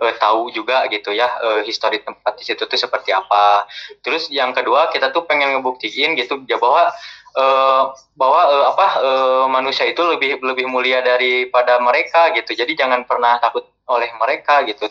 eh, 0.03 0.15
tahu 0.17 0.51
juga 0.51 0.85
gitu 0.91 1.13
ya 1.15 1.27
eh, 1.41 1.61
histori 1.65 2.01
tempat 2.03 2.37
di 2.37 2.43
situ 2.45 2.65
tuh 2.67 2.79
seperti 2.79 3.15
apa. 3.15 3.65
Terus 4.03 4.29
yang 4.29 4.53
kedua 4.53 4.91
kita 4.93 5.09
tuh 5.09 5.25
pengen 5.25 5.57
ngebuktiin 5.57 6.13
gitu 6.19 6.43
ya 6.45 6.59
bahwa 6.61 6.91
eh, 7.37 7.83
bahwa 8.17 8.41
eh, 8.49 8.65
apa 8.73 8.87
eh, 8.99 9.45
manusia 9.53 9.85
itu 9.85 10.01
lebih 10.01 10.41
lebih 10.41 10.65
mulia 10.65 11.05
daripada 11.05 11.77
mereka 11.77 12.33
gitu. 12.33 12.57
Jadi 12.57 12.73
jangan 12.73 13.05
pernah 13.05 13.37
takut 13.37 13.69
oleh 13.85 14.09
mereka 14.17 14.65
gitu. 14.65 14.89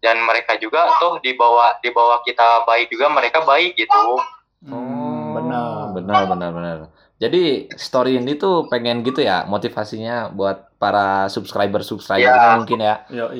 Dan 0.00 0.24
mereka 0.24 0.56
juga 0.56 0.88
tuh 0.96 1.20
di 1.20 1.36
bawah 1.36 1.76
di 1.84 1.92
bawah 1.92 2.24
kita 2.24 2.64
baik 2.64 2.88
juga 2.88 3.12
mereka 3.12 3.44
baik 3.44 3.76
gitu. 3.76 4.20
Hmm, 4.64 5.36
benar. 5.36 5.92
benar 5.94 6.22
benar 6.26 6.50
benar 6.52 6.76
jadi 7.16 7.72
story 7.72 8.20
ini 8.20 8.36
tuh 8.36 8.68
pengen 8.68 9.00
gitu 9.00 9.24
ya 9.24 9.48
motivasinya 9.48 10.28
buat 10.36 10.76
para 10.76 11.32
subscriber 11.32 11.80
subscriber 11.80 12.28
Ya. 12.28 12.60
mungkin 12.60 12.78
ya 12.84 12.94
Yo, 13.08 13.32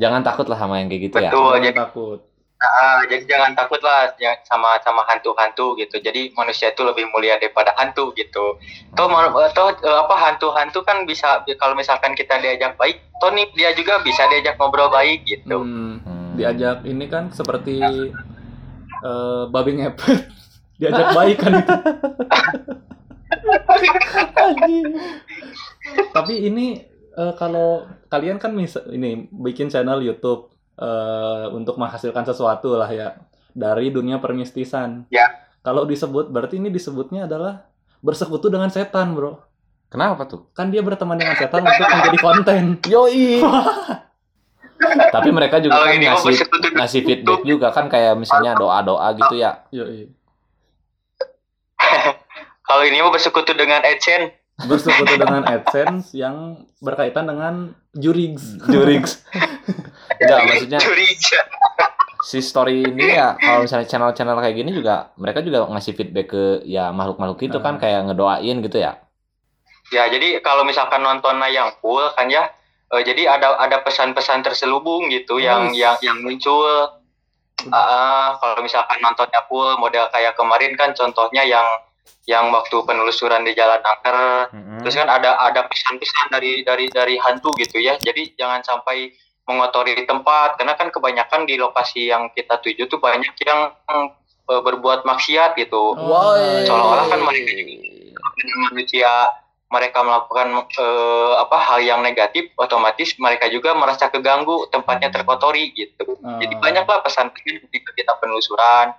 jangan 0.00 0.24
takut 0.24 0.48
lah 0.48 0.56
sama 0.56 0.80
yang 0.80 0.88
kayak 0.88 1.02
gitu 1.12 1.16
ya 1.20 1.28
Betul. 1.28 1.44
Jangan 1.44 1.60
jadi 1.60 1.76
takut. 1.76 2.20
Ah, 2.60 3.00
jadi 3.08 3.24
jangan 3.24 3.56
takut 3.56 3.80
lah 3.80 4.12
ya, 4.20 4.36
sama 4.44 4.76
sama 4.84 5.00
hantu-hantu 5.08 5.80
gitu. 5.80 5.96
Jadi 5.96 6.28
manusia 6.36 6.68
itu 6.68 6.84
lebih 6.84 7.08
mulia 7.08 7.40
daripada 7.40 7.72
hantu 7.80 8.12
gitu. 8.12 8.60
Toh, 8.92 9.08
toh 9.56 9.68
eh, 9.80 9.96
apa 9.96 10.14
hantu-hantu 10.28 10.84
kan 10.84 11.08
bisa 11.08 11.40
kalau 11.56 11.72
misalkan 11.72 12.12
kita 12.12 12.36
diajak 12.36 12.76
baik, 12.76 13.00
toh 13.16 13.32
nih 13.32 13.48
dia 13.56 13.72
juga 13.72 14.04
bisa 14.04 14.28
diajak 14.28 14.60
ngobrol 14.60 14.92
baik 14.92 15.24
gitu. 15.24 15.56
Hmm, 15.64 16.04
Hmm. 16.04 16.36
diajak 16.36 16.84
ini 16.84 17.08
kan 17.08 17.32
seperti 17.32 17.80
eh, 19.00 19.42
babi 19.48 19.80
ngepet. 19.80 20.28
Diajak 20.80 21.16
baik 21.16 21.36
kan 21.40 21.64
itu. 21.64 21.74
Tapi 26.12 26.34
ini 26.44 26.76
eh, 27.16 27.32
kalau 27.40 27.88
kalian 28.12 28.36
kan 28.36 28.52
mis- 28.52 28.84
ini 28.92 29.32
bikin 29.32 29.72
channel 29.72 30.04
YouTube 30.04 30.52
eh, 30.78 31.46
untuk 31.50 31.80
menghasilkan 31.80 32.22
sesuatu 32.26 32.76
lah 32.78 32.90
ya 32.90 33.18
dari 33.54 33.90
dunia 33.90 34.22
permistisan. 34.22 35.06
Ya. 35.10 35.26
Kalau 35.60 35.84
disebut 35.84 36.32
berarti 36.32 36.56
ini 36.56 36.72
disebutnya 36.72 37.28
adalah 37.28 37.68
bersekutu 38.00 38.48
dengan 38.48 38.72
setan, 38.72 39.12
Bro. 39.12 39.44
kenapa 39.92 40.24
tuh 40.24 40.48
Kan 40.56 40.72
dia 40.72 40.80
berteman 40.80 41.20
dengan 41.20 41.36
setan 41.36 41.60
untuk 41.60 41.84
menjadi 41.84 42.18
konten. 42.22 42.62
yoi 42.92 43.44
tapi 45.14 45.28
mereka 45.28 45.60
juga 45.60 45.76
Kalau 45.76 45.92
kan 45.92 46.00
ngasih 46.00 46.34
ngasih 46.72 47.00
feedback 47.04 47.40
juga 47.44 47.68
kan 47.68 47.92
kayak 47.92 48.16
misalnya 48.16 48.56
doa 48.56 48.80
doa 48.80 49.12
gitu 49.12 49.36
ya 49.36 49.60
Yoi. 49.68 50.08
Kalau 52.70 52.86
ini 52.86 53.02
mau 53.02 53.10
bersekutu 53.10 53.50
dengan 53.52 53.82
AdSense, 53.82 54.40
Bersekutu 54.64 55.18
dengan 55.18 55.42
AdSense 55.42 56.14
yang 56.14 56.64
berkaitan 56.78 57.26
dengan 57.26 57.74
Jurix. 57.92 58.62
Jurix 58.70 59.20
Enggak, 60.20 60.38
maksudnya 60.44 60.78
curiga. 60.78 61.40
si 62.20 62.38
story 62.38 62.84
ini 62.84 63.16
ya 63.16 63.32
kalau 63.34 63.64
misalnya 63.64 63.88
channel-channel 63.88 64.36
kayak 64.38 64.52
gini 64.54 64.70
juga 64.70 65.08
mereka 65.16 65.40
juga 65.40 65.64
ngasih 65.66 65.96
feedback 65.96 66.26
ke 66.28 66.44
ya 66.64 66.92
makhluk-makhluk 66.92 67.40
itu 67.42 67.58
kan 67.58 67.76
kayak 67.76 68.06
ngedoain 68.06 68.60
gitu 68.60 68.78
ya 68.78 69.00
Ya, 69.90 70.06
jadi 70.06 70.38
kalau 70.38 70.62
misalkan 70.62 71.02
nontonnya 71.02 71.50
yang 71.50 71.74
full 71.82 72.06
kan 72.14 72.30
ya, 72.30 72.46
eh, 72.88 73.02
jadi 73.02 73.26
ada 73.26 73.58
ada 73.58 73.82
pesan-pesan 73.82 74.46
terselubung 74.46 75.10
gitu 75.10 75.42
yang 75.42 75.74
Yes. 75.74 75.98
yang 75.98 76.14
yang 76.14 76.18
muncul. 76.22 76.94
Ah, 77.68 78.38
kalau 78.38 78.62
misalkan 78.62 79.02
nontonnya 79.02 79.42
full 79.44 79.74
model 79.76 80.06
kayak 80.08 80.32
kemarin 80.32 80.78
kan 80.78 80.94
contohnya 80.94 81.42
yang 81.42 81.66
yang 82.24 82.48
waktu 82.48 82.72
penelusuran 82.80 83.42
di 83.42 83.50
Jalan 83.52 83.82
Angker, 83.82 84.18
terus 84.78 84.94
kan 84.94 85.10
ada 85.10 85.34
ada 85.36 85.66
pesan-pesan 85.66 86.30
dari 86.30 86.62
dari 86.62 86.86
dari 86.86 87.18
hantu 87.18 87.50
gitu 87.58 87.82
ya. 87.82 87.98
Jadi 87.98 88.38
jangan 88.38 88.62
sampai 88.62 89.10
mengotori 89.50 89.98
tempat 90.06 90.54
karena 90.54 90.78
kan 90.78 90.94
kebanyakan 90.94 91.42
di 91.50 91.58
lokasi 91.58 92.06
yang 92.14 92.30
kita 92.30 92.62
tuju 92.62 92.86
tuh 92.86 93.02
banyak 93.02 93.34
yang 93.42 93.74
eh, 93.90 94.60
berbuat 94.62 95.02
maksiat 95.02 95.58
gitu. 95.58 95.98
Oh, 95.98 96.34
Seolah-olah 96.62 97.06
kan 97.10 97.20
mereka 97.26 97.50
manusia 98.70 99.10
mereka 99.70 100.02
melakukan 100.02 100.66
eh, 100.66 101.32
apa 101.38 101.56
hal 101.62 101.78
yang 101.82 102.00
negatif 102.02 102.50
otomatis 102.58 103.14
mereka 103.22 103.46
juga 103.46 103.70
merasa 103.78 104.10
keganggu 104.10 104.66
tempatnya 104.74 105.14
terkotori 105.14 105.70
gitu 105.74 106.18
jadi 106.42 106.54
Ah. 106.58 106.60
banyaklah 106.60 106.98
pesan-pesan 107.06 107.70
ketika 107.70 107.90
kita 107.94 108.12
penelusuran 108.18 108.90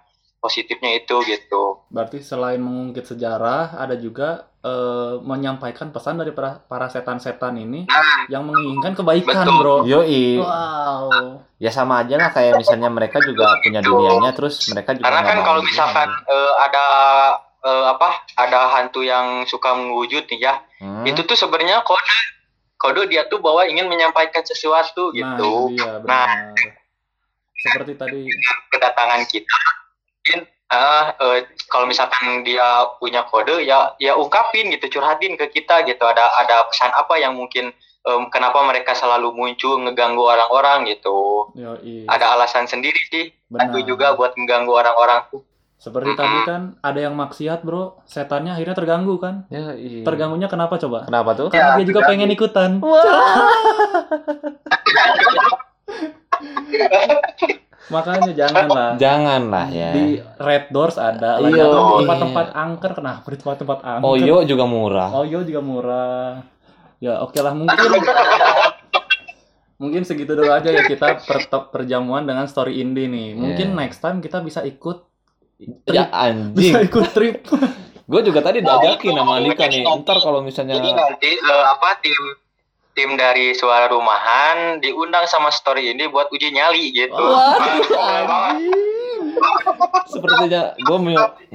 positifnya 0.42 0.98
itu 0.98 1.22
gitu 1.24 1.86
Berarti 1.88 2.20
selain 2.20 2.58
mengungkit 2.58 3.06
sejarah, 3.06 3.78
ada 3.78 3.94
juga 3.94 4.50
eh, 4.60 5.16
menyampaikan 5.20 5.90
pesan 5.90 6.18
dari 6.18 6.30
para, 6.32 6.58
para 6.60 6.86
setan-setan 6.88 7.56
ini 7.56 7.86
yang 8.28 8.42
menginginkan 8.44 8.94
kebaikan, 8.94 9.46
Betul. 9.46 9.56
bro. 9.56 9.76
Yoi, 9.84 10.38
Wow. 10.38 11.46
ya 11.56 11.70
sama 11.70 12.02
aja 12.02 12.18
lah 12.18 12.30
kayak 12.30 12.58
misalnya 12.58 12.90
mereka 12.90 13.22
juga 13.22 13.54
punya 13.60 13.80
dunianya 13.80 14.32
terus 14.32 14.66
mereka 14.68 14.94
juga 14.94 15.06
karena 15.08 15.22
kan 15.24 15.38
kalau 15.40 15.62
misalkan 15.62 16.10
eh, 16.10 16.54
ada 16.60 16.86
eh, 17.62 17.86
apa 17.88 18.10
ada 18.36 18.60
hantu 18.72 19.02
yang 19.02 19.46
suka 19.46 19.72
mewujud 19.72 20.26
nih 20.28 20.42
ya 20.42 20.56
Hmm. 20.78 21.06
itu 21.06 21.22
tuh 21.22 21.38
sebenarnya 21.38 21.82
kode 21.82 22.10
kode 22.76 23.06
dia 23.06 23.22
tuh 23.26 23.38
bahwa 23.38 23.62
ingin 23.64 23.86
menyampaikan 23.86 24.42
sesuatu 24.42 25.10
Nah, 25.10 25.38
gitu 25.38 25.50
itu 25.70 25.78
dia, 25.78 26.02
benar. 26.02 26.58
Seperti 27.56 27.94
tadi. 27.94 28.26
kedatangan 28.68 29.22
kita 29.24 29.60
mungkin 30.22 30.46
ah, 30.70 31.18
eh, 31.18 31.50
kalau 31.66 31.90
misalkan 31.90 32.46
dia 32.46 32.86
punya 33.02 33.26
kode 33.26 33.66
ya 33.66 33.98
ya 33.98 34.14
ungkapin 34.14 34.70
gitu 34.70 35.02
curhatin 35.02 35.34
ke 35.34 35.50
kita 35.50 35.82
gitu 35.90 36.06
ada 36.06 36.30
ada 36.38 36.70
pesan 36.70 36.94
apa 36.94 37.18
yang 37.18 37.34
mungkin 37.34 37.74
em, 38.06 38.22
kenapa 38.30 38.62
mereka 38.62 38.94
selalu 38.94 39.34
muncul 39.34 39.82
ngeganggu 39.82 40.22
orang-orang 40.22 40.86
gitu 40.94 41.50
Yoi. 41.58 42.06
ada 42.06 42.38
alasan 42.38 42.70
sendiri 42.70 43.02
sih 43.10 43.34
Benar. 43.50 43.74
hantu 43.74 43.82
juga 43.82 44.14
buat 44.14 44.38
mengganggu 44.38 44.70
orang-orang 44.70 45.26
tuh 45.34 45.42
Seperti 45.82 46.14
tadi 46.14 46.46
kan 46.46 46.78
ada 46.86 47.00
yang 47.02 47.18
maksiat, 47.18 47.66
bro. 47.66 48.06
Setannya 48.06 48.54
akhirnya 48.54 48.78
terganggu 48.78 49.18
kan? 49.18 49.50
Yoi. 49.50 50.06
Terganggunya 50.06 50.46
kenapa 50.46 50.78
coba? 50.78 51.10
kenapa 51.10 51.34
tuh 51.34 51.50
Karena 51.50 51.82
dia 51.82 51.90
juga 51.90 52.06
pengen 52.06 52.30
ikutan. 52.30 52.78
Makanya 57.90 58.32
janganlah. 58.32 58.94
janganlah 58.96 59.68
ya 59.68 59.90
Di 59.90 60.06
Red 60.38 60.70
Doors 60.70 60.96
ada, 60.96 61.42
lagi 61.42 61.58
Iya. 61.58 61.66
di 61.66 62.06
tempat-tempat 62.06 62.46
angker. 62.54 62.92
Kenapa 62.94 63.26
di 63.26 63.38
tempat-tempat 63.38 63.80
angker? 63.82 64.06
Oyo 64.06 64.38
juga 64.44 64.66
murah 64.66 65.10
Oyo 65.18 65.40
juga 65.42 65.62
murah. 65.62 66.46
Ya 67.00 67.18
oke 67.20 67.42
lah 67.42 67.52
mungkin 67.52 67.78
mungkin 69.78 70.02
segitu 70.06 70.38
dulu 70.38 70.54
aja 70.54 70.70
ya 70.70 70.86
kita 70.86 71.18
per 71.20 71.42
perjamuan 71.72 72.22
dengan 72.22 72.46
story 72.46 72.78
indie 72.78 73.10
nih. 73.10 73.34
Mungkin 73.34 73.74
Yeah. 73.74 73.80
next 73.80 73.98
time 73.98 74.22
kita 74.22 74.38
bisa 74.40 74.62
ikut 74.62 75.10
ya 75.88 76.06
trip, 76.06 76.10
anjing 76.12 76.74
bisa 76.74 76.80
ikut 76.82 77.06
trip. 77.12 77.38
gue 78.02 78.22
juga 78.22 78.42
tadi 78.42 78.60
diajakin 78.60 79.14
sama 79.16 79.40
Andika 79.40 79.66
nih 79.66 79.88
ntar 80.02 80.20
kalau 80.20 80.42
misalnya 80.42 80.76
jadi 80.76 80.90
nanti 80.92 81.32
eh, 81.32 81.64
apa 81.64 81.96
tim 81.98 82.22
tim 82.92 83.16
dari 83.16 83.56
suara 83.56 83.88
rumahan 83.88 84.84
diundang 84.84 85.24
sama 85.28 85.48
story 85.48 85.96
ini 85.96 86.12
buat 86.12 86.28
uji 86.32 86.52
nyali 86.52 86.92
gitu 86.92 87.16
anjing. 87.16 87.88
Sepertinya 90.12 90.76
gue 90.76 90.98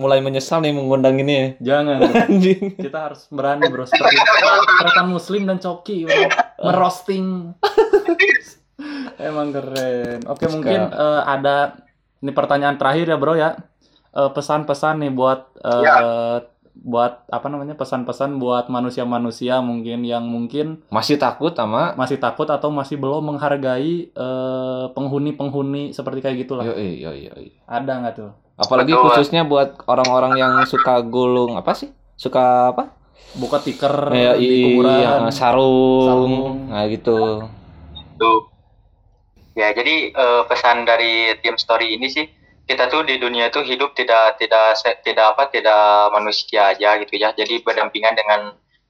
mulai 0.00 0.24
menyesal 0.24 0.64
nih 0.64 0.72
mengundang 0.72 1.20
ini. 1.20 1.60
Jangan. 1.60 2.00
Anjing. 2.02 2.80
Kita 2.80 3.12
harus 3.12 3.28
berani 3.28 3.68
bro 3.68 3.84
seperti 3.84 4.16
Tretan 4.80 5.12
Muslim 5.12 5.44
dan 5.44 5.60
Coki 5.60 6.08
bro. 6.08 6.24
merosting. 6.64 7.52
Emang 9.20 9.52
keren. 9.52 10.24
Oke 10.24 10.48
mungkin 10.48 10.88
eh, 10.88 11.22
ada 11.24 11.84
ini 12.24 12.32
pertanyaan 12.32 12.80
terakhir 12.80 13.12
ya 13.12 13.16
bro 13.20 13.36
ya. 13.36 13.60
Eh, 14.16 14.30
pesan-pesan 14.32 15.04
nih 15.04 15.12
buat 15.12 15.52
eh, 15.60 16.48
buat 16.76 17.24
apa 17.32 17.46
namanya 17.48 17.72
pesan-pesan 17.72 18.36
buat 18.36 18.68
manusia-manusia 18.68 19.64
mungkin 19.64 20.04
yang 20.04 20.28
mungkin 20.28 20.84
Masih 20.92 21.16
takut 21.16 21.56
sama 21.56 21.96
masih 21.96 22.20
takut 22.20 22.44
atau 22.46 22.68
masih 22.68 23.00
belum 23.00 23.32
menghargai 23.32 24.12
eh, 24.12 24.84
penghuni-penghuni 24.92 25.96
seperti 25.96 26.20
kayak 26.20 26.44
gitulah. 26.44 26.64
Yoi, 26.68 27.00
yoi, 27.00 27.32
yoi. 27.32 27.46
Ada 27.64 27.92
nggak 28.02 28.14
tuh? 28.14 28.30
Apalagi 28.56 28.92
Betul. 28.92 29.04
khususnya 29.08 29.44
buat 29.44 29.80
orang-orang 29.84 30.36
yang 30.36 30.52
suka 30.64 31.00
gulung 31.04 31.56
apa 31.56 31.72
sih? 31.76 31.92
Suka 32.16 32.72
apa? 32.72 32.92
Buka 33.36 33.60
tiker 33.60 34.12
Ya, 34.16 34.32
di 34.36 34.48
iya, 34.48 34.64
kuburan. 34.64 35.28
sarung. 35.28 36.04
Sarung. 36.08 36.34
Nah, 36.72 36.84
gitu. 36.88 37.44
Tuh. 38.16 38.40
Ya, 39.56 39.72
jadi 39.72 40.12
eh, 40.12 40.42
pesan 40.48 40.84
dari 40.84 41.32
tim 41.40 41.56
story 41.56 41.96
ini 41.96 42.08
sih 42.08 42.24
kita 42.66 42.90
tuh 42.90 43.06
di 43.06 43.22
dunia 43.22 43.48
tuh 43.54 43.62
hidup 43.62 43.94
tidak 43.94 44.42
tidak 44.42 44.74
tidak 45.06 45.26
apa 45.34 45.46
tidak 45.54 46.10
manusia 46.10 46.74
aja 46.74 46.98
gitu 46.98 47.14
ya. 47.14 47.30
Jadi 47.30 47.62
berdampingan 47.62 48.18
dengan 48.18 48.40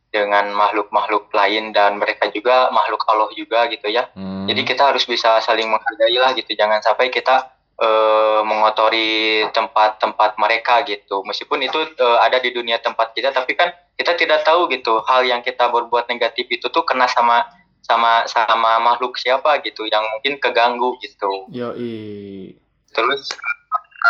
dengan 0.08 0.48
makhluk-makhluk 0.56 1.28
lain 1.36 1.76
dan 1.76 2.00
mereka 2.00 2.32
juga 2.32 2.72
makhluk 2.72 3.04
Allah 3.04 3.28
juga 3.36 3.68
gitu 3.68 3.92
ya. 3.92 4.08
Hmm. 4.16 4.48
Jadi 4.48 4.64
kita 4.64 4.88
harus 4.94 5.04
bisa 5.04 5.44
saling 5.44 5.68
menghargai 5.68 6.16
lah 6.16 6.32
gitu. 6.32 6.56
Jangan 6.56 6.80
sampai 6.80 7.12
kita 7.12 7.52
eh, 7.76 8.40
mengotori 8.40 9.44
tempat-tempat 9.52 10.40
mereka 10.40 10.80
gitu. 10.88 11.20
Meskipun 11.28 11.60
itu 11.60 11.76
eh, 12.00 12.18
ada 12.24 12.40
di 12.40 12.56
dunia 12.56 12.80
tempat 12.80 13.12
kita, 13.12 13.36
tapi 13.36 13.52
kan 13.52 13.76
kita 14.00 14.16
tidak 14.16 14.40
tahu 14.48 14.72
gitu 14.72 15.04
hal 15.04 15.20
yang 15.28 15.44
kita 15.44 15.68
berbuat 15.68 16.08
negatif 16.08 16.48
itu 16.48 16.72
tuh 16.72 16.84
kena 16.88 17.08
sama 17.12 17.44
sama 17.84 18.26
sama 18.26 18.82
makhluk 18.82 19.14
siapa 19.20 19.62
gitu 19.62 19.84
yang 19.86 20.02
mungkin 20.16 20.40
keganggu 20.40 20.96
gitu. 21.04 21.46
Yoi. 21.52 22.56
Terus 22.96 23.28
eh, 23.36 23.56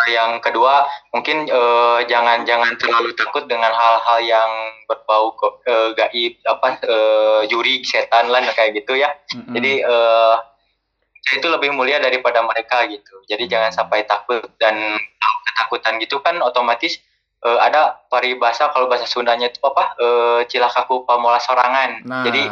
yang 0.07 0.37
kedua 0.39 0.85
mungkin 1.11 1.49
eh, 1.49 1.99
jangan 2.05 2.45
jangan 2.45 2.77
terlalu 2.77 3.11
takut 3.17 3.49
dengan 3.49 3.73
hal-hal 3.73 4.19
yang 4.21 4.51
berbau 4.85 5.33
eh, 5.65 5.89
gaib 5.97 6.33
apa 6.45 6.67
eh, 6.85 7.41
juri 7.49 7.81
setan 7.81 8.29
lah 8.29 8.45
kayak 8.53 8.77
gitu 8.77 8.95
ya. 8.95 9.09
Mm-mm. 9.33 9.57
Jadi 9.57 9.73
eh, 9.81 10.35
itu 11.27 11.47
lebih 11.49 11.75
mulia 11.75 11.99
daripada 11.99 12.39
mereka 12.45 12.87
gitu. 12.87 13.19
Jadi 13.27 13.51
jangan 13.51 13.73
sampai 13.73 14.07
takut 14.07 14.47
dan 14.61 14.75
ketakutan 15.51 15.99
gitu 15.99 16.23
kan 16.23 16.39
otomatis 16.39 17.01
eh, 17.43 17.59
ada 17.59 17.99
paribasa 18.07 18.71
kalau 18.71 18.87
bahasa 18.87 19.09
Sundanya 19.09 19.51
itu 19.51 19.59
apa 19.65 19.83
eh, 19.99 20.39
cilakaku 20.47 21.03
pamola 21.03 21.41
sorangan. 21.41 22.05
Nah, 22.05 22.23
Jadi 22.23 22.43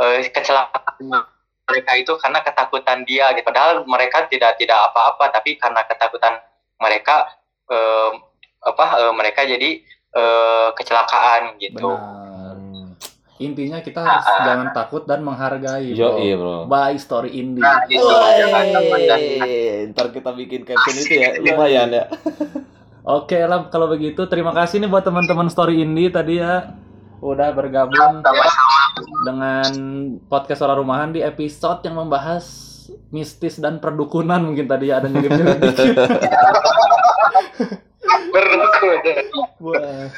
eh, 0.00 0.18
kecelakaan 0.32 1.34
mereka 1.64 1.92
itu 1.96 2.12
karena 2.20 2.44
ketakutan 2.44 3.08
dia 3.08 3.32
gitu. 3.32 3.44
Padahal 3.46 3.84
mereka 3.88 4.28
tidak 4.28 4.56
tidak 4.60 4.78
apa-apa 4.90 5.32
tapi 5.32 5.56
karena 5.56 5.80
ketakutan 5.86 6.36
mereka 6.84 7.24
eh, 7.66 8.10
apa 8.60 8.84
eh, 9.00 9.12
mereka 9.16 9.40
jadi 9.42 9.80
eh, 10.12 10.68
kecelakaan 10.76 11.56
gitu. 11.56 11.88
benar. 11.88 12.56
Intinya 13.34 13.82
kita 13.82 13.98
harus 13.98 14.22
Ah. 14.22 14.46
jangan 14.46 14.68
takut 14.70 15.02
dan 15.04 15.26
menghargai. 15.26 15.90
Yo 15.90 16.14
bro. 16.14 16.22
iya 16.22 16.34
bro. 16.38 16.56
By 16.70 16.94
Story 16.96 17.34
Indie. 17.34 17.66
Nah, 17.66 17.82
itu 17.90 17.98
jangan 18.06 18.64
takut 18.70 19.00
dan 19.02 19.20
Wey, 19.42 19.90
ntar 19.90 20.06
kita 20.14 20.30
bikin 20.30 20.62
caption 20.62 20.94
itu 20.94 21.14
ya 21.18 21.28
lumayan 21.42 21.88
ya. 21.90 22.04
Oke 23.04 23.36
lah 23.42 23.68
kalau 23.68 23.90
begitu 23.90 24.24
terima 24.30 24.54
kasih 24.54 24.80
nih 24.80 24.88
buat 24.88 25.02
teman-teman 25.02 25.50
Story 25.50 25.82
Indie 25.82 26.08
tadi 26.08 26.38
ya 26.38 26.78
udah 27.18 27.50
bergabung 27.52 28.22
dengan 29.26 29.66
podcast 30.24 30.62
Suara 30.62 30.78
Rumahan 30.78 31.10
di 31.10 31.20
episode 31.20 31.82
yang 31.82 31.98
membahas 31.98 32.46
mistis 33.14 33.62
dan 33.62 33.78
perdukunan 33.78 34.42
mungkin 34.42 34.66
tadi 34.66 34.90
ada 34.90 35.06
nyelip-nyelip 35.06 35.62
dikit. 35.62 35.94
Wah. 39.62 40.10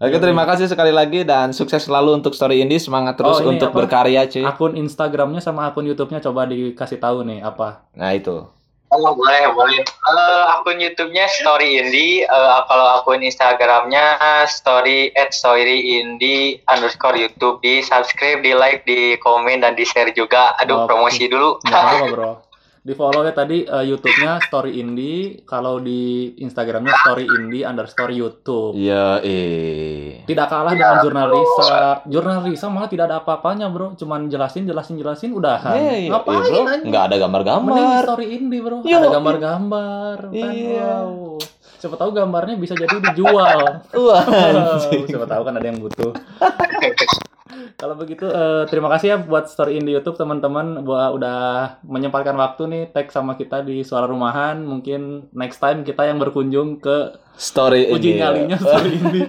Oke 0.00 0.16
terima 0.16 0.48
kasih 0.48 0.64
sekali 0.64 0.88
lagi 0.88 1.28
dan 1.28 1.52
sukses 1.52 1.84
selalu 1.84 2.24
untuk 2.24 2.32
Story 2.32 2.64
Indie 2.64 2.80
semangat 2.80 3.20
terus 3.20 3.36
Oh, 3.36 3.44
ini 3.44 3.58
untuk 3.58 3.68
apa? 3.68 3.84
berkarya 3.84 4.24
cuy. 4.24 4.46
Akun 4.48 4.72
Instagramnya 4.72 5.44
sama 5.44 5.68
akun 5.68 5.84
YouTube-nya 5.84 6.24
coba 6.24 6.48
dikasih 6.48 6.96
tahu 6.96 7.20
nih 7.20 7.44
apa. 7.44 7.84
Nah 7.92 8.16
itu. 8.16 8.48
Oh 8.90 9.14
boleh 9.14 9.54
boleh. 9.54 9.86
Eh, 9.86 10.44
akun 10.50 10.82
YouTube-nya 10.82 11.30
Story 11.30 11.78
Indie. 11.78 12.26
Eh, 12.26 12.60
kalau 12.66 12.98
akun 12.98 13.22
Instagramnya 13.22 14.18
Story 14.50 15.14
at 15.14 15.30
Story 15.30 16.02
Indie 16.02 16.58
underscore 16.66 17.14
YouTube 17.14 17.62
di 17.62 17.86
subscribe, 17.86 18.42
di 18.42 18.50
like, 18.50 18.82
di 18.90 19.14
komen 19.22 19.62
dan 19.62 19.78
di 19.78 19.86
share 19.86 20.10
juga. 20.10 20.58
Aduh 20.58 20.84
Oke. 20.84 20.90
promosi 20.90 21.30
dulu. 21.30 21.62
Nggak 21.62 21.80
apa-apa 21.80 22.06
bro. 22.10 22.30
Di 22.80 22.96
follow 22.96 23.20
ya 23.28 23.36
tadi 23.36 23.60
eh, 23.60 23.84
YouTube-nya 23.84 24.40
Story 24.40 24.80
Indie, 24.80 25.44
kalau 25.44 25.84
di 25.84 26.32
Instagramnya 26.40 26.96
Story 27.04 27.28
Indie 27.28 27.60
underscore 27.60 28.08
YouTube. 28.08 28.72
Iya 28.72 29.20
eh. 29.20 30.24
Tidak 30.24 30.46
kalah 30.48 30.72
dengan 30.72 31.04
jurnal 31.04 31.28
Risa. 31.28 32.00
Jurnal 32.08 32.40
Risa 32.40 32.72
malah 32.72 32.88
tidak 32.88 33.12
ada 33.12 33.20
apa-apanya 33.20 33.68
bro, 33.68 33.92
cuman 34.00 34.32
jelasin 34.32 34.64
jelasin 34.64 34.96
jelasin 34.96 35.36
udahan. 35.36 35.76
Hey, 35.76 36.08
Ngapain 36.08 36.40
bro? 36.40 36.56
anjing? 36.64 36.88
Nggak 36.88 37.02
ada 37.04 37.08
Mending 37.10 37.20
gambar-gambar. 37.20 38.02
Story 38.08 38.26
Indie 38.32 38.60
bro, 38.64 38.76
Yo. 38.80 38.96
ada 38.96 39.08
gambar-gambar. 39.12 40.16
Kan, 40.32 40.32
Iya. 40.32 40.92
wow. 41.04 41.36
Siapa 41.76 41.96
tahu 42.00 42.10
gambarnya 42.16 42.56
bisa 42.56 42.72
jadi 42.72 42.96
dijual. 42.96 43.60
Wah. 43.92 44.24
Wow, 44.80 45.04
siapa 45.04 45.28
tahu 45.28 45.42
kan 45.44 45.52
ada 45.52 45.68
yang 45.68 45.84
butuh. 45.84 46.16
Kalau 47.72 47.94
begitu 47.94 48.24
eh, 48.24 48.64
terima 48.66 48.88
kasih 48.88 49.06
ya 49.06 49.18
buat 49.18 49.46
story 49.46 49.74
in 49.74 49.84
di 49.84 49.92
YouTube 49.92 50.14
teman-teman 50.14 50.80
buat 50.80 51.12
udah 51.12 51.38
menyempatkan 51.82 52.34
waktu 52.34 52.62
nih 52.66 52.82
tag 52.88 53.08
sama 53.08 53.34
kita 53.34 53.60
di 53.60 53.80
suara 53.80 54.04
rumahan. 54.04 54.58
Mungkin 54.58 55.32
next 55.32 55.58
time 55.58 55.80
kita 55.80 56.04
yang 56.04 56.16
berkunjung 56.16 56.78
ke 56.78 57.16
Story 57.32 57.88
uji 57.88 58.10
Indie. 58.10 58.20
nyalinya 58.20 58.58
story 58.62 58.90
ini. 58.92 59.22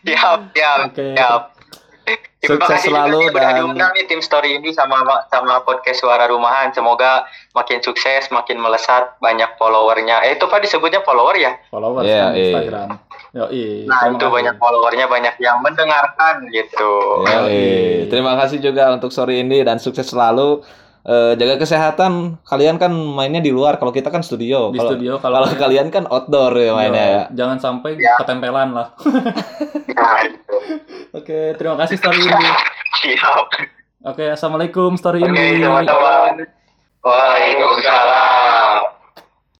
Siap, 0.00 0.38
siap, 0.50 0.78
Oke. 0.88 1.06
siap. 1.12 1.42
Terima 2.40 2.56
Sukses 2.56 2.72
kasih 2.74 2.90
selalu 2.90 3.18
juga 3.28 3.40
dan- 3.44 3.56
diundang 3.60 3.92
nih 3.92 4.04
tim 4.08 4.18
Story 4.18 4.56
ini 4.56 4.72
sama 4.72 5.04
sama 5.28 5.60
podcast 5.60 6.00
Suara 6.00 6.24
Rumahan. 6.24 6.72
Semoga 6.72 7.22
makin 7.52 7.78
sukses, 7.78 8.26
makin 8.30 8.56
melesat, 8.56 9.20
banyak 9.20 9.54
followernya. 9.54 10.24
Eh 10.24 10.34
itu 10.34 10.48
Pak 10.48 10.64
disebutnya 10.64 11.04
follower 11.04 11.36
ya? 11.36 11.52
Followers 11.68 12.02
Iya, 12.02 12.16
kan 12.18 12.32
iya. 12.32 12.40
Instagram. 12.42 12.88
Yo, 13.30 13.46
Nah 13.86 14.10
itu 14.10 14.26
banyak 14.26 14.58
followernya, 14.58 15.06
banyak 15.06 15.38
yang 15.38 15.62
mendengarkan 15.62 16.42
gitu. 16.50 17.22
Ya, 17.22 17.40
Yoi. 17.40 17.48
eh. 17.48 17.94
Terima 18.10 18.34
kasih 18.34 18.58
juga 18.58 18.90
untuk 18.90 19.08
Story 19.08 19.38
Indie 19.38 19.62
dan 19.62 19.76
sukses 19.76 20.04
selalu. 20.04 20.60
Eh, 21.00 21.32
jaga 21.32 21.56
kesehatan. 21.56 22.36
Kalian 22.42 22.76
kan 22.76 22.90
mainnya 22.90 23.38
di 23.38 23.48
luar. 23.48 23.76
Kalau 23.76 23.88
kita 23.88 24.10
kan 24.10 24.20
studio. 24.20 24.68
di 24.68 24.76
Kalau 24.76 24.90
studio 24.92 25.12
kalau 25.16 25.40
kalau 25.40 25.48
kalian 25.56 25.88
kan 25.88 26.04
outdoor 26.04 26.52
ya 26.52 26.74
mainnya 26.74 27.04
ya. 27.06 27.22
jangan 27.32 27.56
sampai 27.56 27.96
Ya. 27.96 28.18
ketempelan 28.18 28.74
lah. 28.74 28.92
Itu. 30.20 30.54
Oke, 31.12 31.54
terima 31.54 31.74
kasih 31.78 31.96
story 31.96 32.20
ini. 32.20 32.48
Siap. 33.00 33.44
Oke, 34.02 34.24
assalamualaikum 34.28 34.94
story 34.94 35.20
Oke, 35.20 35.28
ini. 35.30 35.62
teman-teman. 35.62 36.44
Waalaikumsalam. 37.00 38.99